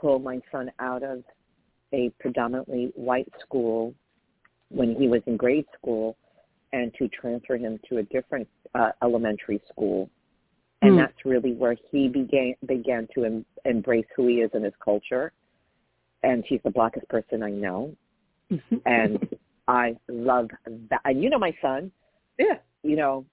pull 0.00 0.18
my 0.18 0.40
son 0.52 0.70
out 0.78 1.02
of 1.02 1.24
a 1.92 2.10
predominantly 2.20 2.92
white 2.94 3.28
school 3.40 3.94
when 4.68 4.94
he 4.94 5.08
was 5.08 5.22
in 5.26 5.36
grade 5.36 5.64
school 5.76 6.16
and 6.72 6.92
to 6.98 7.08
transfer 7.08 7.56
him 7.56 7.80
to 7.88 7.98
a 7.98 8.02
different 8.04 8.46
uh, 8.74 8.90
elementary 9.02 9.60
school 9.70 10.10
and 10.82 10.92
Mm. 10.92 10.98
that's 10.98 11.24
really 11.24 11.52
where 11.52 11.76
he 11.90 12.08
began 12.08 12.54
began 12.66 13.08
to 13.14 13.24
em, 13.24 13.46
embrace 13.64 14.06
who 14.14 14.28
he 14.28 14.36
is 14.36 14.50
and 14.54 14.64
his 14.64 14.74
culture. 14.82 15.32
And 16.22 16.44
he's 16.48 16.60
the 16.64 16.70
blackest 16.70 17.08
person 17.08 17.42
I 17.42 17.50
know, 17.50 17.94
and 18.86 19.36
I 19.68 19.96
love 20.08 20.48
that. 20.66 21.00
And 21.04 21.22
you 21.22 21.30
know, 21.30 21.38
my 21.38 21.56
son, 21.60 21.90
yeah, 22.38 22.58
you 22.82 22.96
know, 22.96 23.24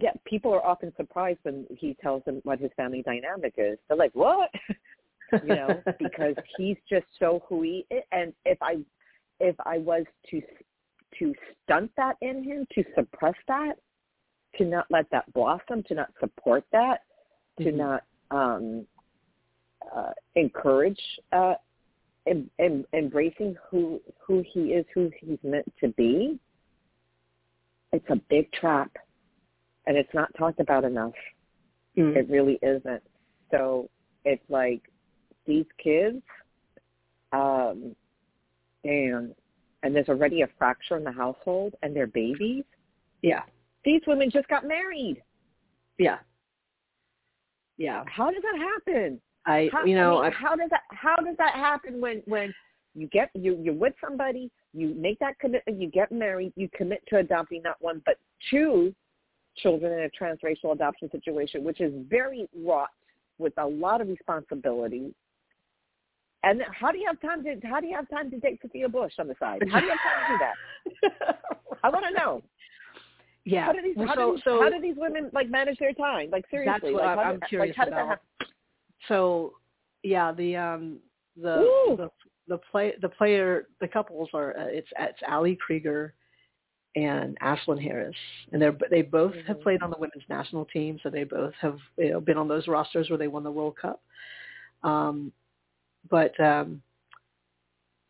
yeah, 0.00 0.12
people 0.24 0.52
are 0.52 0.64
often 0.64 0.92
surprised 0.96 1.38
when 1.42 1.66
he 1.70 1.96
tells 2.00 2.24
them 2.24 2.40
what 2.44 2.58
his 2.58 2.70
family 2.76 3.02
dynamic 3.02 3.54
is. 3.56 3.78
They're 3.88 3.96
like, 3.96 4.14
"What?" 4.14 4.50
you 5.42 5.54
know, 5.54 5.82
because 5.98 6.34
he's 6.56 6.76
just 6.88 7.06
so 7.18 7.42
who 7.48 7.62
he 7.62 7.86
is. 7.90 8.02
And 8.12 8.32
if 8.44 8.58
I, 8.62 8.78
if 9.40 9.56
I 9.64 9.78
was 9.78 10.04
to 10.30 10.42
to 11.18 11.34
stunt 11.64 11.90
that 11.96 12.16
in 12.20 12.44
him, 12.44 12.66
to 12.74 12.84
suppress 12.94 13.34
that, 13.48 13.74
to 14.56 14.64
not 14.64 14.86
let 14.90 15.10
that 15.10 15.32
blossom, 15.32 15.82
to 15.84 15.94
not 15.94 16.12
support 16.20 16.64
that, 16.70 17.02
to 17.58 17.72
Mhm. 17.72 17.76
not 17.76 18.04
um, 18.30 18.86
uh, 19.90 20.12
encourage 20.34 21.00
uh, 21.32 21.54
em, 22.26 22.50
em, 22.58 22.86
embracing 22.92 23.56
who 23.68 24.00
who 24.18 24.42
he 24.42 24.74
is, 24.74 24.86
who 24.94 25.10
he's 25.20 25.42
meant 25.42 25.72
to 25.78 25.88
be, 25.88 26.38
it's 27.92 28.08
a 28.10 28.16
big 28.28 28.50
trap, 28.52 28.90
and 29.88 29.96
it's 29.96 30.12
not 30.14 30.28
talked 30.38 30.60
about 30.60 30.84
enough. 30.84 31.14
Mm. 31.96 32.14
It 32.14 32.28
really 32.28 32.58
isn't. 32.62 33.02
So 33.50 33.88
it's 34.24 34.44
like 34.48 34.82
these 35.46 35.64
kids, 35.82 36.22
um, 37.32 37.96
and 38.84 39.34
and 39.82 39.96
there's 39.96 40.08
already 40.08 40.42
a 40.42 40.48
fracture 40.58 40.96
in 40.98 41.04
the 41.04 41.10
household, 41.10 41.74
and 41.82 41.96
they're 41.96 42.06
babies. 42.06 42.64
yeah, 43.22 43.42
These 43.84 44.02
women 44.06 44.30
just 44.30 44.46
got 44.48 44.68
married. 44.68 45.22
yeah, 45.98 46.18
yeah. 47.78 48.04
How 48.06 48.30
does 48.30 48.42
that 48.42 48.58
happen? 48.58 49.20
I, 49.46 49.70
How, 49.72 49.84
you 49.84 49.94
know, 49.94 50.18
I 50.18 50.24
mean, 50.24 50.32
how 50.32 50.54
does 50.54 50.68
that 50.70 50.82
how 50.90 51.16
does 51.16 51.36
that 51.38 51.54
happen 51.54 51.98
when 52.00 52.22
when 52.26 52.52
you 52.94 53.08
get 53.08 53.30
you 53.34 53.58
you're 53.62 53.72
with 53.72 53.94
somebody, 54.04 54.50
you 54.74 54.94
make 54.98 55.18
that 55.20 55.38
commitment, 55.38 55.80
you 55.80 55.90
get 55.90 56.12
married, 56.12 56.52
you 56.56 56.68
commit 56.76 57.02
to 57.08 57.18
adopting 57.18 57.62
not 57.62 57.76
one 57.80 58.02
but 58.04 58.18
two 58.50 58.94
children 59.58 59.92
in 59.92 60.00
a 60.00 60.10
transracial 60.10 60.72
adoption 60.72 61.10
situation, 61.10 61.64
which 61.64 61.80
is 61.80 61.92
very 62.08 62.48
wrought 62.56 62.90
with 63.38 63.52
a 63.58 63.66
lot 63.66 64.00
of 64.00 64.08
responsibility. 64.08 65.14
And 66.44 66.62
how 66.72 66.92
do 66.92 66.98
you 66.98 67.06
have 67.06 67.20
time 67.20 67.42
to 67.44 67.66
how 67.66 67.80
do 67.80 67.86
you 67.88 67.96
have 67.96 68.08
time 68.08 68.30
to 68.30 68.38
date 68.38 68.60
Sophia 68.62 68.88
Bush 68.88 69.12
on 69.18 69.26
the 69.26 69.34
side? 69.40 69.62
How 69.70 69.80
do 69.80 69.86
you 69.86 69.92
have 69.92 69.98
time 69.98 70.26
to 70.26 70.32
do 70.32 71.20
that? 71.24 71.38
I 71.82 71.88
want 71.90 72.04
to 72.08 72.14
know. 72.14 72.42
yeah. 73.44 73.66
How 73.66 73.72
do 73.72 73.82
these 73.82 73.96
how, 73.96 74.14
so, 74.14 74.30
do 74.30 74.32
these, 74.34 74.44
so 74.44 74.62
how 74.62 74.70
do 74.70 74.80
these 74.80 74.94
women 74.96 75.30
like 75.32 75.50
manage 75.50 75.78
their 75.78 75.92
time? 75.92 76.30
Like 76.30 76.44
seriously, 76.50 76.92
like, 76.92 77.04
I'm, 77.04 77.18
how 77.18 77.24
I'm 77.24 77.40
curious 77.48 77.76
like, 77.76 77.76
how 77.76 77.84
does 77.84 77.92
that 77.92 78.02
about. 78.02 78.08
happen? 78.08 78.46
So, 79.08 79.54
yeah, 80.02 80.32
the 80.32 80.56
um 80.56 80.98
the 81.40 81.58
Ooh. 81.58 81.96
the 81.96 82.10
the 82.46 82.58
play 82.70 82.94
the 83.00 83.08
player 83.08 83.66
the 83.80 83.88
couples 83.88 84.28
are 84.32 84.56
uh, 84.56 84.66
it's 84.66 84.88
it's 84.98 85.18
Ali 85.28 85.56
Krieger 85.56 86.14
and 87.04 87.38
Ashlyn 87.40 87.80
Harris, 87.82 88.16
and 88.52 88.60
they're 88.60 88.76
they 88.90 89.02
both 89.02 89.34
have 89.46 89.58
Mhm. 89.58 89.62
played 89.62 89.82
on 89.82 89.90
the 89.90 89.98
women's 89.98 90.28
national 90.28 90.64
team, 90.66 90.98
so 91.02 91.10
they 91.10 91.24
both 91.24 91.54
have 91.60 91.78
you 91.96 92.10
know, 92.10 92.20
been 92.20 92.36
on 92.38 92.48
those 92.48 92.68
rosters 92.68 93.08
where 93.08 93.18
they 93.18 93.28
won 93.28 93.42
the 93.44 93.50
World 93.50 93.76
Cup. 93.76 94.00
Um, 94.82 95.32
but 96.08 96.38
um, 96.40 96.82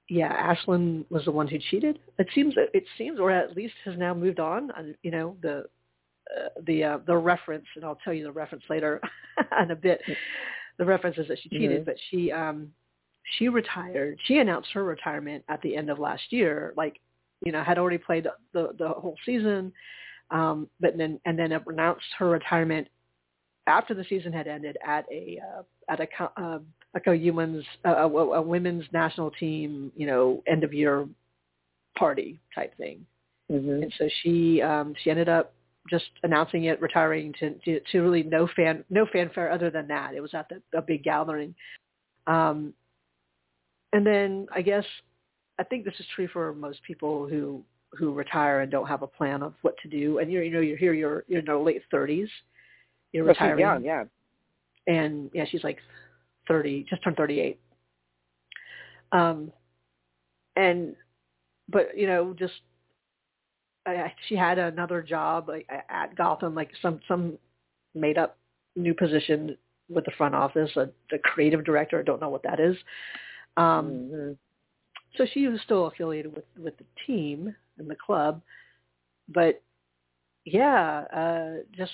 yeah, 0.08 0.54
Ashlyn 0.54 1.04
was 1.10 1.24
the 1.24 1.32
one 1.32 1.48
who 1.48 1.58
cheated. 1.70 1.98
It 2.18 2.28
seems 2.34 2.54
it 2.56 2.84
seems, 2.96 3.18
or 3.20 3.30
at 3.30 3.56
least 3.56 3.74
has 3.84 3.96
now 3.98 4.14
moved 4.14 4.40
on. 4.40 4.70
You 5.02 5.10
know 5.10 5.36
the 5.42 5.66
uh, 6.36 6.48
the 6.66 6.84
uh, 6.84 6.98
the 7.06 7.16
reference, 7.16 7.66
and 7.76 7.84
I'll 7.84 8.00
tell 8.04 8.12
you 8.14 8.24
the 8.24 8.32
reference 8.32 8.64
later 8.70 9.00
in 9.62 9.70
a 9.70 9.76
bit. 9.76 10.00
The 10.78 10.84
reference 10.84 11.18
is 11.18 11.28
that 11.28 11.38
she 11.42 11.48
cheated, 11.50 11.82
Mhm. 11.82 11.86
but 11.86 11.96
she 12.10 12.32
um 12.32 12.72
she 13.36 13.48
retired. 13.48 14.18
She 14.24 14.38
announced 14.38 14.70
her 14.72 14.84
retirement 14.84 15.44
at 15.48 15.60
the 15.62 15.76
end 15.76 15.90
of 15.90 15.98
last 15.98 16.32
year. 16.32 16.72
Like 16.76 17.00
you 17.44 17.52
know, 17.52 17.62
had 17.62 17.78
already 17.78 17.98
played 17.98 18.26
the 18.52 18.72
the 18.78 18.88
whole 18.88 19.16
season, 19.24 19.72
um, 20.30 20.68
but 20.80 20.96
then 20.96 21.20
and 21.24 21.38
then 21.38 21.52
announced 21.52 22.06
her 22.18 22.28
retirement 22.28 22.88
after 23.66 23.94
the 23.94 24.04
season 24.08 24.32
had 24.32 24.48
ended 24.48 24.76
at 24.86 25.04
a 25.12 25.40
uh, 25.40 25.62
at 25.88 26.00
a 26.00 26.40
uh, 26.40 26.58
like 26.94 27.06
a 27.06 27.30
women's 27.30 27.64
a, 27.84 27.90
a, 27.90 28.08
a 28.08 28.42
women's 28.42 28.84
national 28.92 29.30
team, 29.32 29.92
you 29.94 30.06
know, 30.06 30.42
end 30.46 30.64
of 30.64 30.72
year 30.72 31.06
party 31.96 32.40
type 32.54 32.76
thing. 32.76 33.04
Mm-hmm. 33.50 33.82
And 33.82 33.94
so 33.98 34.08
she 34.22 34.62
um, 34.62 34.94
she 35.02 35.10
ended 35.10 35.28
up 35.28 35.54
just 35.90 36.06
announcing 36.22 36.64
it, 36.64 36.80
retiring 36.80 37.32
to, 37.40 37.54
to 37.64 37.80
to 37.92 38.00
really 38.00 38.22
no 38.22 38.48
fan 38.56 38.84
no 38.90 39.06
fanfare 39.12 39.50
other 39.50 39.70
than 39.70 39.88
that. 39.88 40.14
It 40.14 40.20
was 40.20 40.34
at 40.34 40.48
the, 40.48 40.60
a 40.76 40.82
big 40.82 41.04
gathering. 41.04 41.54
Um, 42.26 42.74
and 43.92 44.06
then 44.06 44.46
I 44.54 44.60
guess 44.62 44.84
I 45.58 45.64
think 45.64 45.84
this 45.84 45.94
is 45.98 46.06
true 46.14 46.28
for 46.28 46.54
most 46.54 46.82
people 46.82 47.28
who 47.28 47.62
who 47.98 48.12
retire 48.12 48.60
and 48.60 48.70
don't 48.70 48.86
have 48.86 49.02
a 49.02 49.06
plan 49.06 49.42
of 49.42 49.54
what 49.62 49.74
to 49.82 49.88
do. 49.88 50.18
And 50.18 50.30
you're 50.30 50.42
you 50.42 50.50
know 50.50 50.60
you're 50.60 50.76
here 50.76 50.92
you're 50.92 51.24
you're 51.26 51.40
in 51.40 51.46
your 51.46 51.62
late 51.62 51.82
thirties. 51.90 52.28
You're 53.12 53.24
Well, 53.24 53.34
she's 53.34 53.40
retiring, 53.40 53.60
young, 53.60 53.84
yeah. 53.84 54.04
and 54.86 55.30
yeah, 55.32 55.44
she's 55.50 55.64
like 55.64 55.78
thirty, 56.46 56.84
just 56.88 57.02
turned 57.02 57.16
thirty 57.16 57.40
eight. 57.40 57.60
Um, 59.12 59.50
and 60.56 60.94
but 61.68 61.96
you 61.96 62.06
know 62.06 62.34
just 62.38 62.54
I, 63.86 64.12
she 64.28 64.36
had 64.36 64.58
another 64.58 65.02
job 65.02 65.48
like 65.48 65.66
at 65.88 66.14
Gotham, 66.16 66.54
like 66.54 66.70
some 66.82 67.00
some 67.08 67.38
made 67.94 68.18
up 68.18 68.38
new 68.76 68.94
position 68.94 69.56
with 69.88 70.04
the 70.04 70.12
front 70.18 70.34
office, 70.34 70.70
a, 70.76 70.90
the 71.10 71.18
creative 71.18 71.64
director. 71.64 71.98
I 71.98 72.02
don't 72.02 72.20
know 72.20 72.28
what 72.28 72.42
that 72.42 72.60
is. 72.60 72.76
Um, 73.56 73.64
mm-hmm. 73.64 74.32
So 75.16 75.26
she 75.32 75.46
was 75.48 75.60
still 75.62 75.86
affiliated 75.86 76.34
with 76.34 76.44
with 76.62 76.76
the 76.78 76.84
team 77.06 77.54
and 77.78 77.88
the 77.88 77.96
club, 77.96 78.40
but 79.28 79.62
yeah, 80.44 81.04
uh, 81.14 81.62
just 81.76 81.92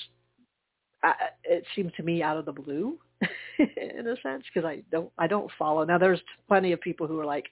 I, 1.03 1.15
it 1.45 1.65
seemed 1.75 1.93
to 1.97 2.03
me 2.03 2.23
out 2.23 2.37
of 2.37 2.45
the 2.47 2.53
blue 2.53 2.99
in 3.59 4.07
a 4.07 4.17
sense 4.23 4.45
because 4.53 4.67
I 4.67 4.83
don't 4.91 5.11
I 5.19 5.27
don't 5.27 5.51
follow. 5.59 5.85
Now 5.85 5.99
there's 5.99 6.21
plenty 6.49 6.73
of 6.73 6.81
people 6.81 7.07
who 7.07 7.19
are 7.21 7.25
like, 7.25 7.47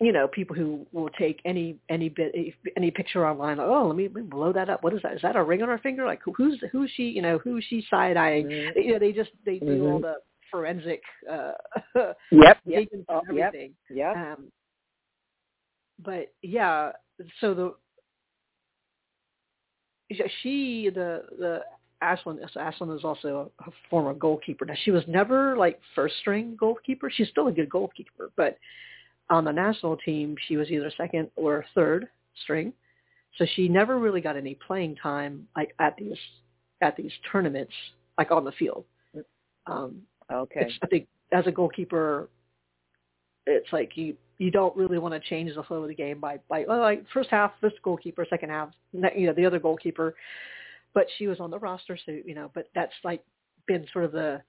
you 0.00 0.12
know, 0.12 0.28
people 0.28 0.56
who 0.56 0.86
will 0.92 1.10
take 1.10 1.40
any 1.44 1.76
any 1.88 2.08
bit 2.08 2.34
any 2.76 2.90
picture 2.90 3.26
online. 3.26 3.58
Like, 3.58 3.66
oh, 3.68 3.86
let 3.88 3.96
me, 3.96 4.04
let 4.04 4.14
me 4.14 4.22
blow 4.22 4.52
that 4.52 4.70
up. 4.70 4.82
What 4.82 4.94
is 4.94 5.02
that? 5.02 5.14
Is 5.14 5.22
that 5.22 5.36
a 5.36 5.42
ring 5.42 5.62
on 5.62 5.68
her 5.68 5.78
finger? 5.78 6.04
Like 6.04 6.20
who, 6.24 6.32
who's 6.32 6.62
who's 6.72 6.90
she? 6.94 7.04
You 7.04 7.22
know, 7.22 7.38
who's 7.38 7.64
she 7.68 7.84
side 7.90 8.16
eyeing? 8.16 8.46
Mm-hmm. 8.46 8.78
You 8.78 8.92
know, 8.92 8.98
they 8.98 9.12
just 9.12 9.30
they 9.44 9.58
do 9.58 9.66
Mhm. 9.66 9.92
all 9.92 10.00
the 10.00 10.14
forensic 10.50 11.02
uh, 11.30 11.52
Yep. 11.94 12.58
Oh, 13.08 13.22
yep. 13.32 13.48
everything. 13.48 13.74
Yep. 13.90 14.16
Um, 14.16 14.52
but 16.02 16.32
yeah, 16.42 16.92
so 17.40 17.54
the 17.54 17.74
she 20.42 20.90
the 20.92 21.22
the 21.38 21.60
Ashlyn 22.02 22.38
so 22.52 22.60
Ashlyn 22.60 22.96
is 22.96 23.04
also 23.04 23.50
a, 23.60 23.68
a 23.68 23.72
former 23.88 24.14
goalkeeper. 24.14 24.64
Now 24.64 24.74
she 24.84 24.90
was 24.90 25.04
never 25.06 25.56
like 25.56 25.80
first 25.94 26.14
string 26.20 26.56
goalkeeper. 26.58 27.10
She's 27.10 27.28
still 27.28 27.48
a 27.48 27.52
good 27.52 27.68
goalkeeper, 27.68 28.30
but 28.36 28.56
on 29.28 29.44
the 29.44 29.52
national 29.52 29.96
team 29.98 30.36
she 30.48 30.56
was 30.56 30.70
either 30.70 30.90
second 30.96 31.30
or 31.36 31.64
third 31.74 32.08
string. 32.42 32.72
So 33.36 33.46
she 33.54 33.68
never 33.68 33.98
really 33.98 34.20
got 34.20 34.36
any 34.36 34.54
playing 34.66 34.96
time 34.96 35.46
like 35.56 35.74
at 35.78 35.96
these 35.96 36.18
at 36.80 36.96
these 36.96 37.12
tournaments, 37.30 37.74
like 38.18 38.30
on 38.30 38.44
the 38.44 38.52
field. 38.52 38.84
Um, 39.66 40.02
Okay. 40.32 40.62
it's, 40.62 40.74
I 40.82 40.86
think 40.86 41.08
as 41.32 41.46
a 41.46 41.52
goalkeeper, 41.52 42.28
it's 43.46 43.72
like 43.72 43.96
you 43.96 44.16
you 44.38 44.50
don't 44.50 44.76
really 44.76 44.98
want 44.98 45.14
to 45.14 45.28
change 45.28 45.54
the 45.54 45.62
flow 45.62 45.82
of 45.82 45.88
the 45.88 45.94
game 45.94 46.20
by 46.20 46.38
by 46.48 46.64
oh, 46.64 46.78
like 46.78 47.04
first 47.12 47.30
half 47.30 47.52
this 47.60 47.72
goalkeeper, 47.82 48.26
second 48.28 48.50
half 48.50 48.70
you 48.92 49.26
know 49.26 49.34
the 49.34 49.46
other 49.46 49.58
goalkeeper. 49.58 50.14
But 50.92 51.06
she 51.18 51.28
was 51.28 51.38
on 51.40 51.50
the 51.50 51.58
roster, 51.58 51.98
so 52.04 52.12
you 52.12 52.34
know. 52.34 52.50
But 52.54 52.68
that's 52.74 52.92
like 53.04 53.22
been 53.66 53.86
sort 53.92 54.04
of 54.04 54.12
the 54.12 54.42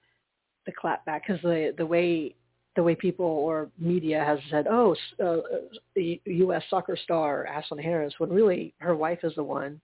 the 0.66 0.72
clapback 0.72 1.22
because 1.26 1.40
the 1.42 1.74
the 1.76 1.86
way 1.86 2.34
the 2.76 2.82
way 2.82 2.94
people 2.94 3.26
or 3.26 3.70
media 3.78 4.24
has 4.24 4.38
said, 4.50 4.66
oh, 4.68 4.96
uh, 5.20 5.24
uh, 5.24 5.40
the 5.94 6.20
U.S. 6.24 6.62
soccer 6.70 6.96
star 6.96 7.46
Ashlyn 7.50 7.82
Harris, 7.82 8.14
when 8.16 8.30
really 8.30 8.74
her 8.78 8.96
wife 8.96 9.18
is 9.24 9.34
the 9.34 9.44
one 9.44 9.80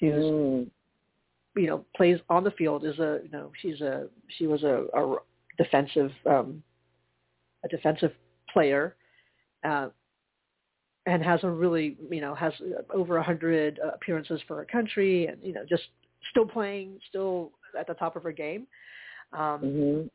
who's 0.00 0.24
Mm. 0.24 0.70
You 1.56 1.66
know 1.66 1.84
plays 1.96 2.18
on 2.28 2.44
the 2.44 2.50
field 2.52 2.84
is 2.84 2.98
a 2.98 3.20
you 3.24 3.30
know 3.32 3.50
she's 3.60 3.80
a 3.80 4.06
she 4.36 4.46
was 4.46 4.62
a, 4.62 4.84
a 4.94 5.16
defensive 5.56 6.12
um 6.26 6.62
a 7.64 7.68
defensive 7.68 8.12
player 8.52 8.94
uh 9.64 9.88
and 11.06 11.22
has 11.22 11.40
a 11.44 11.48
really 11.48 11.96
you 12.10 12.20
know 12.20 12.34
has 12.34 12.52
over 12.92 13.16
a 13.16 13.22
hundred 13.22 13.80
uh, 13.84 13.90
appearances 13.94 14.40
for 14.46 14.56
her 14.56 14.64
country 14.64 15.26
and 15.26 15.38
you 15.42 15.52
know 15.52 15.64
just 15.68 15.84
still 16.30 16.46
playing 16.46 16.98
still 17.08 17.52
at 17.78 17.86
the 17.86 17.94
top 17.94 18.16
of 18.16 18.22
her 18.22 18.32
game 18.32 18.66
um 19.32 19.60
Mm-hmm. 19.62 20.06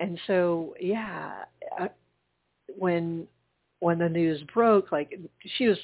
and 0.00 0.18
so 0.26 0.74
yeah 0.80 1.44
I, 1.78 1.90
when 2.78 3.26
when 3.80 3.98
the 3.98 4.08
news 4.08 4.42
broke 4.54 4.92
like 4.92 5.18
she 5.56 5.66
was 5.66 5.78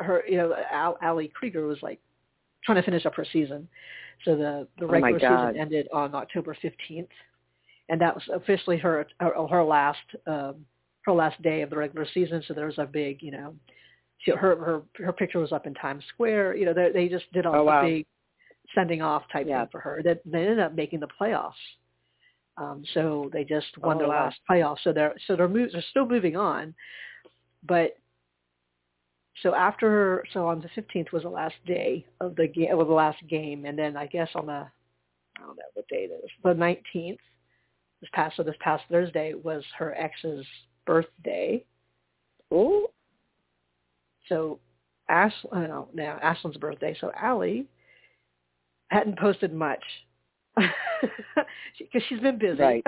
her 0.00 0.22
you 0.28 0.36
know 0.36 0.54
Al, 0.70 0.98
Ali 1.02 1.28
Krieger 1.28 1.66
was 1.66 1.78
like 1.82 2.00
trying 2.64 2.76
to 2.76 2.82
finish 2.82 3.06
up 3.06 3.14
her 3.14 3.26
season. 3.32 3.68
So 4.24 4.36
the 4.36 4.68
the 4.78 4.86
Oh 4.86 4.90
regular 4.90 5.18
God. 5.20 5.48
season 5.48 5.60
ended 5.60 5.88
on 5.92 6.14
October 6.14 6.56
15th, 6.62 7.08
and 7.88 8.00
that 8.00 8.14
was 8.14 8.24
officially 8.32 8.78
her 8.78 9.06
her, 9.20 9.46
her 9.48 9.64
last 9.64 9.98
um, 10.26 10.64
her 11.04 11.12
last 11.12 11.40
day 11.42 11.62
of 11.62 11.70
the 11.70 11.76
regular 11.76 12.06
season. 12.14 12.42
So 12.46 12.54
there 12.54 12.66
was 12.66 12.78
a 12.78 12.86
big, 12.86 13.22
you 13.22 13.30
know, 13.30 13.54
she, 14.18 14.30
her 14.30 14.56
her 14.56 14.82
her 15.04 15.12
picture 15.12 15.38
was 15.38 15.52
up 15.52 15.66
in 15.66 15.74
Times 15.74 16.04
Square. 16.14 16.56
You 16.56 16.66
know, 16.66 16.74
they, 16.74 16.90
they 16.92 17.08
just 17.08 17.30
did 17.32 17.46
all 17.46 17.54
Oh, 17.56 17.64
wow. 17.64 17.80
a 17.80 17.86
big 17.86 18.06
sending 18.74 19.02
off 19.02 19.24
type 19.32 19.46
Yeah. 19.46 19.62
thing 19.62 19.68
for 19.70 19.80
her. 19.80 20.02
That 20.02 20.20
they 20.24 20.40
ended 20.40 20.60
up 20.60 20.74
making 20.74 21.00
the 21.00 21.08
playoffs. 21.20 21.52
Um, 22.56 22.84
so 22.94 23.30
they 23.32 23.44
just 23.44 23.76
won 23.78 23.96
Oh, 23.96 23.98
their 23.98 24.08
wow. 24.08 24.26
last 24.26 24.38
playoff. 24.48 24.76
So 24.84 24.92
they're 24.92 25.14
so 25.26 25.36
they're 25.36 25.48
move, 25.48 25.70
they're 25.72 25.84
still 25.90 26.06
moving 26.06 26.36
on, 26.36 26.74
but 27.66 27.96
so 29.42 29.54
after 29.54 30.24
so 30.32 30.46
on 30.46 30.60
the 30.60 30.80
15th 30.80 31.12
was 31.12 31.22
the 31.22 31.28
last 31.28 31.54
day 31.66 32.06
of 32.20 32.36
the 32.36 32.46
game, 32.46 32.76
well, 32.76 32.86
the 32.86 32.92
last 32.92 33.18
game, 33.28 33.64
and 33.64 33.78
then 33.78 33.96
I 33.96 34.06
guess 34.06 34.28
on 34.34 34.46
the 34.46 34.52
I 34.52 35.40
don't 35.40 35.56
know 35.56 35.62
what 35.74 35.88
day 35.88 36.08
it 36.10 36.24
is, 36.24 36.30
the 36.42 36.50
19th, 36.50 37.18
this 38.00 38.10
past 38.12 38.36
so 38.36 38.42
this 38.42 38.54
past 38.60 38.84
Thursday 38.90 39.34
was 39.34 39.64
her 39.78 39.94
ex's 39.94 40.46
birthday. 40.86 41.64
Oh. 42.50 42.88
So 44.28 44.60
Ash, 45.08 45.32
uh, 45.52 45.60
no, 45.60 45.88
now 45.92 46.18
Ashlyn's 46.22 46.56
birthday. 46.56 46.96
So 47.00 47.10
Ali 47.20 47.66
hadn't 48.88 49.18
posted 49.18 49.52
much 49.52 49.82
because 50.56 52.02
she's 52.08 52.20
been 52.20 52.38
busy. 52.38 52.60
Right. 52.60 52.84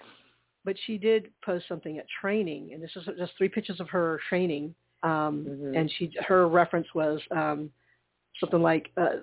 but 0.64 0.76
she 0.86 0.98
did 0.98 1.30
post 1.44 1.66
something 1.68 1.98
at 1.98 2.06
training, 2.20 2.70
and 2.72 2.82
this 2.82 2.90
is 2.96 3.08
just 3.16 3.32
three 3.38 3.48
pictures 3.48 3.80
of 3.80 3.88
her 3.88 4.20
training. 4.28 4.74
Um, 5.02 5.44
Mhm. 5.44 5.76
And 5.76 5.90
she, 5.92 6.10
her 6.26 6.48
reference 6.48 6.86
was 6.94 7.20
um, 7.30 7.70
something 8.40 8.62
like 8.62 8.90
uh, 8.96 9.18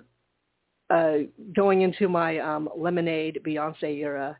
uh, 0.90 1.18
going 1.54 1.82
into 1.82 2.08
my 2.08 2.38
um, 2.38 2.68
lemonade 2.76 3.40
Beyonce 3.44 3.98
era 3.98 4.38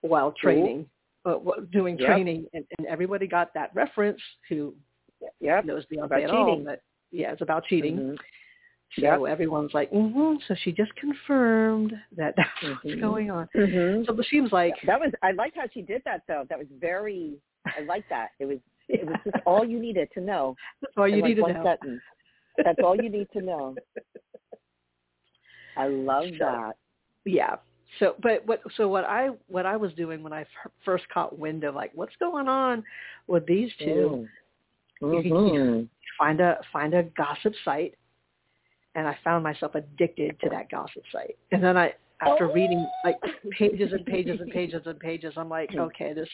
while 0.00 0.32
training, 0.32 0.88
uh, 1.24 1.38
doing 1.72 1.98
Yep. 1.98 2.06
training, 2.08 2.46
and, 2.52 2.64
and 2.78 2.86
everybody 2.86 3.26
got 3.26 3.52
that 3.54 3.70
reference 3.74 4.20
who 4.48 4.74
Yep. 5.40 5.64
knows 5.64 5.84
Beyonce 5.86 6.04
About 6.04 6.22
at 6.22 6.30
all. 6.30 6.46
cheating. 6.46 6.64
But 6.64 6.82
yeah, 7.10 7.32
it's 7.32 7.42
about 7.42 7.64
cheating. 7.66 7.96
Mhm. 7.98 8.18
So 9.00 9.26
Yep. 9.26 9.32
everyone's 9.32 9.74
like, 9.74 9.90
mm-hmm. 9.90 10.36
So 10.46 10.54
she 10.62 10.72
just 10.72 10.94
confirmed 10.96 11.92
that 12.16 12.34
that's 12.36 12.62
what's 12.62 12.84
Mhm. 12.84 13.00
going 13.00 13.30
on. 13.30 13.48
Mhm. 13.54 14.06
So 14.06 14.18
it 14.18 14.26
seems 14.26 14.52
like 14.52 14.74
That 14.82 15.00
was 15.00 15.12
I 15.22 15.32
liked 15.32 15.56
how 15.56 15.66
she 15.72 15.82
did 15.82 16.02
that 16.04 16.22
though. 16.28 16.44
That 16.48 16.58
was 16.58 16.68
very 16.80 17.40
I 17.66 17.80
like 17.80 18.08
that. 18.10 18.30
It 18.38 18.44
was 18.46 18.58
it 18.88 19.06
was 19.06 19.16
just 19.24 19.36
all 19.46 19.64
you 19.64 19.78
needed 19.78 20.08
to 20.14 20.20
know. 20.20 20.54
that's 20.82 20.92
all 20.96 21.08
you 21.08 21.16
like 21.22 21.24
need 21.24 21.34
to 21.36 21.52
know. 21.52 21.64
sentence. 21.64 22.02
That's 22.64 22.78
all 22.82 22.96
you 22.96 23.10
need 23.10 23.28
to 23.32 23.40
know. 23.42 23.74
I 25.76 25.88
love 25.88 26.24
So- 26.38 26.44
that. 26.44 26.76
yeah. 27.24 27.56
So, 27.98 28.14
but 28.22 28.44
what? 28.46 28.60
So 28.76 28.88
what 28.88 29.04
I 29.04 29.28
what 29.46 29.64
I 29.64 29.76
was 29.76 29.92
doing 29.94 30.22
when 30.22 30.32
I 30.32 30.42
f- 30.42 30.70
first 30.84 31.08
caught 31.08 31.38
wind 31.38 31.64
of 31.64 31.74
like 31.74 31.92
what's 31.94 32.16
going 32.16 32.48
on 32.48 32.82
with 33.26 33.46
these 33.46 33.70
two, 33.78 34.28
Mm. 35.02 35.14
You 35.14 35.22
can- 35.22 35.32
Mhm. 35.32 35.88
find 36.18 36.40
a 36.40 36.60
find 36.72 36.94
a 36.94 37.02
gossip 37.04 37.54
site, 37.64 37.94
and 38.94 39.06
I 39.06 39.14
found 39.22 39.44
myself 39.44 39.74
addicted 39.74 40.40
to 40.40 40.48
that 40.50 40.68
gossip 40.70 41.04
site. 41.12 41.36
And 41.52 41.62
then 41.62 41.76
I, 41.76 41.94
after 42.22 42.48
Oh. 42.50 42.52
reading 42.52 42.86
like 43.04 43.16
pages 43.50 43.92
and 43.92 44.04
pages 44.06 44.40
and 44.40 44.50
pages 44.50 44.86
and 44.86 44.98
pages, 44.98 45.36
I'm 45.36 45.48
like, 45.50 45.70
Hmm. 45.72 45.80
okay, 45.80 46.12
this 46.14 46.28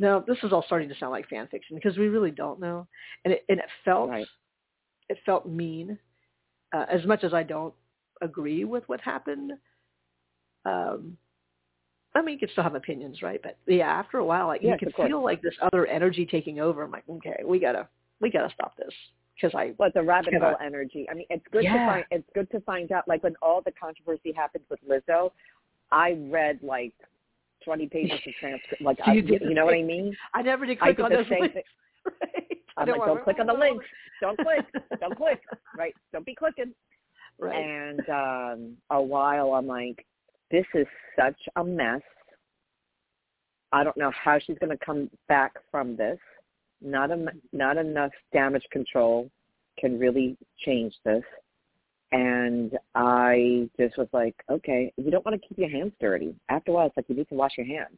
no, 0.00 0.24
this 0.26 0.38
is 0.42 0.50
all 0.52 0.62
starting 0.64 0.88
to 0.88 0.94
sound 0.98 1.12
like 1.12 1.28
fan 1.28 1.46
fiction 1.48 1.76
because 1.76 1.96
we 1.98 2.08
really 2.08 2.30
don't 2.30 2.58
know, 2.58 2.88
and 3.24 3.34
it 3.34 3.44
and 3.50 3.58
it 3.60 3.66
felt 3.84 4.08
Right. 4.08 4.26
it 5.10 5.18
felt 5.26 5.46
mean, 5.46 5.98
uh, 6.72 6.86
as 6.90 7.04
much 7.06 7.22
as 7.22 7.34
I 7.34 7.42
don't 7.42 7.74
agree 8.22 8.64
with 8.64 8.82
what 8.88 9.00
happened. 9.00 9.52
Um, 10.64 11.16
I 12.14 12.22
mean, 12.22 12.34
you 12.34 12.38
can 12.40 12.48
still 12.52 12.64
have 12.64 12.74
opinions, 12.74 13.22
right? 13.22 13.40
But 13.42 13.58
yeah, 13.66 13.88
after 13.88 14.18
a 14.18 14.24
while, 14.24 14.46
like 14.46 14.62
Yes, 14.62 14.78
you 14.80 14.90
can 14.90 15.06
feel 15.06 15.22
like 15.22 15.42
this 15.42 15.54
other 15.62 15.86
energy 15.86 16.26
taking 16.26 16.60
over. 16.60 16.82
I'm 16.82 16.90
like, 16.90 17.04
okay, 17.08 17.42
we 17.44 17.60
gotta, 17.60 17.86
we 18.20 18.30
gotta 18.30 18.52
stop 18.54 18.76
this 18.76 18.92
because 19.36 19.54
I, 19.54 19.74
Well, 19.78 19.88
it's 19.88 19.96
a 19.96 20.02
rabbit 20.02 20.34
hole 20.34 20.56
energy. 20.64 21.06
I 21.10 21.14
mean, 21.14 21.26
it's 21.30 21.44
good 21.52 21.64
Yeah. 21.64 21.74
to 21.74 21.86
find. 21.86 22.04
It's 22.10 22.28
good 22.34 22.50
to 22.52 22.60
find 22.62 22.90
out. 22.90 23.06
Like 23.06 23.22
when 23.22 23.36
all 23.42 23.60
the 23.62 23.72
controversy 23.72 24.32
happened 24.32 24.64
with 24.70 24.80
Lizzo, 24.88 25.30
I 25.92 26.18
read 26.30 26.58
like 26.62 26.94
twenty 27.64 27.86
pages 27.86 28.20
of 28.26 28.34
transcript. 28.34 28.82
Like, 28.82 28.98
I, 29.04 29.14
you 29.14 29.22
you, 29.22 29.54
know 29.54 29.64
what 29.64 29.74
I 29.74 29.82
mean? 29.82 30.16
I 30.34 30.42
never 30.42 30.66
did 30.66 30.78
I 30.80 30.92
click 30.92 30.96
did 30.96 31.04
on 31.04 31.10
the 31.10 31.16
those 31.18 31.28
same 31.28 31.40
links. 31.40 31.54
thing. 31.54 31.62
Right? 32.22 32.58
I 32.76 32.80
I'm 32.82 32.86
don't 32.86 32.98
like, 32.98 33.08
don't 33.08 33.24
click 33.24 33.36
on 33.40 33.46
the 33.46 33.52
links. 33.52 33.84
Don't 34.22 34.38
click. 34.38 34.64
Don't 35.00 35.16
click. 35.16 35.40
Right? 35.76 35.94
Don't 36.12 36.24
be 36.24 36.34
clicking. 36.34 36.72
Right. 37.38 37.56
And 37.56 38.00
um, 38.08 38.76
a 38.90 39.00
while, 39.02 39.52
I'm 39.54 39.66
like, 39.66 40.06
this 40.50 40.64
is 40.74 40.86
such 41.18 41.38
a 41.56 41.64
mess. 41.64 42.00
I 43.72 43.84
don't 43.84 43.96
know 43.96 44.10
how 44.10 44.38
she's 44.38 44.58
going 44.58 44.76
to 44.76 44.84
come 44.84 45.10
back 45.28 45.54
from 45.70 45.96
this. 45.96 46.18
Not 46.82 47.10
em- 47.10 47.28
not 47.52 47.76
enough 47.76 48.12
damage 48.32 48.64
control 48.72 49.30
can 49.78 49.98
really 49.98 50.36
change 50.64 50.94
this. 51.04 51.22
And 52.12 52.76
I 52.94 53.68
just 53.78 53.96
was 53.96 54.08
like, 54.12 54.34
okay, 54.50 54.92
you 54.96 55.10
don't 55.10 55.24
want 55.24 55.40
to 55.40 55.48
keep 55.48 55.58
your 55.58 55.70
hands 55.70 55.92
dirty. 56.00 56.34
After 56.48 56.72
a 56.72 56.74
while, 56.74 56.86
it's 56.86 56.96
like 56.96 57.06
you 57.08 57.14
need 57.14 57.28
to 57.28 57.34
wash 57.34 57.52
your 57.56 57.66
hands. 57.66 57.96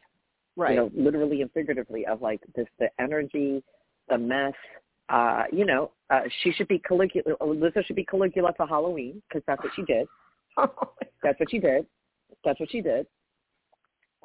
right. 0.56 0.70
You 0.70 0.76
know, 0.76 0.90
literally 0.94 1.40
and 1.40 1.50
figuratively 1.52 2.04
of 2.06 2.20
like 2.20 2.40
this, 2.54 2.66
the 2.78 2.88
energy, 3.00 3.62
the 4.08 4.18
mess. 4.18 4.52
Uh, 5.08 5.44
you 5.50 5.64
know, 5.64 5.90
uh, 6.10 6.20
she 6.42 6.52
should 6.52 6.68
be 6.68 6.78
Caligula. 6.78 7.36
Lizzo 7.40 7.84
should 7.84 7.96
be 7.96 8.04
Caligula 8.04 8.52
for 8.56 8.66
Halloween 8.66 9.22
because 9.28 9.42
that's 9.46 9.62
what 9.62 9.72
she 9.74 9.82
did. 9.82 10.06
That's 11.22 11.38
what 11.38 11.50
she 11.50 11.58
did. 11.58 11.86
That's 12.44 12.58
what 12.60 12.70
she 12.70 12.80
did. 12.80 13.06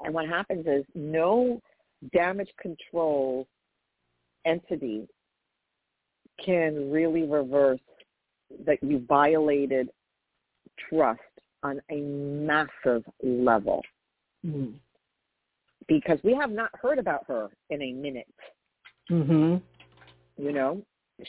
And 0.03 0.13
what 0.13 0.27
happens 0.27 0.65
is 0.67 0.83
no 0.95 1.61
damage 2.13 2.49
control 2.61 3.47
entity 4.45 5.07
can 6.43 6.91
really 6.91 7.23
reverse 7.23 7.79
that 8.65 8.81
you 8.81 9.03
violated 9.07 9.89
trust 10.89 11.19
on 11.63 11.81
a 11.91 11.97
massive 11.97 13.03
level 13.23 13.81
mm-hmm. 14.45 14.71
because 15.87 16.19
we 16.23 16.33
have 16.33 16.51
not 16.51 16.69
heard 16.81 16.99
about 16.99 17.25
her 17.27 17.49
in 17.69 17.81
a 17.81 17.91
minute. 17.93 18.27
Mm-hmm. 19.11 19.57
You 20.43 20.51
know, 20.51 20.81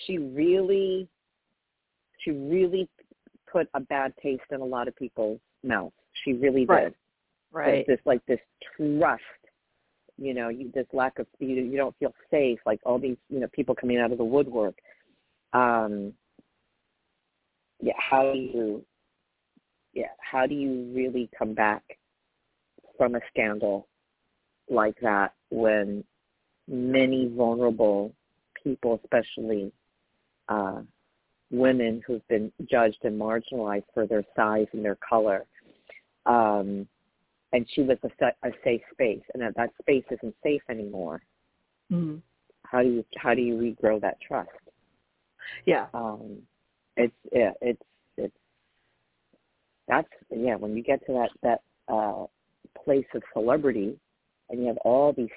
she 0.06 0.18
really, 0.18 1.08
she 2.20 2.30
really 2.30 2.88
put 3.50 3.68
a 3.74 3.80
bad 3.80 4.12
taste 4.22 4.42
in 4.50 4.60
a 4.60 4.64
lot 4.64 4.88
of 4.88 4.96
people's 4.96 5.40
mouths. 5.64 5.94
She 6.24 6.34
really 6.34 6.60
did. 6.60 6.68
Right. 6.68 6.92
Right. 7.50 7.86
This, 7.86 7.96
this 7.96 8.06
like 8.06 8.24
this 8.26 8.40
trust, 8.76 9.22
you 10.18 10.34
know, 10.34 10.50
you, 10.50 10.70
this 10.74 10.86
lack 10.92 11.18
of 11.18 11.26
you, 11.38 11.48
you 11.48 11.76
don't 11.78 11.96
feel 11.98 12.12
safe. 12.30 12.58
Like 12.66 12.80
all 12.84 12.98
these, 12.98 13.16
you 13.30 13.40
know, 13.40 13.48
people 13.54 13.74
coming 13.74 13.98
out 13.98 14.12
of 14.12 14.18
the 14.18 14.24
woodwork. 14.24 14.74
Um, 15.54 16.12
yeah, 17.80 17.92
how 17.96 18.32
do 18.32 18.38
you, 18.38 18.84
yeah, 19.92 20.08
how 20.20 20.46
do 20.46 20.54
you 20.54 20.90
really 20.94 21.28
come 21.36 21.54
back 21.54 21.82
from 22.96 23.14
a 23.14 23.20
scandal 23.30 23.86
like 24.68 24.96
that 25.00 25.34
when 25.50 26.04
many 26.66 27.28
vulnerable 27.34 28.12
people, 28.62 29.00
especially 29.02 29.72
uh, 30.48 30.80
women 31.50 32.02
who've 32.06 32.26
been 32.28 32.52
judged 32.70 32.98
and 33.04 33.18
marginalized 33.18 33.84
for 33.94 34.06
their 34.06 34.24
size 34.36 34.66
and 34.72 34.84
their 34.84 34.98
color. 35.08 35.46
Um, 36.26 36.86
and 37.52 37.66
she 37.72 37.82
was 37.82 37.96
a, 38.02 38.26
a 38.46 38.50
safe 38.62 38.82
space, 38.92 39.22
and 39.32 39.42
that, 39.42 39.56
that 39.56 39.70
space 39.80 40.04
isn't 40.10 40.34
safe 40.42 40.60
anymore. 40.68 41.22
Mm-hmm. 41.90 42.16
How 42.64 42.82
do 42.82 42.88
you 42.90 43.04
how 43.16 43.32
do 43.32 43.40
you 43.40 43.54
regrow 43.54 43.98
that 44.02 44.20
trust? 44.20 44.50
Yeah. 45.64 45.86
Um, 45.94 46.42
it's 46.98 47.14
yeah, 47.32 47.52
it's 47.60 47.82
it's 48.16 48.34
that's 49.86 50.08
yeah. 50.30 50.56
When 50.56 50.76
you 50.76 50.82
get 50.82 51.04
to 51.06 51.12
that 51.12 51.30
that 51.42 51.62
uh, 51.92 52.26
place 52.84 53.06
of 53.14 53.22
celebrity, 53.32 53.98
and 54.50 54.60
you 54.60 54.66
have 54.66 54.78
all 54.78 55.12
these 55.12 55.28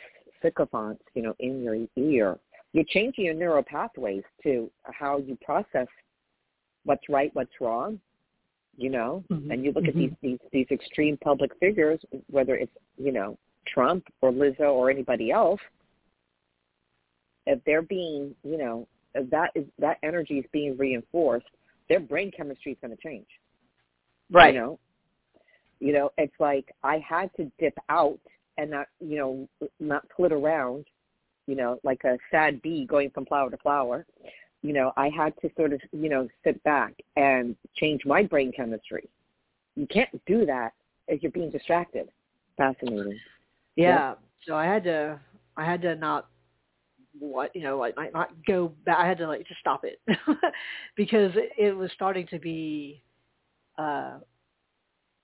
sycophants, 0.41 1.03
you 1.13 1.21
know, 1.21 1.35
in 1.39 1.63
your 1.63 1.75
ear, 1.95 2.39
you're 2.73 2.85
changing 2.89 3.25
your 3.25 3.33
neural 3.33 3.63
pathways 3.63 4.23
to 4.43 4.69
how 4.83 5.17
you 5.19 5.37
process 5.43 5.87
what's 6.83 7.07
right, 7.09 7.29
what's 7.33 7.61
wrong, 7.61 7.99
you 8.75 8.89
know. 8.89 9.23
Mhm. 9.29 9.51
And 9.51 9.63
you 9.63 9.71
look 9.71 9.87
at 9.87 9.95
Mhm. 9.95 9.97
these 9.97 10.13
these 10.21 10.49
these 10.51 10.67
extreme 10.71 11.17
public 11.17 11.53
figures, 11.59 12.03
whether 12.27 12.55
it's 12.55 12.75
you 12.97 13.11
know 13.11 13.37
Trump 13.65 14.03
or 14.21 14.31
Lizzo 14.31 14.73
or 14.73 14.89
anybody 14.89 15.31
else, 15.31 15.61
if 17.45 17.63
they're 17.63 17.81
being, 17.81 18.35
you 18.43 18.57
know, 18.57 18.87
that 19.15 19.51
is 19.55 19.65
that 19.79 19.97
energy 20.03 20.35
is 20.39 20.45
being 20.51 20.77
reinforced, 20.77 21.47
their 21.89 21.99
brain 21.99 22.31
chemistry 22.35 22.73
is 22.73 22.77
going 22.81 22.95
to 22.95 23.01
change. 23.01 23.27
Right. 24.31 24.53
You 24.53 24.59
know, 24.59 24.79
you 25.79 25.93
know, 25.93 26.11
it's 26.17 26.33
like 26.39 26.73
I 26.83 26.99
had 27.07 27.31
to 27.37 27.51
dip 27.59 27.77
out 27.89 28.19
and 28.57 28.71
not, 28.71 28.87
you 28.99 29.17
know, 29.17 29.69
not 29.79 30.05
flit 30.15 30.31
around, 30.31 30.85
you 31.47 31.55
know, 31.55 31.79
like 31.83 32.03
a 32.03 32.17
sad 32.29 32.61
bee 32.61 32.85
going 32.85 33.09
from 33.09 33.25
flower 33.25 33.49
to 33.49 33.57
flower. 33.57 34.05
you 34.61 34.73
know, 34.73 34.93
I 34.95 35.09
had 35.09 35.33
to 35.41 35.49
sort 35.57 35.73
of, 35.73 35.81
you 35.91 36.09
know, 36.09 36.27
sit 36.43 36.63
back 36.63 36.93
and 37.15 37.55
change 37.75 38.05
my 38.05 38.23
brain 38.23 38.51
chemistry. 38.55 39.09
You 39.75 39.87
can't 39.87 40.09
do 40.25 40.45
that 40.45 40.73
if 41.07 41.23
you're 41.23 41.31
being 41.31 41.49
distracted. 41.49 42.09
Fascinating. 42.57 43.19
Yeah. 43.75 43.87
yeah. 43.87 44.13
So 44.45 44.55
I 44.55 44.65
had 44.65 44.83
to, 44.83 45.19
I 45.57 45.65
had 45.65 45.81
to 45.81 45.95
not 45.95 46.27
what 47.19 47.55
you 47.55 47.63
know 47.63 47.77
like 47.77 47.95
not, 47.95 48.13
not 48.13 48.29
go 48.47 48.71
back 48.85 48.97
i 48.99 49.07
had 49.07 49.17
to 49.17 49.27
like 49.27 49.45
just 49.47 49.59
stop 49.59 49.83
it. 49.83 49.99
Because 50.95 51.31
it, 51.35 51.51
it 51.57 51.71
was 51.73 51.91
starting 51.93 52.27
to 52.27 52.39
be 52.39 53.03
uh 53.77 54.19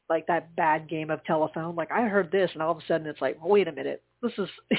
like 0.10 0.26
that 0.28 0.56
bad 0.56 0.88
game 0.90 1.10
of 1.10 1.24
telephone. 1.26 1.76
Like 1.76 1.92
i 1.92 2.02
heard 2.02 2.32
this 2.32 2.50
and 2.54 2.62
all 2.62 2.72
of 2.72 2.78
a 2.78 2.82
sudden 2.88 3.08
it's 3.08 3.22
like 3.22 3.38
wait 3.42 3.68
a 3.68 3.72
minute 3.72 4.04
this 4.22 4.34
is 4.38 4.50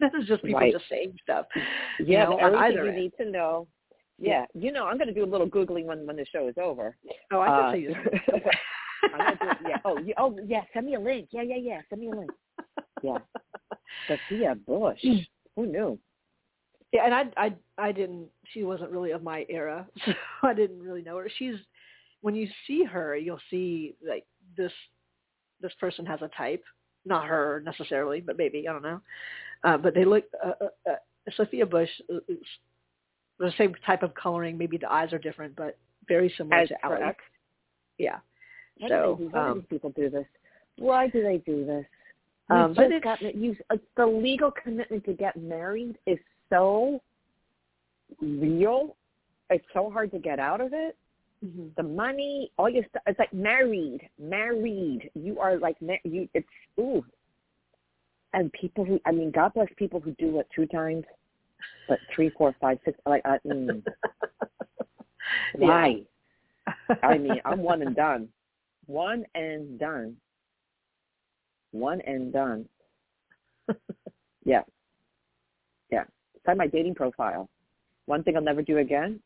this 0.00 0.10
is 0.20 0.26
just 0.26 0.42
people 0.42 0.60
right. 0.60 0.72
just 0.72 0.88
saying 0.88 1.16
stuff 1.22 1.46
yeah 2.00 2.28
you 2.28 2.30
know, 2.30 2.38
everything 2.38 2.84
you 2.84 2.88
end. 2.88 2.96
need 2.96 3.12
to 3.18 3.30
know. 3.30 3.66
Yeah. 4.18 4.44
yeah 4.54 4.62
you 4.62 4.72
know 4.72 4.86
i'm 4.86 4.96
going 4.96 5.08
to 5.08 5.14
do 5.14 5.24
a 5.24 5.26
little 5.26 5.48
googling 5.48 5.84
when 5.84 6.06
when 6.06 6.16
the 6.16 6.26
show 6.32 6.48
is 6.48 6.54
over. 6.62 6.96
Oh 7.32 7.40
i 7.40 7.46
can 7.46 7.64
uh, 7.64 7.72
see 7.72 7.78
you 7.80 7.94
I'm 9.12 9.36
gonna 9.38 9.58
do, 9.62 9.68
yeah. 9.68 9.76
Oh 9.84 9.98
you, 9.98 10.14
oh 10.16 10.38
yeah 10.46 10.62
send 10.72 10.86
me 10.86 10.94
a 10.94 11.00
link. 11.00 11.28
Yeah 11.30 11.42
yeah 11.42 11.56
yeah 11.56 11.80
send 11.88 12.00
me 12.00 12.08
a 12.08 12.16
link. 12.16 12.30
Yeah. 13.02 13.18
Sophia 14.08 14.54
bush. 14.66 15.04
Who 15.56 15.66
knew 15.66 15.98
yeah, 16.94 17.04
and 17.04 17.12
I 17.12 17.24
I 17.36 17.54
I 17.76 17.92
didn't. 17.92 18.28
She 18.52 18.62
wasn't 18.62 18.92
really 18.92 19.10
of 19.10 19.22
my 19.22 19.44
era, 19.48 19.84
so 20.06 20.12
I 20.44 20.54
didn't 20.54 20.80
really 20.80 21.02
know 21.02 21.16
her. 21.18 21.28
She's 21.38 21.56
when 22.20 22.36
you 22.36 22.48
see 22.68 22.84
her, 22.84 23.16
you'll 23.16 23.40
see 23.50 23.96
like 24.08 24.24
this 24.56 24.70
this 25.60 25.72
person 25.80 26.06
has 26.06 26.22
a 26.22 26.30
type, 26.36 26.62
not 27.04 27.26
her 27.26 27.62
necessarily, 27.66 28.20
but 28.20 28.38
maybe 28.38 28.68
I 28.68 28.72
don't 28.72 28.82
know. 28.82 29.00
Uh, 29.64 29.76
but 29.76 29.92
they 29.92 30.04
look. 30.04 30.24
Uh, 30.42 30.52
uh, 30.60 30.90
uh, 30.90 30.94
Sophia 31.36 31.66
Bush 31.66 31.90
is 32.28 32.38
the 33.40 33.52
same 33.58 33.74
type 33.84 34.04
of 34.04 34.14
coloring. 34.14 34.56
Maybe 34.56 34.76
the 34.76 34.92
eyes 34.92 35.12
are 35.12 35.18
different, 35.18 35.56
but 35.56 35.76
very 36.06 36.32
similar 36.36 36.62
As 36.62 36.68
to 36.68 36.76
Alex. 36.84 37.18
Yeah. 37.98 38.18
Why 38.76 38.88
so 38.88 39.16
do 39.18 39.28
why 39.30 39.48
um, 39.48 39.60
do 39.60 39.66
people 39.66 39.90
do 39.90 40.10
this? 40.10 40.26
Why 40.76 41.08
do 41.08 41.22
they 41.24 41.38
do 41.38 41.64
this? 41.64 41.86
Um, 42.50 42.74
but 42.74 42.92
it's, 42.92 43.02
gotten, 43.02 43.42
you, 43.42 43.56
uh, 43.70 43.76
the 43.96 44.06
legal 44.06 44.50
commitment 44.50 45.04
to 45.06 45.14
get 45.14 45.34
married 45.36 45.96
is 46.06 46.18
so 46.54 47.00
real. 48.20 48.96
It's 49.50 49.64
so 49.72 49.90
hard 49.90 50.10
to 50.12 50.18
get 50.18 50.38
out 50.38 50.60
of 50.60 50.72
it. 50.72 50.96
Mm-hmm. 51.44 51.68
The 51.76 51.82
money, 51.82 52.50
all 52.56 52.70
your 52.70 52.84
stuff. 52.88 53.02
It's 53.06 53.18
like 53.18 53.32
married, 53.32 54.08
married. 54.18 55.10
You 55.14 55.38
are 55.40 55.58
like 55.58 55.76
you. 56.04 56.28
It's 56.32 56.46
ooh. 56.78 57.04
And 58.32 58.52
people 58.52 58.84
who, 58.84 58.98
I 59.04 59.12
mean, 59.12 59.30
God 59.30 59.52
bless 59.54 59.68
people 59.76 60.00
who 60.00 60.12
do 60.12 60.40
it 60.40 60.48
two 60.54 60.66
times, 60.66 61.04
but 61.88 61.98
three, 62.14 62.30
four, 62.30 62.54
five, 62.60 62.78
six. 62.84 62.98
Like, 63.06 63.22
uh, 63.24 63.38
mm. 63.46 63.82
why? 65.54 66.02
I 67.02 67.18
mean, 67.18 67.40
I'm 67.44 67.60
one 67.60 67.82
and 67.82 67.94
done. 67.96 68.28
One 68.86 69.24
and 69.34 69.78
done. 69.78 70.16
One 71.70 72.00
and 72.00 72.32
done. 72.32 72.68
yeah. 74.44 74.62
Find 76.44 76.58
my 76.58 76.66
dating 76.66 76.94
profile. 76.94 77.48
One 78.06 78.22
thing 78.22 78.36
I'll 78.36 78.42
never 78.42 78.62
do 78.62 78.78
again. 78.78 79.20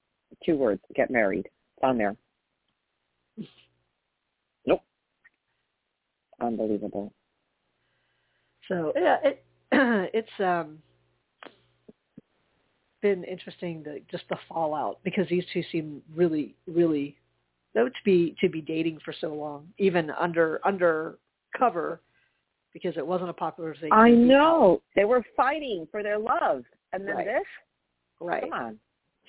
Two 0.44 0.56
words. 0.56 0.80
Get 0.94 1.10
married. 1.10 1.46
It's 1.46 1.82
on 1.82 1.98
there. 1.98 2.16
Nope. 4.66 4.82
Unbelievable. 6.40 7.12
So 8.68 8.92
yeah, 8.94 9.16
it 9.24 9.44
it's 9.72 10.28
um 10.38 10.78
been 13.00 13.24
interesting 13.24 13.82
the 13.82 14.00
just 14.10 14.24
the 14.28 14.36
fallout 14.48 14.98
because 15.04 15.26
these 15.28 15.44
two 15.52 15.62
seem 15.70 16.02
really 16.14 16.54
really 16.66 17.16
though 17.74 17.88
to 17.88 17.94
be 18.04 18.34
to 18.40 18.48
be 18.48 18.60
dating 18.60 18.98
for 19.04 19.14
so 19.20 19.32
long 19.32 19.68
even 19.78 20.10
under 20.10 20.60
under 20.66 21.18
cover 21.56 22.00
because 22.72 22.96
it 22.96 23.06
wasn't 23.06 23.28
a 23.30 23.34
popular 23.34 23.74
thing. 23.80 23.90
I 23.92 24.10
know 24.10 24.82
they 24.94 25.04
were 25.04 25.24
fighting 25.36 25.86
for 25.90 26.02
their 26.02 26.18
love, 26.18 26.64
and 26.92 27.06
then 27.06 27.16
right. 27.16 27.26
this. 27.26 27.44
Right. 28.20 28.42
Come 28.42 28.52
on. 28.52 28.78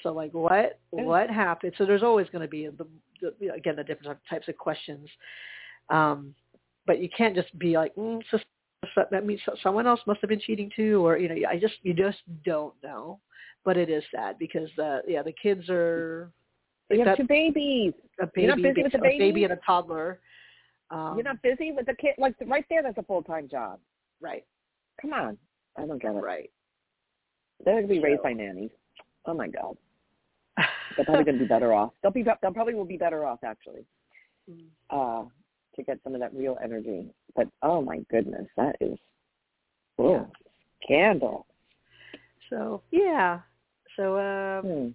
So 0.03 0.13
like 0.13 0.33
what 0.33 0.79
what 0.91 1.29
happened? 1.29 1.73
So 1.77 1.85
there's 1.85 2.03
always 2.03 2.27
going 2.31 2.41
to 2.41 2.47
be 2.47 2.67
the, 2.67 2.87
the 3.21 3.53
again 3.53 3.75
the 3.75 3.83
different 3.83 4.19
types 4.29 4.47
of 4.47 4.57
questions, 4.57 5.07
um, 5.89 6.33
but 6.87 6.99
you 6.99 7.09
can't 7.15 7.35
just 7.35 7.57
be 7.59 7.77
like 7.77 7.93
mm, 7.95 8.21
so, 8.31 8.39
that 9.11 9.25
means 9.25 9.41
someone 9.61 9.87
else 9.87 9.99
must 10.07 10.21
have 10.21 10.29
been 10.29 10.39
cheating 10.39 10.71
too, 10.75 11.05
or 11.05 11.17
you 11.17 11.27
know 11.27 11.35
I 11.49 11.59
just 11.59 11.75
you 11.83 11.93
just 11.93 12.19
don't 12.45 12.73
know. 12.83 13.19
But 13.65 13.75
it 13.75 13.89
is 13.89 14.03
sad 14.15 14.39
because 14.39 14.69
the 14.77 15.01
yeah 15.07 15.21
the 15.21 15.33
kids 15.33 15.69
are. 15.69 16.31
You 16.89 17.05
have 17.05 17.17
two 17.17 17.27
babies. 17.27 17.93
A 18.19 18.25
baby, 18.25 18.47
You're 18.47 18.55
not 18.55 18.63
busy 18.63 18.83
with 18.83 18.91
the 18.93 18.97
baby? 18.97 19.15
a 19.15 19.19
baby 19.19 19.43
and 19.43 19.53
a 19.53 19.59
toddler. 19.65 20.19
Um, 20.89 21.13
You're 21.15 21.23
not 21.23 21.41
busy 21.43 21.71
with 21.71 21.85
the 21.85 21.93
kid. 21.93 22.15
Like 22.17 22.33
right 22.47 22.65
there, 22.69 22.81
that's 22.81 22.97
a 22.97 23.03
full 23.03 23.21
time 23.21 23.47
job. 23.49 23.79
Right. 24.21 24.43
Come 25.01 25.13
on, 25.13 25.37
I 25.77 25.85
don't 25.85 26.01
get 26.01 26.15
it. 26.15 26.19
Right. 26.19 26.49
They're 27.63 27.75
going 27.75 27.87
to 27.87 27.93
be 27.93 27.99
raised 27.99 28.23
by 28.23 28.33
nannies. 28.33 28.71
Oh 29.25 29.33
my 29.33 29.47
god. 29.47 29.77
They're 30.95 31.05
probably 31.05 31.25
going 31.25 31.37
to 31.37 31.43
be 31.43 31.47
better 31.49 31.73
off. 31.73 31.91
They'll 32.01 32.11
be. 32.11 32.23
They'll 32.23 32.53
probably 32.53 32.73
will 32.73 32.85
be 32.85 32.97
better 32.97 33.25
off 33.25 33.39
actually. 33.43 33.85
Mm. 34.49 34.65
Uh, 34.89 35.29
to 35.75 35.83
get 35.83 35.99
some 36.03 36.13
of 36.13 36.19
that 36.19 36.33
real 36.33 36.57
energy. 36.63 37.07
But 37.35 37.47
oh 37.61 37.81
my 37.81 37.99
goodness, 38.09 38.47
that 38.57 38.75
is 38.81 38.97
oh 39.97 40.11
yeah. 40.11 40.25
scandal. 40.83 41.45
So 42.49 42.81
yeah. 42.91 43.39
So 43.95 44.19
um, 44.19 44.65
hmm. 44.65 44.87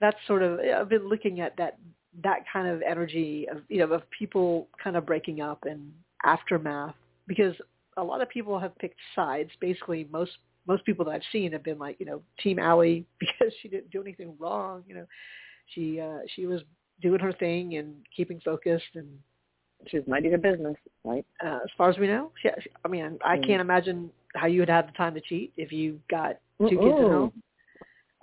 that's 0.00 0.16
sort 0.26 0.42
of 0.42 0.60
I've 0.60 0.88
been 0.88 1.08
looking 1.08 1.40
at 1.40 1.56
that 1.56 1.78
that 2.22 2.40
kind 2.50 2.68
of 2.68 2.82
energy 2.82 3.46
of 3.50 3.58
you 3.68 3.78
know 3.78 3.94
of 3.94 4.02
people 4.10 4.68
kind 4.82 4.96
of 4.96 5.06
breaking 5.06 5.40
up 5.40 5.64
and 5.68 5.92
aftermath 6.24 6.94
because 7.26 7.54
a 7.96 8.04
lot 8.04 8.20
of 8.20 8.28
people 8.28 8.58
have 8.58 8.76
picked 8.78 8.98
sides. 9.14 9.50
Basically, 9.60 10.06
most 10.10 10.32
most 10.66 10.84
people 10.84 11.04
that 11.04 11.12
I've 11.12 11.22
seen 11.32 11.52
have 11.52 11.62
been 11.62 11.78
like, 11.78 11.96
you 11.98 12.06
know, 12.06 12.22
Team 12.42 12.58
Ali 12.58 13.06
because 13.20 13.52
she 13.62 13.68
didn't 13.68 13.90
do 13.90 14.00
anything 14.00 14.34
wrong. 14.38 14.84
You 14.86 14.96
know, 14.96 15.06
she 15.74 16.00
uh, 16.00 16.18
she 16.34 16.46
was 16.46 16.62
doing 17.02 17.20
her 17.20 17.32
thing 17.32 17.76
and 17.76 17.94
keeping 18.14 18.40
focused 18.44 18.84
and 18.94 19.06
she 19.88 19.98
was 19.98 20.06
minding 20.06 20.32
her 20.32 20.38
business, 20.38 20.76
right? 21.04 21.24
Uh, 21.44 21.58
as 21.64 21.70
far 21.76 21.90
as 21.90 21.98
we 21.98 22.06
know, 22.06 22.32
she, 22.42 22.48
I 22.84 22.88
mean, 22.88 23.18
I 23.24 23.36
mm. 23.36 23.46
can't 23.46 23.60
imagine 23.60 24.10
how 24.34 24.46
you 24.46 24.60
would 24.60 24.68
have 24.68 24.86
the 24.86 24.92
time 24.92 25.14
to 25.14 25.20
cheat 25.20 25.52
if 25.56 25.70
you 25.72 26.00
got 26.10 26.36
2 26.60 26.64
Mm-mm. 26.64 26.70
kids 26.70 27.00
at 27.00 27.10
home. 27.10 27.32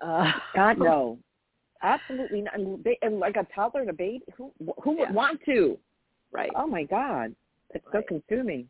Uh, 0.03 0.31
God 0.55 0.79
no, 0.79 1.17
absolutely 1.83 2.41
not. 2.41 2.55
And, 2.55 2.83
they, 2.83 2.97
and 3.01 3.19
like 3.19 3.35
a 3.35 3.47
toddler 3.53 3.81
and 3.81 3.89
a 3.89 3.93
baby, 3.93 4.23
who 4.35 4.51
who 4.83 4.97
would 4.97 5.13
want 5.13 5.39
to? 5.45 5.77
Right. 6.31 6.51
Oh 6.55 6.67
my 6.67 6.83
God, 6.83 7.35
it's 7.69 7.85
right. 7.93 8.03
so 8.09 8.19
consuming. 8.19 8.67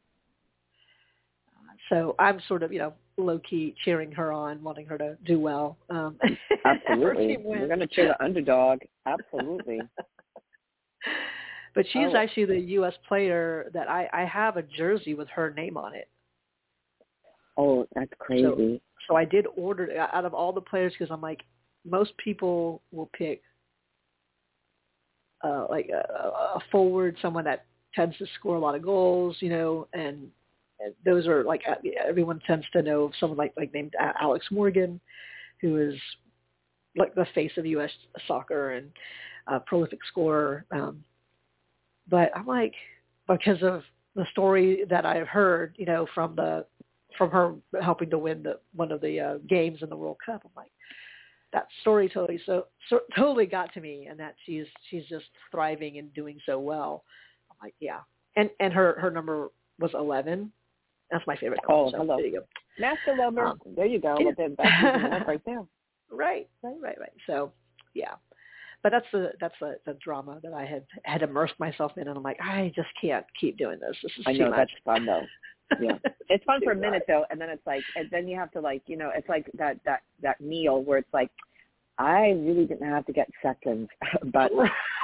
So 1.94 2.16
I'm 2.18 2.42
sort 2.48 2.64
of, 2.64 2.74
you 2.74 2.80
know, 2.80 2.94
low 3.18 3.40
key 3.48 3.76
cheering 3.86 4.12
her 4.14 4.32
on, 4.32 4.64
wanting 4.64 4.88
her 4.88 4.98
to 4.98 5.16
do 5.26 5.40
well. 5.40 5.78
Um, 5.92 6.18
Absolutely, 6.66 7.38
we're 7.38 7.68
going 7.68 7.82
to 7.82 7.88
cheer 7.88 8.08
the 8.08 8.24
underdog. 8.24 8.80
Absolutely. 9.06 9.80
but 11.76 11.86
she's 11.94 12.08
oh. 12.12 12.18
actually 12.18 12.46
the 12.46 12.60
U.S. 12.60 12.94
player 13.08 13.70
that 13.76 13.88
I, 13.92 14.10
I 14.12 14.26
have 14.26 14.58
a 14.58 14.64
jersey 14.64 15.14
with 15.14 15.28
her 15.30 15.52
name 15.52 15.78
on 15.78 15.94
it. 15.94 16.10
Oh, 17.58 17.86
that's 17.94 18.12
crazy. 18.18 18.44
So, 18.44 18.80
so 19.08 19.16
I 19.16 19.26
did 19.26 19.46
order 19.56 19.96
out 20.12 20.26
of 20.26 20.34
all 20.34 20.52
the 20.52 20.62
players 20.62 20.94
because 20.98 21.14
I'm 21.14 21.22
like, 21.22 21.42
most 21.86 22.14
people 22.18 22.82
will 22.92 23.12
pick 23.16 23.44
uh, 25.44 25.68
like 25.70 25.90
a, 25.94 26.28
a 26.56 26.60
forward, 26.72 27.18
someone 27.22 27.44
that 27.44 27.66
tends 27.94 28.18
to 28.18 28.26
score 28.40 28.56
a 28.56 28.60
lot 28.60 28.74
of 28.74 28.82
goals, 28.82 29.38
you 29.42 29.50
know, 29.50 29.88
and 29.94 30.32
those 31.06 31.28
are 31.28 31.44
like 31.44 31.62
uh, 31.70 31.76
everyone 32.08 32.40
tends 32.46 32.66
to 32.74 32.82
know 32.82 33.12
someone 33.20 33.38
like 33.38 33.54
like 33.58 33.74
named 33.74 33.94
Alex 34.20 34.46
Morgan, 34.52 35.00
who 35.62 35.78
is 35.78 35.96
like 36.96 37.16
the 37.16 37.26
face 37.34 37.52
of 37.58 37.66
U.S. 37.66 37.92
soccer 38.28 38.72
and 38.72 38.90
a 39.48 39.60
prolific 39.60 40.00
scorer. 40.10 40.66
Um, 40.72 41.04
but 42.10 42.32
I'm 42.36 42.46
like 42.46 42.74
because 43.28 43.62
of 43.64 43.84
the 44.16 44.26
story 44.32 44.84
that 44.90 45.06
I've 45.06 45.28
heard, 45.28 45.76
you 45.78 45.86
know, 45.86 46.08
from 46.14 46.36
the 46.36 46.66
from 47.18 47.30
her 47.32 47.54
helping 47.82 48.10
to 48.10 48.18
win 48.18 48.44
the 48.44 48.60
one 48.76 48.92
of 48.92 49.02
the 49.02 49.20
uh, 49.20 49.38
games 49.50 49.80
in 49.82 49.90
the 49.90 49.96
World 49.96 50.18
Cup. 50.26 50.42
I'm 50.44 50.52
like 50.56 50.72
that 51.54 51.68
story 51.82 52.10
totally 52.10 52.42
so, 52.46 52.66
so 52.90 53.02
totally 53.16 53.46
got 53.46 53.72
to 53.74 53.82
me, 53.82 54.08
and 54.10 54.20
that 54.20 54.36
she's 54.46 54.66
she's 54.90 55.06
just 55.08 55.26
thriving 55.52 56.00
and 56.00 56.14
doing 56.14 56.40
so 56.46 56.60
well. 56.60 57.04
I'm 57.52 57.58
like, 57.62 57.76
yeah, 57.80 58.00
and 58.36 58.50
and 58.60 58.74
her 58.74 59.00
her 59.00 59.12
number 59.12 59.50
was 59.80 59.92
11 59.94 60.52
that's 61.14 61.28
my 61.28 61.36
favorite 61.38 61.62
call. 61.66 61.88
Oh, 61.88 61.92
so 61.92 61.98
hello. 61.98 62.18
There 62.18 62.26
you 62.26 62.40
go. 62.40 62.46
Master 62.80 63.16
lover. 63.18 63.46
Um, 63.48 63.60
there 63.76 63.86
you 63.86 64.00
go. 64.00 64.18
Yeah. 64.20 64.32
That's 64.58 65.28
right 65.28 65.42
there. 65.46 65.64
Right, 66.10 66.50
right, 66.62 66.76
right, 66.82 67.00
right. 67.00 67.14
So, 67.28 67.52
yeah. 67.94 68.14
But 68.82 68.92
that's 68.92 69.06
the 69.14 69.32
that's 69.40 69.54
the, 69.62 69.78
the 69.86 69.98
drama 70.04 70.40
that 70.44 70.54
I 70.54 70.66
had 70.66 70.84
had 71.06 71.22
immersed 71.22 71.54
myself 71.58 71.94
in, 71.96 72.08
and 72.08 72.18
I'm 72.18 72.24
like, 72.24 72.40
I 72.42 72.74
just 72.76 72.90
can't 73.00 73.26
keep 73.40 73.58
doing 73.58 73.80
this. 73.80 73.96
This 74.04 74.12
is 74.20 74.26
I 74.28 74.34
know 74.34 74.50
much. 74.50 74.58
that's 74.58 74.72
fun 74.84 75.06
though. 75.06 75.22
yeah. 75.80 75.98
It's 76.30 76.44
fun 76.46 76.62
for 76.64 76.72
a 76.72 76.76
minute 76.76 77.04
though, 77.08 77.26
and 77.30 77.40
then 77.40 77.50
it's 77.50 77.66
like, 77.68 77.84
and 77.96 78.10
then 78.10 78.28
you 78.28 78.36
have 78.38 78.50
to 78.54 78.60
like, 78.60 78.82
you 78.88 78.98
know, 78.98 79.12
it's 79.16 79.30
like 79.30 79.50
that 79.54 79.78
that 79.86 80.02
that 80.22 80.42
meal 80.42 80.82
where 80.82 80.98
it's 80.98 81.14
like, 81.14 81.30
I 81.98 82.30
really 82.30 82.66
didn't 82.66 82.90
have 82.90 83.06
to 83.06 83.14
get 83.14 83.30
seconds, 83.42 83.88
but 84.34 84.52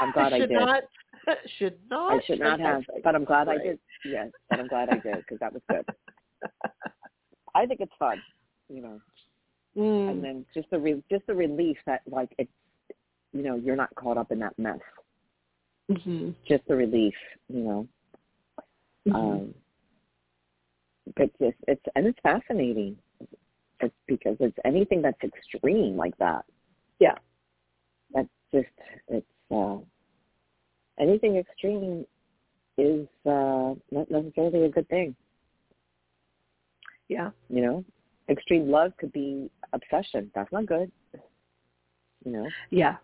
I'm 0.01 0.11
glad 0.11 0.33
I 0.33 0.39
should 0.39 0.49
did. 0.49 0.59
Not, 0.59 0.83
should 1.57 1.77
not. 1.89 2.13
I 2.13 2.19
should 2.25 2.39
not 2.39 2.59
have, 2.59 2.83
but 3.03 3.15
I'm 3.15 3.25
glad 3.25 3.47
right. 3.47 3.59
I 3.59 3.63
did. 3.63 3.79
Yes, 4.05 4.29
but 4.49 4.59
I'm 4.59 4.67
glad 4.67 4.89
I 4.89 4.99
did 4.99 5.17
because 5.17 5.39
that 5.39 5.53
was 5.53 5.61
good. 5.69 5.85
I 7.55 7.65
think 7.65 7.81
it's 7.81 7.91
fun, 7.99 8.21
you 8.69 8.81
know. 8.81 9.01
Mm. 9.77 10.11
And 10.11 10.23
then 10.23 10.45
just 10.53 10.69
the 10.69 10.79
re- 10.79 11.03
just 11.11 11.25
the 11.27 11.35
relief 11.35 11.77
that 11.85 12.01
like 12.07 12.33
it, 12.37 12.49
you 13.33 13.43
know, 13.43 13.55
you're 13.55 13.75
not 13.75 13.93
caught 13.95 14.17
up 14.17 14.31
in 14.31 14.39
that 14.39 14.57
mess. 14.57 14.79
Mm-hmm. 15.91 16.31
Just 16.47 16.67
the 16.67 16.75
relief, 16.75 17.13
you 17.47 17.63
know. 17.63 17.87
Mm-hmm. 19.07 19.15
Um, 19.15 19.53
but 21.15 21.29
just 21.39 21.57
it's 21.67 21.81
and 21.95 22.05
it's 22.05 22.19
fascinating. 22.21 22.97
It's 23.81 23.95
because 24.07 24.35
it's 24.39 24.57
anything 24.65 25.01
that's 25.01 25.17
extreme 25.23 25.95
like 25.95 26.17
that. 26.17 26.45
Yeah. 26.99 27.15
That's 28.13 28.27
just 28.51 28.67
it's 29.07 29.25
uh 29.51 29.77
anything 30.99 31.37
extreme 31.37 32.05
is 32.77 33.07
uh 33.25 33.73
not 33.91 34.09
necessarily 34.09 34.65
a 34.65 34.69
good 34.69 34.87
thing. 34.89 35.15
Yeah. 37.07 37.31
You 37.49 37.61
know? 37.61 37.85
Extreme 38.29 38.69
love 38.69 38.93
could 38.99 39.11
be 39.11 39.49
obsession. 39.73 40.31
That's 40.35 40.51
not 40.51 40.65
good. 40.67 40.91
You 42.23 42.31
know? 42.31 42.47
Yeah. 42.69 42.97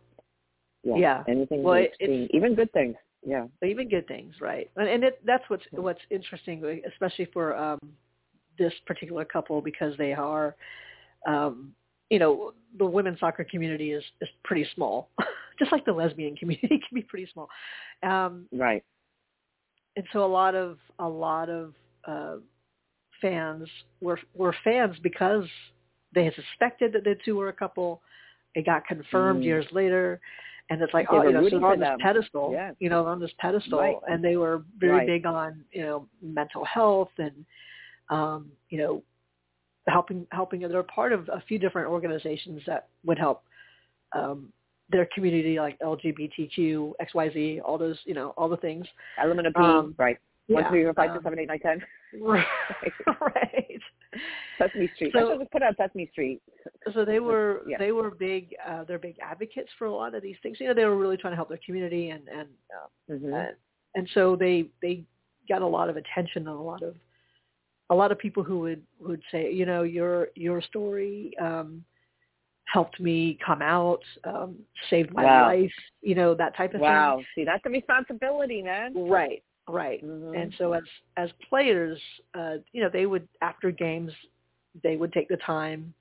Yeah. 0.84 0.96
Yeah. 0.96 1.24
Anything 1.28 1.64
well, 1.64 1.76
extreme, 1.76 2.28
even 2.32 2.56
good 2.56 2.72
things. 2.72 2.96
Yeah. 3.26 3.48
Even 3.66 3.90
good 3.90 4.08
things, 4.08 4.36
right? 4.40 4.70
And, 4.78 4.88
and 4.88 5.04
it, 5.04 5.22
that's 5.26 5.44
what's 5.48 5.64
what's 5.72 6.02
interesting, 6.12 6.82
especially 6.88 7.28
for 7.34 7.56
um 7.56 7.80
this 8.58 8.74
particular 8.86 9.26
couple 9.26 9.62
because 9.62 9.98
they 9.98 10.14
are 10.14 10.56
um 11.28 11.74
you 12.12 12.20
know, 12.20 12.54
the 12.78 12.86
women's 12.86 13.20
soccer 13.20 13.44
community 13.44 13.92
is 13.92 14.04
is 14.22 14.30
pretty 14.44 14.68
small. 14.76 15.10
Just 15.60 15.72
like 15.72 15.86
the 15.86 15.94
lesbian 15.94 16.36
community 16.42 16.68
can 16.88 16.96
be 16.96 17.02
pretty 17.02 17.28
small. 17.32 17.50
Um 18.04 18.48
Right. 18.52 18.84
And 19.96 20.06
so 20.12 20.26
a 20.26 20.28
lot 20.28 20.56
of 20.56 20.78
a 21.00 21.08
lot 21.08 21.50
of 21.50 21.74
uh 22.08 22.38
fans 23.22 23.68
were 24.02 24.20
were 24.34 24.56
fans 24.64 24.96
because 25.02 25.46
they 26.14 26.26
had 26.26 26.34
suspected 26.36 26.94
that 26.94 27.04
the 27.04 27.16
two 27.26 27.36
were 27.36 27.50
a 27.50 27.54
couple. 27.54 28.02
It 28.56 28.66
got 28.66 28.86
confirmed 28.86 29.42
Mm. 29.42 29.46
years 29.46 29.66
later, 29.72 30.20
and 30.70 30.82
it's 30.82 30.94
like 30.94 31.08
They 31.10 31.18
oh, 31.18 31.24
you 31.24 31.34
know, 31.34 31.50
so 31.50 31.60
they're 31.60 31.68
on 31.68 31.80
this 31.80 31.90
pedestal, 32.00 32.52
Yeah. 32.54 32.72
you 32.80 32.90
know, 32.90 33.06
on 33.06 33.20
this 33.20 33.34
pedestal, 33.38 33.80
Right. 33.80 33.98
and 34.08 34.24
they 34.24 34.38
were 34.38 34.64
very 34.78 34.92
Right. 35.00 35.08
big 35.08 35.26
on 35.26 35.66
you 35.72 35.82
know 35.84 36.08
mental 36.22 36.64
health 36.66 37.12
and 37.18 37.46
um, 38.10 38.52
you 38.70 38.78
know 38.78 39.04
helping 39.88 40.26
helping. 40.32 40.62
They're 40.62 40.84
part 40.84 41.12
of 41.12 41.30
a 41.30 41.42
few 41.42 41.60
different 41.60 41.90
organizations 41.90 42.62
that 42.66 42.88
would 43.06 43.18
help 43.20 43.44
um, 44.14 44.52
their 44.90 45.08
community, 45.14 45.60
like 45.60 45.80
LGBTQ, 45.80 46.94
XYZ, 47.14 47.62
all 47.64 47.78
those 47.78 47.98
you 48.06 48.14
know 48.14 48.34
all 48.38 48.50
the 48.50 48.58
things. 48.58 48.86
Element 49.22 49.48
of 49.48 49.54
P, 49.54 49.62
Um, 49.62 49.96
right. 49.98 50.18
One, 50.48 50.64
yeah, 50.64 50.70
three, 50.70 50.84
four, 50.84 50.94
five, 50.94 51.10
six, 51.10 51.18
um, 51.18 51.24
seven, 51.24 51.40
eight, 51.40 51.48
nine, 51.48 51.60
ten. 51.60 51.82
Right. 52.22 52.46
right. 53.20 53.80
Sesame 54.60 54.90
Street. 54.96 55.12
So- 55.14 55.34
I 55.34 55.38
just 55.38 55.52
put 55.52 55.64
out 55.64 55.76
Sesame 55.76 56.08
Street. 56.12 56.40
so 56.94 57.04
they 57.04 57.20
were 57.20 57.64
Yeah. 57.68 57.78
they 57.80 57.92
were 57.92 58.12
big 58.12 58.56
uh 58.66 58.84
they're 58.84 59.00
big 59.00 59.18
advocates 59.22 59.70
for 59.78 59.86
a 59.86 59.94
lot 59.94 60.14
of 60.16 60.22
these 60.22 60.36
things 60.44 60.58
you 60.60 60.68
know 60.68 60.74
they 60.74 60.86
were 60.86 60.98
really 60.98 61.18
trying 61.18 61.32
to 61.32 61.36
help 61.36 61.50
their 61.50 61.60
community 61.66 62.10
and 62.12 62.28
and 62.30 62.50
um, 63.12 63.20
hmm 63.20 63.34
and, 63.34 63.56
and 63.96 64.10
so 64.14 64.36
they 64.36 64.70
they 64.82 65.04
got 65.50 65.62
a 65.62 65.68
lot 65.68 65.90
of 65.90 65.98
attention 65.98 66.48
and 66.48 66.58
a 66.58 66.62
lot 66.62 66.84
of 66.84 66.96
a 67.90 67.96
lot 67.96 68.12
of 68.12 68.18
people 68.20 68.44
who 68.44 68.60
would 68.60 68.82
would 69.00 69.22
say 69.32 69.52
you 69.52 69.66
know 69.66 69.84
your 69.84 70.30
your 70.36 70.62
story 70.62 71.34
um 71.42 71.84
helped 72.66 73.00
me 73.00 73.38
come 73.46 73.62
out 73.62 74.02
um 74.24 74.56
saved 74.90 75.14
my 75.14 75.24
Wow. 75.24 75.44
life 75.48 75.72
you 76.02 76.16
know 76.16 76.34
that 76.34 76.56
type 76.58 76.74
of 76.74 76.82
thing. 76.82 76.90
Wow. 76.90 77.22
See, 77.36 77.44
that's 77.46 77.64
a 77.66 77.70
responsibility, 77.70 78.62
man. 78.62 78.94
right 78.96 79.44
right 79.68 80.04
Mhm. 80.06 80.40
and 80.40 80.54
so 80.60 80.74
as 80.74 80.84
as 81.18 81.30
players 81.50 82.00
uh 82.36 82.58
you 82.72 82.82
know 82.84 82.90
they 82.90 83.06
would 83.08 83.28
after 83.42 83.72
games 83.72 84.12
they 84.84 84.96
would 84.96 85.12
take 85.14 85.28
the 85.28 85.38
time 85.38 85.92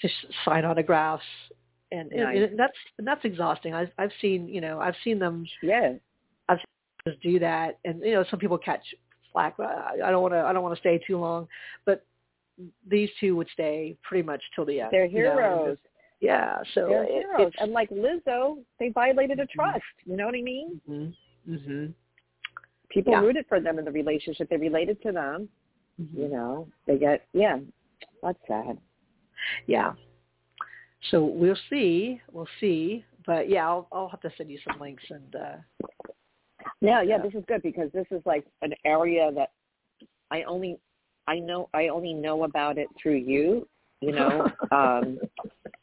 to 0.00 0.08
sign 0.44 0.64
autographs 0.64 1.22
and, 1.92 2.10
and- 2.12 2.22
Nice. 2.22 2.48
and 2.50 2.58
that's 2.58 2.76
and 2.98 3.06
that's 3.06 3.24
exhausting 3.24 3.74
i've 3.74 3.90
i've 3.98 4.12
seen 4.22 4.48
you 4.48 4.60
know 4.62 4.80
i've 4.80 4.94
seen 5.04 5.18
them 5.18 5.44
yeah. 5.62 5.92
I've 6.48 6.58
seen 6.58 7.12
just 7.12 7.20
do 7.22 7.38
that 7.38 7.78
and 7.84 8.00
you 8.00 8.12
know 8.12 8.24
some 8.30 8.38
people 8.38 8.56
catch 8.58 8.82
flack 9.32 9.56
but 9.58 9.66
i 9.66 9.96
I 10.06 10.10
don't 10.10 10.22
want 10.22 10.32
to 10.34 10.40
i 10.40 10.52
don't 10.52 10.62
want 10.62 10.74
to 10.74 10.80
stay 10.80 10.98
too 11.06 11.18
long 11.18 11.48
but 11.84 12.04
these 12.88 13.08
two 13.20 13.36
would 13.36 13.48
stay 13.52 13.96
pretty 14.02 14.22
much 14.26 14.42
till 14.54 14.64
the 14.64 14.80
end 14.80 14.90
They're 14.92 15.04
you 15.06 15.24
know, 15.24 15.34
heroes. 15.36 15.78
yeah 16.20 16.58
so 16.74 16.86
They're 16.88 17.04
it, 17.04 17.10
heroes. 17.10 17.52
And 17.58 17.72
like 17.72 17.90
Lizzo, 17.90 18.58
they 18.78 18.88
violated 18.90 19.40
a 19.40 19.46
trust. 19.46 19.80
You 20.04 20.16
know 20.16 20.26
what 20.26 20.34
I 20.34 20.42
mean? 20.42 20.80
mhm 20.88 21.14
mhm 21.48 21.94
People 22.88 23.12
Yeah. 23.12 23.20
rooted 23.20 23.46
for 23.48 23.60
them 23.60 23.78
in 23.78 23.84
the 23.84 23.92
relationship. 23.92 24.48
They 24.48 24.56
related 24.56 25.00
to 25.02 25.12
them. 25.12 25.48
You 26.16 26.28
know, 26.28 26.66
they 26.86 26.96
get, 26.98 27.26
yeah, 27.32 27.58
that's 28.22 28.38
sad. 28.48 28.78
yeah 29.66 29.92
so 31.10 31.24
we'll 31.24 31.56
see 31.70 32.20
we'll 32.30 32.48
see 32.60 33.02
but 33.24 33.48
yeah 33.48 33.66
i'll 33.66 33.88
i'll 33.90 34.08
have 34.08 34.20
to 34.20 34.30
send 34.36 34.50
you 34.50 34.58
some 34.68 34.78
links 34.78 35.02
and 35.08 35.34
uh 35.34 35.56
Yeah, 36.80 37.00
yeah, 37.02 37.16
Yeah. 37.16 37.22
this 37.22 37.34
is 37.34 37.44
good 37.48 37.62
because 37.62 37.90
this 37.92 38.06
is 38.10 38.22
like 38.26 38.44
an 38.62 38.74
area 38.84 39.30
that 39.34 39.50
I 40.30 40.42
only, 40.44 40.78
I 41.30 41.38
know, 41.38 41.68
I 41.74 41.88
only 41.88 42.12
know 42.12 42.42
about 42.44 42.76
it 42.82 42.88
through 43.00 43.16
you. 43.32 43.66
You 44.00 44.12
know, 44.12 44.32
um, 44.72 45.18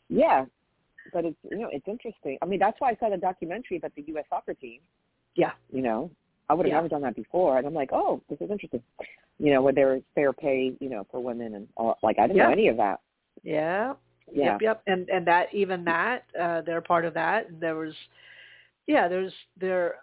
yeah, 0.10 0.46
but 1.14 1.24
it's 1.26 1.38
you 1.50 1.58
know 1.60 1.70
it's 1.72 1.88
interesting. 1.88 2.38
I 2.42 2.46
mean, 2.46 2.60
that's 2.60 2.80
why 2.82 2.90
I 2.92 2.96
saw 3.00 3.10
the 3.10 3.18
documentary 3.18 3.78
about 3.78 3.94
the 3.96 4.04
U.S. 4.08 4.26
soccer 4.30 4.54
team. 4.54 4.80
yeah 5.36 5.52
You 5.72 5.82
know, 5.82 6.12
I 6.50 6.54
would 6.54 6.66
have 6.66 6.72
Yeah. 6.72 6.78
never 6.78 6.90
done 6.90 7.02
that 7.04 7.16
before, 7.16 7.58
and 7.58 7.66
I'm 7.68 7.74
like, 7.74 7.92
oh, 7.94 8.22
this 8.30 8.40
is 8.42 8.50
interesting. 8.52 8.84
You 9.40 9.54
know, 9.54 9.62
where 9.62 9.74
there 9.74 9.94
was 9.94 10.02
fair 10.16 10.34
pay, 10.34 10.74
you 10.80 10.90
know, 10.90 11.06
for 11.12 11.20
women 11.30 11.56
and 11.56 11.68
all. 11.78 11.98
Like 12.04 12.18
I 12.20 12.28
didn't 12.28 12.38
know 12.44 12.52
any 12.52 12.68
of 12.70 12.78
that. 12.78 13.00
yeah 13.44 13.94
Yeah. 14.34 14.52
Yep, 14.54 14.62
yep. 14.62 14.82
And 14.88 15.10
and 15.10 15.26
that 15.28 15.54
even 15.54 15.86
that, 15.86 16.24
uh 16.44 16.62
they're 16.66 16.82
part 16.82 17.06
of 17.06 17.14
that. 17.14 17.50
And 17.50 17.62
there 17.62 17.76
was 17.76 17.94
yeah, 18.88 19.08
there's 19.08 19.34
there 19.64 19.96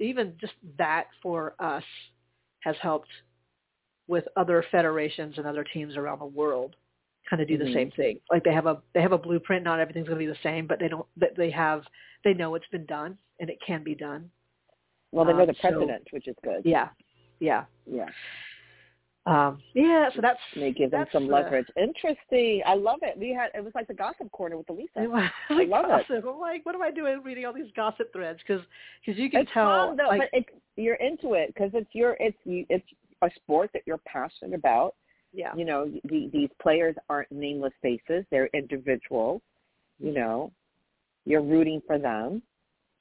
even 0.00 0.34
just 0.40 0.54
that 0.78 1.04
for 1.22 1.54
us 1.60 1.84
has 2.60 2.76
helped 2.82 3.08
with 4.08 4.24
other 4.36 4.64
federations 4.70 5.34
and 5.38 5.46
other 5.46 5.62
teams 5.64 5.96
around 5.96 6.18
the 6.18 6.26
world 6.26 6.74
kind 7.28 7.42
of 7.42 7.46
do 7.48 7.58
the 7.58 7.72
same 7.74 7.90
thing. 7.92 8.18
Like 8.30 8.42
they 8.42 8.52
have 8.54 8.66
a 8.66 8.80
they 8.94 9.02
have 9.02 9.12
a 9.12 9.18
blueprint, 9.18 9.62
not 9.62 9.78
everything's 9.80 10.08
going 10.08 10.18
to 10.18 10.26
be 10.26 10.30
the 10.30 10.38
same, 10.42 10.66
but 10.66 10.78
they 10.80 10.88
don't 10.88 11.06
but 11.16 11.30
they 11.36 11.50
have 11.50 11.82
they 12.24 12.32
know 12.34 12.54
it's 12.54 12.66
been 12.72 12.86
done 12.86 13.18
and 13.38 13.50
it 13.50 13.58
can 13.64 13.84
be 13.84 13.94
done. 13.94 14.30
Well, 15.12 15.24
they 15.24 15.32
know 15.34 15.42
Um, 15.42 15.46
the 15.48 15.54
so- 15.62 15.68
precedent, 15.70 16.08
which 16.10 16.26
is 16.26 16.36
good. 16.42 16.62
Yeah. 16.64 16.88
Yeah. 17.38 17.64
Yeah. 17.86 18.08
Um 19.26 19.60
yeah, 19.74 20.08
so 20.14 20.22
that's 20.22 20.38
And 20.54 20.62
they 20.62 20.72
give 20.72 20.90
them 20.90 21.04
some 21.12 21.24
uh, 21.24 21.36
leverage. 21.36 21.66
Interesting. 21.76 22.62
I 22.64 22.74
love 22.74 23.00
it. 23.02 23.18
We 23.18 23.34
had 23.34 23.50
it 23.54 23.62
was 23.62 23.74
like 23.74 23.88
the 23.88 23.94
gossip 23.94 24.32
corner 24.32 24.56
with 24.56 24.68
Alyssa. 24.68 24.86
I 24.96 25.04
love 25.64 25.84
it. 25.90 26.06
I'm 26.10 26.40
like, 26.40 26.64
what 26.64 26.74
am 26.74 26.80
I 26.82 26.90
doing 26.90 27.20
reading 27.22 27.44
all 27.44 27.52
these 27.52 27.70
gossip 27.76 28.10
threads? 28.12 28.38
Because 28.46 28.64
you 29.04 29.28
can 29.28 29.42
it's 29.42 29.50
tell. 29.52 29.88
fun 29.88 29.96
though, 29.98 30.06
like, 30.06 30.20
but 30.20 30.28
it's 30.32 30.48
you're 30.76 30.94
into 30.94 31.34
it 31.34 31.52
because 31.52 31.70
it's 31.74 31.90
your 31.92 32.16
it's 32.20 32.38
it's 32.46 32.86
a 33.22 33.30
sport 33.36 33.70
that 33.72 33.82
you're 33.86 34.00
passionate 34.06 34.54
about. 34.54 34.94
yeah, 35.32 35.54
You 35.54 35.64
know, 35.64 35.90
the, 36.04 36.28
these 36.32 36.50
players 36.60 36.96
aren't 37.08 37.30
nameless 37.30 37.72
faces; 37.82 38.24
they're 38.30 38.48
individuals. 38.54 39.42
You 39.98 40.06
mm-hmm. 40.12 40.20
know, 40.20 40.52
you're 41.24 41.42
rooting 41.42 41.82
for 41.86 41.98
them, 41.98 42.42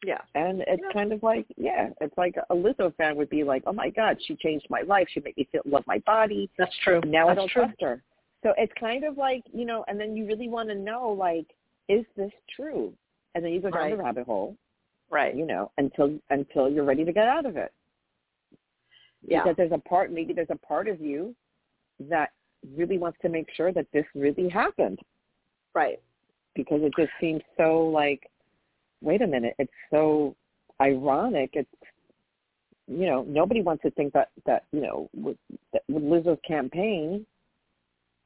yeah, 0.06 0.22
and 0.36 0.62
it's 0.68 0.82
Yeah. 0.84 0.92
kind 0.94 1.12
of 1.14 1.24
like 1.24 1.46
yeah, 1.58 1.90
it's 2.02 2.18
like 2.18 2.36
a 2.50 2.56
Lizzo 2.56 2.94
fan 2.98 3.16
would 3.18 3.30
be 3.30 3.44
like, 3.44 3.64
oh 3.66 3.74
my 3.74 3.90
god, 3.90 4.18
she 4.26 4.36
changed 4.36 4.68
my 4.70 4.82
life. 4.82 5.08
She 5.12 5.20
made 5.22 5.38
me 5.38 5.48
feel 5.52 5.62
love 5.66 5.86
my 5.88 6.00
body. 6.00 6.50
that's 6.58 6.76
true. 6.84 7.02
Now 7.06 7.26
I 7.26 7.36
that's 7.36 7.40
don't 7.40 7.50
true. 7.52 7.64
trust 7.64 7.82
her. 7.82 8.02
So 8.44 8.54
it's 8.58 8.74
kind 8.80 9.04
of 9.04 9.18
like 9.18 9.44
you 9.54 9.66
know, 9.66 9.84
and 9.88 10.00
then 10.00 10.16
you 10.16 10.26
really 10.28 10.50
want 10.50 10.70
to 10.70 10.76
know 10.76 11.10
like, 11.10 11.48
is 11.88 12.06
this 12.16 12.32
true? 12.56 12.94
And 13.36 13.44
then 13.44 13.52
you 13.54 13.62
go 13.62 13.70
down 13.70 13.82
Right. 13.82 13.98
the 13.98 14.04
rabbit 14.04 14.26
hole 14.26 14.56
Right. 15.10 15.36
you 15.36 15.46
know, 15.46 15.72
until 15.78 16.20
until 16.30 16.70
you're 16.70 16.84
ready 16.84 17.06
to 17.06 17.14
get 17.14 17.28
out 17.28 17.46
of 17.46 17.56
it. 17.58 17.72
Yeah. 19.26 19.44
Because 19.44 19.58
there's 19.58 19.72
a 19.72 19.78
part, 19.78 20.12
maybe 20.12 20.34
there's 20.34 20.48
a 20.50 20.56
part 20.56 20.88
of 20.88 21.02
you 21.02 21.36
that 22.02 22.32
really 22.76 22.98
wants 22.98 23.18
to 23.22 23.30
make 23.30 23.48
sure 23.56 23.72
that 23.72 23.88
this 23.94 24.06
really 24.16 24.50
happened 24.50 25.00
Right. 25.74 26.00
because 26.54 26.82
it 26.82 26.94
just 26.98 27.12
seems 27.20 27.42
so 27.56 27.88
like, 27.88 28.30
wait 29.02 29.22
a 29.22 29.28
minute, 29.28 29.56
it's 29.60 29.72
so 29.90 30.36
ironic. 30.82 31.52
It's, 31.54 31.70
you 32.88 33.06
know, 33.06 33.24
nobody 33.24 33.62
wants 33.62 33.84
to 33.84 33.92
think 33.92 34.14
that 34.14 34.30
that 34.46 34.64
you 34.72 34.80
know 34.80 35.10
with, 35.14 35.38
that 35.74 35.84
with 35.90 36.04
Lizzo's 36.04 36.40
campaign 36.48 37.26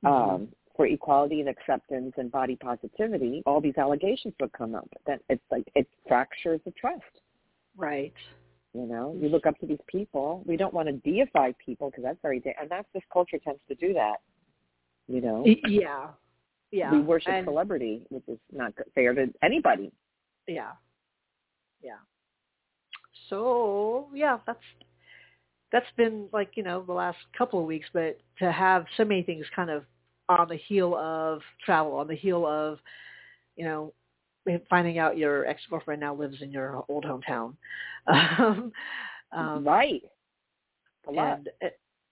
Mhm. 0.04 0.10
um, 0.10 0.52
for 0.76 0.86
equality 0.86 1.40
and 1.42 1.50
acceptance 1.50 2.14
and 2.18 2.32
body 2.32 2.56
positivity, 2.56 3.44
all 3.46 3.60
these 3.60 3.78
allegations 3.78 4.34
would 4.40 4.52
come 4.54 4.76
up. 4.76 4.88
Then 5.06 5.20
it's 5.30 5.44
like 5.52 5.68
it 5.76 5.88
fractures 6.08 6.62
the 6.64 6.72
trust. 6.72 7.22
Right. 7.76 8.14
You 8.74 8.86
know, 8.88 9.18
you 9.20 9.28
look 9.28 9.46
up 9.46 9.60
to 9.60 9.66
these 9.66 9.80
people. 9.88 10.44
We 10.46 10.56
don't 10.56 10.74
want 10.74 10.88
to 10.88 10.94
deify 10.94 11.52
people 11.64 11.90
because 11.90 12.04
that's 12.04 12.20
very, 12.22 12.40
da- 12.40 12.56
and 12.60 12.70
that's 12.70 12.88
this 12.94 13.04
culture 13.12 13.38
tends 13.38 13.60
to 13.68 13.76
do 13.76 13.94
that. 13.94 14.18
You 15.08 15.20
know, 15.20 15.44
yeah, 15.68 16.08
yeah. 16.72 16.92
we 16.92 17.02
worship 17.02 17.34
and, 17.34 17.46
celebrity, 17.46 18.04
which 18.10 18.24
is 18.30 18.40
not 18.52 18.74
fair 18.96 19.14
to 19.14 19.28
anybody. 19.44 19.92
Yeah, 20.48 20.72
yeah. 21.84 21.98
So 23.30 24.08
yeah, 24.14 24.38
that's 24.48 24.60
that's 25.74 25.86
been 25.98 26.28
like 26.32 26.52
you 26.56 26.64
know 26.64 26.84
the 26.86 26.94
last 26.94 27.18
couple 27.38 27.60
of 27.60 27.66
weeks, 27.66 27.88
but 27.94 28.20
to 28.40 28.52
have 28.52 28.86
so 28.96 29.04
many 29.04 29.24
things 29.24 29.46
kind 29.54 29.70
of 29.70 29.84
on 30.30 30.48
the 30.48 30.56
heel 30.56 30.96
of 30.96 31.42
travel, 31.66 31.94
on 31.94 32.08
the 32.08 32.16
heel 32.16 32.46
of 32.46 32.80
you 33.58 33.66
know 33.66 33.94
finding 34.70 34.98
out 34.98 35.18
your 35.18 35.46
ex 35.46 35.62
girlfriend 35.70 36.02
now 36.02 36.14
lives 36.14 36.38
in 36.42 36.52
your 36.52 36.84
old 36.88 37.06
hometown, 37.06 37.56
um, 38.08 38.72
um, 39.32 39.68
right? 39.68 40.02
A 41.08 41.12
lot. 41.12 41.40
and 41.62 41.72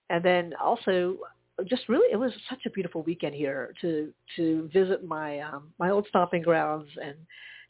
and 0.10 0.24
then 0.26 0.54
also 0.62 1.18
just 1.66 1.90
really 1.90 2.12
it 2.12 2.16
was 2.16 2.32
such 2.50 2.66
a 2.66 2.70
beautiful 2.70 3.04
weekend 3.04 3.36
here 3.36 3.74
to 3.82 4.14
to 4.36 4.70
visit 4.74 5.04
my 5.04 5.40
um 5.40 5.72
my 5.78 5.90
old 5.90 6.06
stomping 6.10 6.42
grounds 6.42 6.90
and 7.04 7.16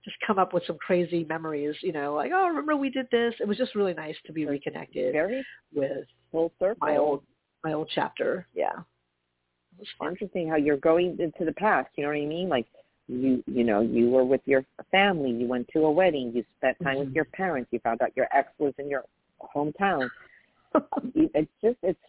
just 0.05 0.16
come 0.26 0.39
up 0.39 0.53
with 0.53 0.64
some 0.66 0.78
crazy 0.78 1.26
memories, 1.28 1.76
you 1.82 1.91
know, 1.91 2.14
like, 2.14 2.32
oh, 2.34 2.47
remember 2.47 2.76
we 2.76 2.89
did 2.89 3.07
this. 3.12 3.34
It 3.39 3.47
was 3.47 3.57
just 3.57 3.76
really 3.76 3.93
nice 3.93 4.16
to 4.26 4.34
be 4.34 4.45
reconnected 4.45 5.14
Very 5.14 5.45
with 5.74 6.05
full 6.32 6.51
circle. 6.60 6.78
my 6.80 6.97
old 6.97 7.24
my 7.64 7.74
old 7.74 7.89
chapter. 7.93 8.47
Yeah. 8.53 8.72
It 8.72 9.80
was 9.80 9.88
fun. 9.97 10.12
Interesting 10.12 10.47
how 10.47 10.55
you're 10.55 10.78
going 10.78 11.18
into 11.20 11.45
the 11.45 11.53
past. 11.53 11.89
You 11.97 12.03
know 12.03 12.10
what 12.10 12.18
I 12.18 12.26
mean? 12.26 12.49
Like 12.49 12.68
you, 13.10 13.43
you 13.47 13.64
know, 13.64 13.82
you 13.82 14.10
were 14.10 14.24
with 14.24 14.41
your 14.45 14.64
family. 14.91 15.32
You 15.32 15.47
went 15.47 15.68
to 15.74 15.86
a 15.86 15.91
wedding. 15.91 16.32
You 16.34 16.45
spent 16.57 16.78
time 16.84 16.97
Mhm. 16.97 17.05
with 17.05 17.16
your 17.16 17.26
parents. 17.26 17.70
You 17.74 17.80
found 17.80 18.01
out 18.01 18.16
your 18.16 18.28
ex 18.32 18.51
was 18.60 18.74
in 18.78 18.88
your 18.88 19.03
hometown. 19.41 20.10
It's 21.16 21.51
just 21.62 21.78
it's 21.82 21.99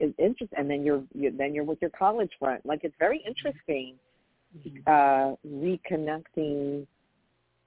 it's 0.00 0.18
interesting. 0.18 0.58
And 0.58 0.68
then 0.68 0.82
you're 0.84 1.04
you, 1.14 1.30
then 1.30 1.54
you're 1.54 1.64
with 1.64 1.80
your 1.80 1.90
college 1.90 2.32
friend. 2.38 2.60
Like 2.64 2.82
it's 2.82 2.96
very 2.98 3.18
interesting 3.20 3.98
Mhm. 4.56 4.82
uh 4.86 5.36
reconnecting 5.46 6.86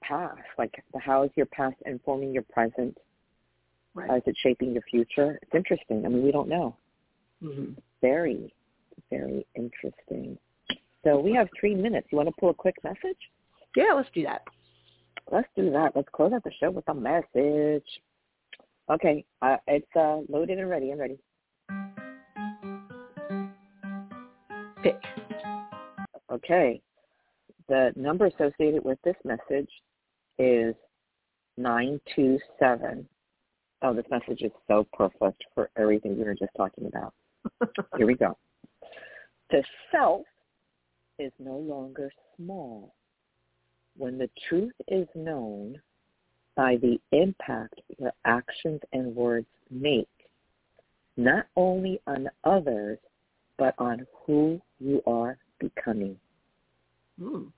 past. 0.02 0.42
Like 0.58 0.84
how 1.00 1.24
is 1.24 1.32
your 1.36 1.46
past 1.48 1.78
informing 1.86 2.34
your 2.34 2.44
present? 2.44 2.98
How 3.96 4.02
Right. 4.02 4.18
is 4.22 4.28
it 4.28 4.38
shaping 4.38 4.74
your 4.74 4.84
future? 4.84 5.40
It's 5.42 5.56
interesting. 5.56 6.06
I 6.06 6.10
mean, 6.10 6.24
we 6.24 6.32
don't 6.32 6.50
know. 6.50 6.76
hmm 7.42 7.74
Very, 8.02 8.54
very 9.10 9.46
interesting. 9.56 10.38
So 11.04 11.20
we 11.20 11.34
have 11.34 11.48
three 11.60 11.76
minutes. 11.76 12.08
You 12.12 12.18
want 12.18 12.30
to 12.30 12.36
pull 12.40 12.50
a 12.50 12.54
quick 12.54 12.76
message? 12.84 13.18
Yeah, 13.76 13.94
let's 13.96 14.10
do 14.14 14.24
that. 14.24 14.42
Let's 15.32 15.48
do 15.56 15.72
that. 15.72 15.94
Let's 15.96 16.10
close 16.14 16.34
out 16.34 16.44
the 16.44 16.52
show 16.60 16.72
with 16.72 16.88
a 16.88 16.94
message. 16.94 17.88
Okay, 18.90 19.24
uh, 19.42 19.58
it's 19.68 19.88
uh, 19.96 20.20
loaded 20.30 20.60
and 20.60 20.70
ready. 20.70 20.92
I'm 20.92 21.00
ready. 21.00 21.18
Pick. 24.84 25.02
Okay. 26.32 26.82
The 27.70 27.94
number 27.96 28.26
associated 28.26 28.84
with 28.84 28.98
this 29.04 29.16
message 29.24 29.70
is 30.38 30.76
927. 31.58 33.08
Oh, 33.84 33.94
this 33.94 34.06
message 34.12 34.42
is 34.42 34.52
so 34.68 34.86
perfect 34.94 35.44
for 35.56 35.70
everything 35.78 36.18
we 36.18 36.24
were 36.24 36.36
just 36.36 36.52
talking 36.58 36.88
about. 36.88 37.14
Here 37.98 38.06
we 38.06 38.16
go. 38.16 38.38
The 39.52 39.64
self 39.92 40.24
is 41.22 41.32
no 41.40 41.58
longer 41.58 42.12
small. 42.36 42.94
When 43.98 44.18
the 44.18 44.30
truth 44.50 44.74
is 44.88 45.08
known 45.16 45.80
by 46.56 46.78
the 46.78 47.00
impact 47.12 47.80
your 48.00 48.12
actions 48.26 48.82
and 48.94 49.16
words 49.16 49.48
make, 49.70 50.08
not 51.18 51.46
only 51.56 52.02
on 52.08 52.30
others, 52.44 52.98
but 53.58 53.76
on 53.78 54.06
who 54.26 54.60
you 54.80 55.02
are 55.06 55.38
becoming. 55.60 56.18
Mm. 57.22 57.52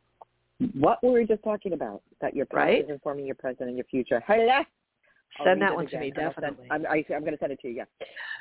What 0.73 1.01
were 1.03 1.11
we 1.11 1.25
just 1.25 1.43
talking 1.43 1.73
about? 1.73 2.01
That 2.19 2.35
your 2.35 2.45
past 2.45 2.57
Right. 2.57 2.83
is 2.83 2.89
informing 2.89 3.25
your 3.25 3.35
present 3.35 3.69
and 3.69 3.77
your 3.77 3.85
future. 3.85 4.21
Hello? 4.27 4.63
Send 5.43 5.61
that 5.61 5.73
one 5.73 5.87
to 5.87 5.99
me, 5.99 6.09
and 6.09 6.19
I'll 6.19 6.33
send- 6.33 6.57
definitely. 6.57 6.67
I'm, 6.71 6.85
I'm 6.85 7.21
going 7.21 7.33
to 7.33 7.39
send 7.39 7.51
it 7.53 7.59
to 7.61 7.67
you, 7.69 7.75
yeah. 7.75 7.85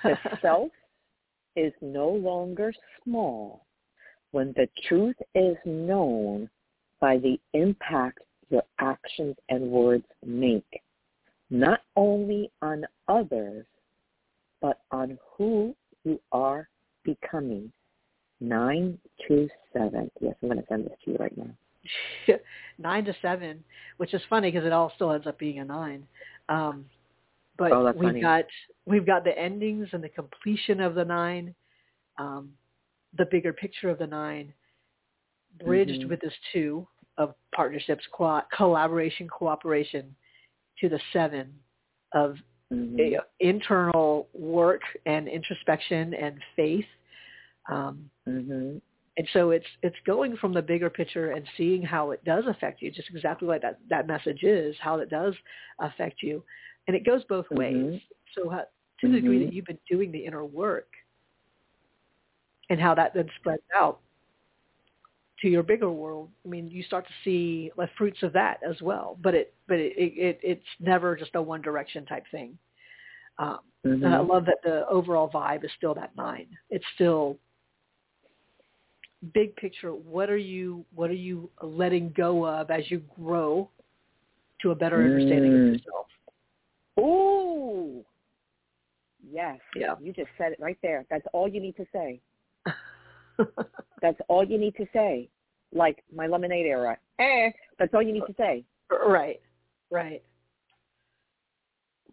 The 0.24 0.38
self 0.40 0.70
is 1.56 1.72
no 1.80 2.08
longer 2.08 2.72
small 3.04 3.64
when 4.32 4.52
the 4.56 4.68
truth 4.88 5.16
is 5.34 5.56
known 5.64 6.50
by 7.00 7.18
the 7.18 7.38
impact 7.54 8.18
your 8.50 8.62
actions 8.78 9.36
and 9.48 9.70
words 9.70 10.04
make, 10.24 10.82
not 11.50 11.80
only 11.96 12.50
on 12.60 12.84
others, 13.08 13.64
but 14.60 14.80
on 14.90 15.18
who 15.36 15.74
you 16.04 16.20
are 16.32 16.68
becoming. 17.04 17.72
927. 18.40 20.10
Yes, 20.20 20.34
I'm 20.42 20.48
going 20.48 20.60
to 20.60 20.66
send 20.68 20.84
this 20.84 20.92
to 21.04 21.12
you 21.12 21.16
right 21.18 21.36
now. 21.38 21.50
nine 22.78 23.04
to 23.04 23.14
seven, 23.22 23.62
which 23.96 24.14
is 24.14 24.22
funny 24.28 24.50
because 24.50 24.66
it 24.66 24.72
all 24.72 24.92
still 24.94 25.12
ends 25.12 25.26
up 25.26 25.38
being 25.38 25.58
a 25.60 25.64
nine. 25.64 26.06
Um, 26.48 26.84
but 27.58 27.72
Oh, 27.72 27.92
we've 27.92 28.08
funny. 28.08 28.20
got 28.20 28.44
we've 28.86 29.06
got 29.06 29.24
the 29.24 29.36
endings 29.38 29.88
and 29.92 30.02
the 30.02 30.08
completion 30.08 30.80
of 30.80 30.94
the 30.94 31.04
nine, 31.04 31.54
um, 32.18 32.50
the 33.16 33.26
bigger 33.30 33.52
picture 33.52 33.90
of 33.90 33.98
the 33.98 34.06
nine, 34.06 34.52
bridged 35.64 36.02
Mhm. 36.02 36.08
with 36.08 36.20
this 36.20 36.34
two 36.52 36.86
of 37.18 37.34
partnerships, 37.54 38.06
co- 38.12 38.42
collaboration, 38.52 39.28
cooperation, 39.28 40.14
to 40.80 40.88
the 40.88 41.00
seven 41.12 41.54
of 42.12 42.38
Mhm. 42.72 43.18
uh, 43.18 43.22
internal 43.40 44.28
work 44.32 44.82
and 45.06 45.28
introspection 45.28 46.14
and 46.14 46.42
faith. 46.56 46.86
Um, 47.68 48.10
Mhm. 48.26 48.80
and 49.18 49.28
so 49.32 49.50
it's 49.50 49.66
it's 49.82 50.00
going 50.06 50.36
from 50.38 50.54
the 50.54 50.62
bigger 50.62 50.88
picture 50.88 51.32
and 51.32 51.46
seeing 51.56 51.82
how 51.82 52.12
it 52.12 52.24
does 52.24 52.46
affect 52.46 52.80
you, 52.80 52.90
just 52.90 53.10
exactly 53.10 53.46
what 53.46 53.62
that 53.62 53.78
that 53.88 54.06
message 54.06 54.42
is, 54.42 54.74
how 54.80 54.98
it 54.98 55.10
does 55.10 55.34
affect 55.80 56.22
you, 56.22 56.42
and 56.86 56.96
it 56.96 57.04
goes 57.04 57.22
both 57.24 57.48
ways. 57.50 57.92
Mhm. 57.92 58.02
So 58.34 58.48
how, 58.48 58.66
to 59.00 59.08
the 59.08 59.20
degree 59.20 59.38
Mhm. 59.38 59.46
that 59.46 59.52
you've 59.52 59.66
been 59.66 59.78
doing 59.90 60.10
the 60.12 60.24
inner 60.24 60.44
work, 60.44 60.88
and 62.72 62.80
how 62.80 62.94
that 62.94 63.12
then 63.12 63.28
spreads 63.38 63.62
out 63.76 64.00
to 65.42 65.48
your 65.48 65.62
bigger 65.62 65.90
world, 65.90 66.30
I 66.46 66.48
mean, 66.48 66.70
you 66.70 66.82
start 66.84 67.06
to 67.06 67.12
see 67.22 67.70
the 67.76 67.86
fruits 67.98 68.22
of 68.22 68.32
that 68.32 68.60
as 68.66 68.80
well. 68.80 69.18
But 69.22 69.34
it 69.34 69.54
but 69.68 69.78
it, 69.78 69.92
it, 69.96 70.14
it 70.16 70.40
it's 70.42 70.66
never 70.80 71.14
just 71.14 71.34
a 71.34 71.42
one 71.42 71.60
direction 71.60 72.06
type 72.06 72.24
thing. 72.30 72.56
Um, 73.38 73.58
Mhm. 73.84 74.04
and 74.04 74.14
I 74.14 74.20
love 74.20 74.46
that 74.46 74.62
the 74.62 74.88
overall 74.88 75.28
vibe 75.28 75.64
is 75.64 75.70
still 75.76 75.94
that 75.94 76.16
nine. 76.16 76.46
It's 76.70 76.84
still 76.94 77.36
big 79.34 79.54
picture. 79.56 79.92
What 79.92 80.30
are 80.30 80.38
you 80.38 80.86
What 80.94 81.10
are 81.10 81.22
you 81.30 81.50
letting 81.60 82.10
go 82.16 82.46
of 82.46 82.70
as 82.70 82.90
you 82.90 83.02
grow 83.22 83.68
to 84.62 84.70
a 84.70 84.74
better 84.74 85.02
understanding 85.04 85.52
Mm. 85.52 85.66
of 85.66 85.74
yourself? 85.74 86.06
Ooh. 87.00 88.04
Yes. 89.30 89.60
Yeah. 89.74 89.96
You 90.00 90.12
just 90.12 90.30
said 90.38 90.52
it 90.52 90.60
right 90.60 90.78
there. 90.82 91.04
That's 91.10 91.26
all 91.34 91.48
you 91.48 91.60
need 91.60 91.76
to 91.76 91.86
say. 91.92 92.20
That's 94.00 94.18
all 94.28 94.44
you 94.44 94.58
need 94.58 94.74
to 94.76 94.86
say. 94.92 95.28
Like 95.74 96.02
my 96.14 96.26
lemonade 96.26 96.66
era. 96.66 96.98
Eh. 97.18 97.50
That's 97.78 97.92
all 97.94 98.02
you 98.02 98.12
need 98.12 98.26
to 98.26 98.34
say. 98.36 98.64
right. 99.06 99.40
Right. 99.90 100.22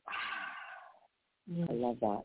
I 1.69 1.73
love 1.73 1.97
that. 2.01 2.23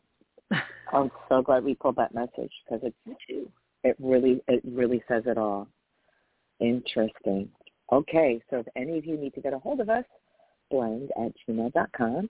I'm 0.93 1.11
so 1.29 1.41
glad 1.41 1.63
we 1.63 1.75
pulled 1.75 1.95
that 1.95 2.13
message 2.13 2.51
because 2.63 2.83
it 2.83 2.93
Me 3.05 3.15
too. 3.27 3.51
it 3.83 3.95
really 3.99 4.41
it 4.47 4.61
really 4.63 5.03
says 5.07 5.23
it 5.25 5.37
all. 5.37 5.67
Interesting. 6.59 7.49
Okay, 7.91 8.41
so 8.49 8.59
if 8.59 8.67
any 8.75 8.97
of 8.97 9.05
you 9.05 9.17
need 9.17 9.33
to 9.35 9.41
get 9.41 9.53
a 9.53 9.59
hold 9.59 9.79
of 9.79 9.89
us, 9.89 10.05
blend 10.71 11.11
at 11.23 11.31
gmail.com 11.47 12.29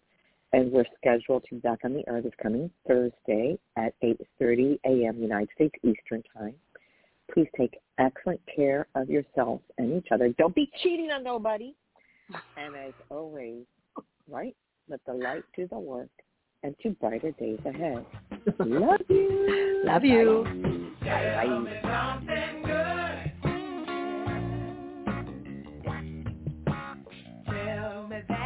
and 0.53 0.71
we're 0.71 0.85
scheduled 0.97 1.43
to 1.49 1.55
be 1.55 1.61
back 1.61 1.79
on 1.83 1.93
the 1.93 2.03
air 2.07 2.21
this 2.21 2.33
coming 2.41 2.69
Thursday 2.87 3.57
at 3.77 3.93
8.30 4.01 4.79
a.m. 4.85 5.21
United 5.21 5.49
States 5.55 5.75
Eastern 5.83 6.23
Time. 6.35 6.53
Please 7.33 7.47
take 7.57 7.77
excellent 7.97 8.39
care 8.53 8.87
of 8.95 9.09
yourselves 9.09 9.63
and 9.77 9.97
each 9.97 10.11
other. 10.11 10.29
Don't 10.37 10.55
be 10.55 10.69
cheating 10.81 11.11
on 11.11 11.23
nobody. 11.23 11.73
And 12.57 12.75
as 12.75 12.93
always, 13.09 13.65
right, 14.29 14.55
let 14.89 14.99
the 15.05 15.13
light 15.13 15.43
do 15.55 15.67
the 15.67 15.77
work 15.79 16.09
and 16.63 16.75
to 16.81 16.91
brighter 16.91 17.31
days 17.31 17.59
ahead. 17.65 18.05
Love 18.59 19.01
you. 19.09 19.81
Love 19.85 20.03
you. 20.03 20.43
Bye. 21.01 21.71
Bye. 21.83 23.31
Tell 27.45 28.07
me 28.07 28.44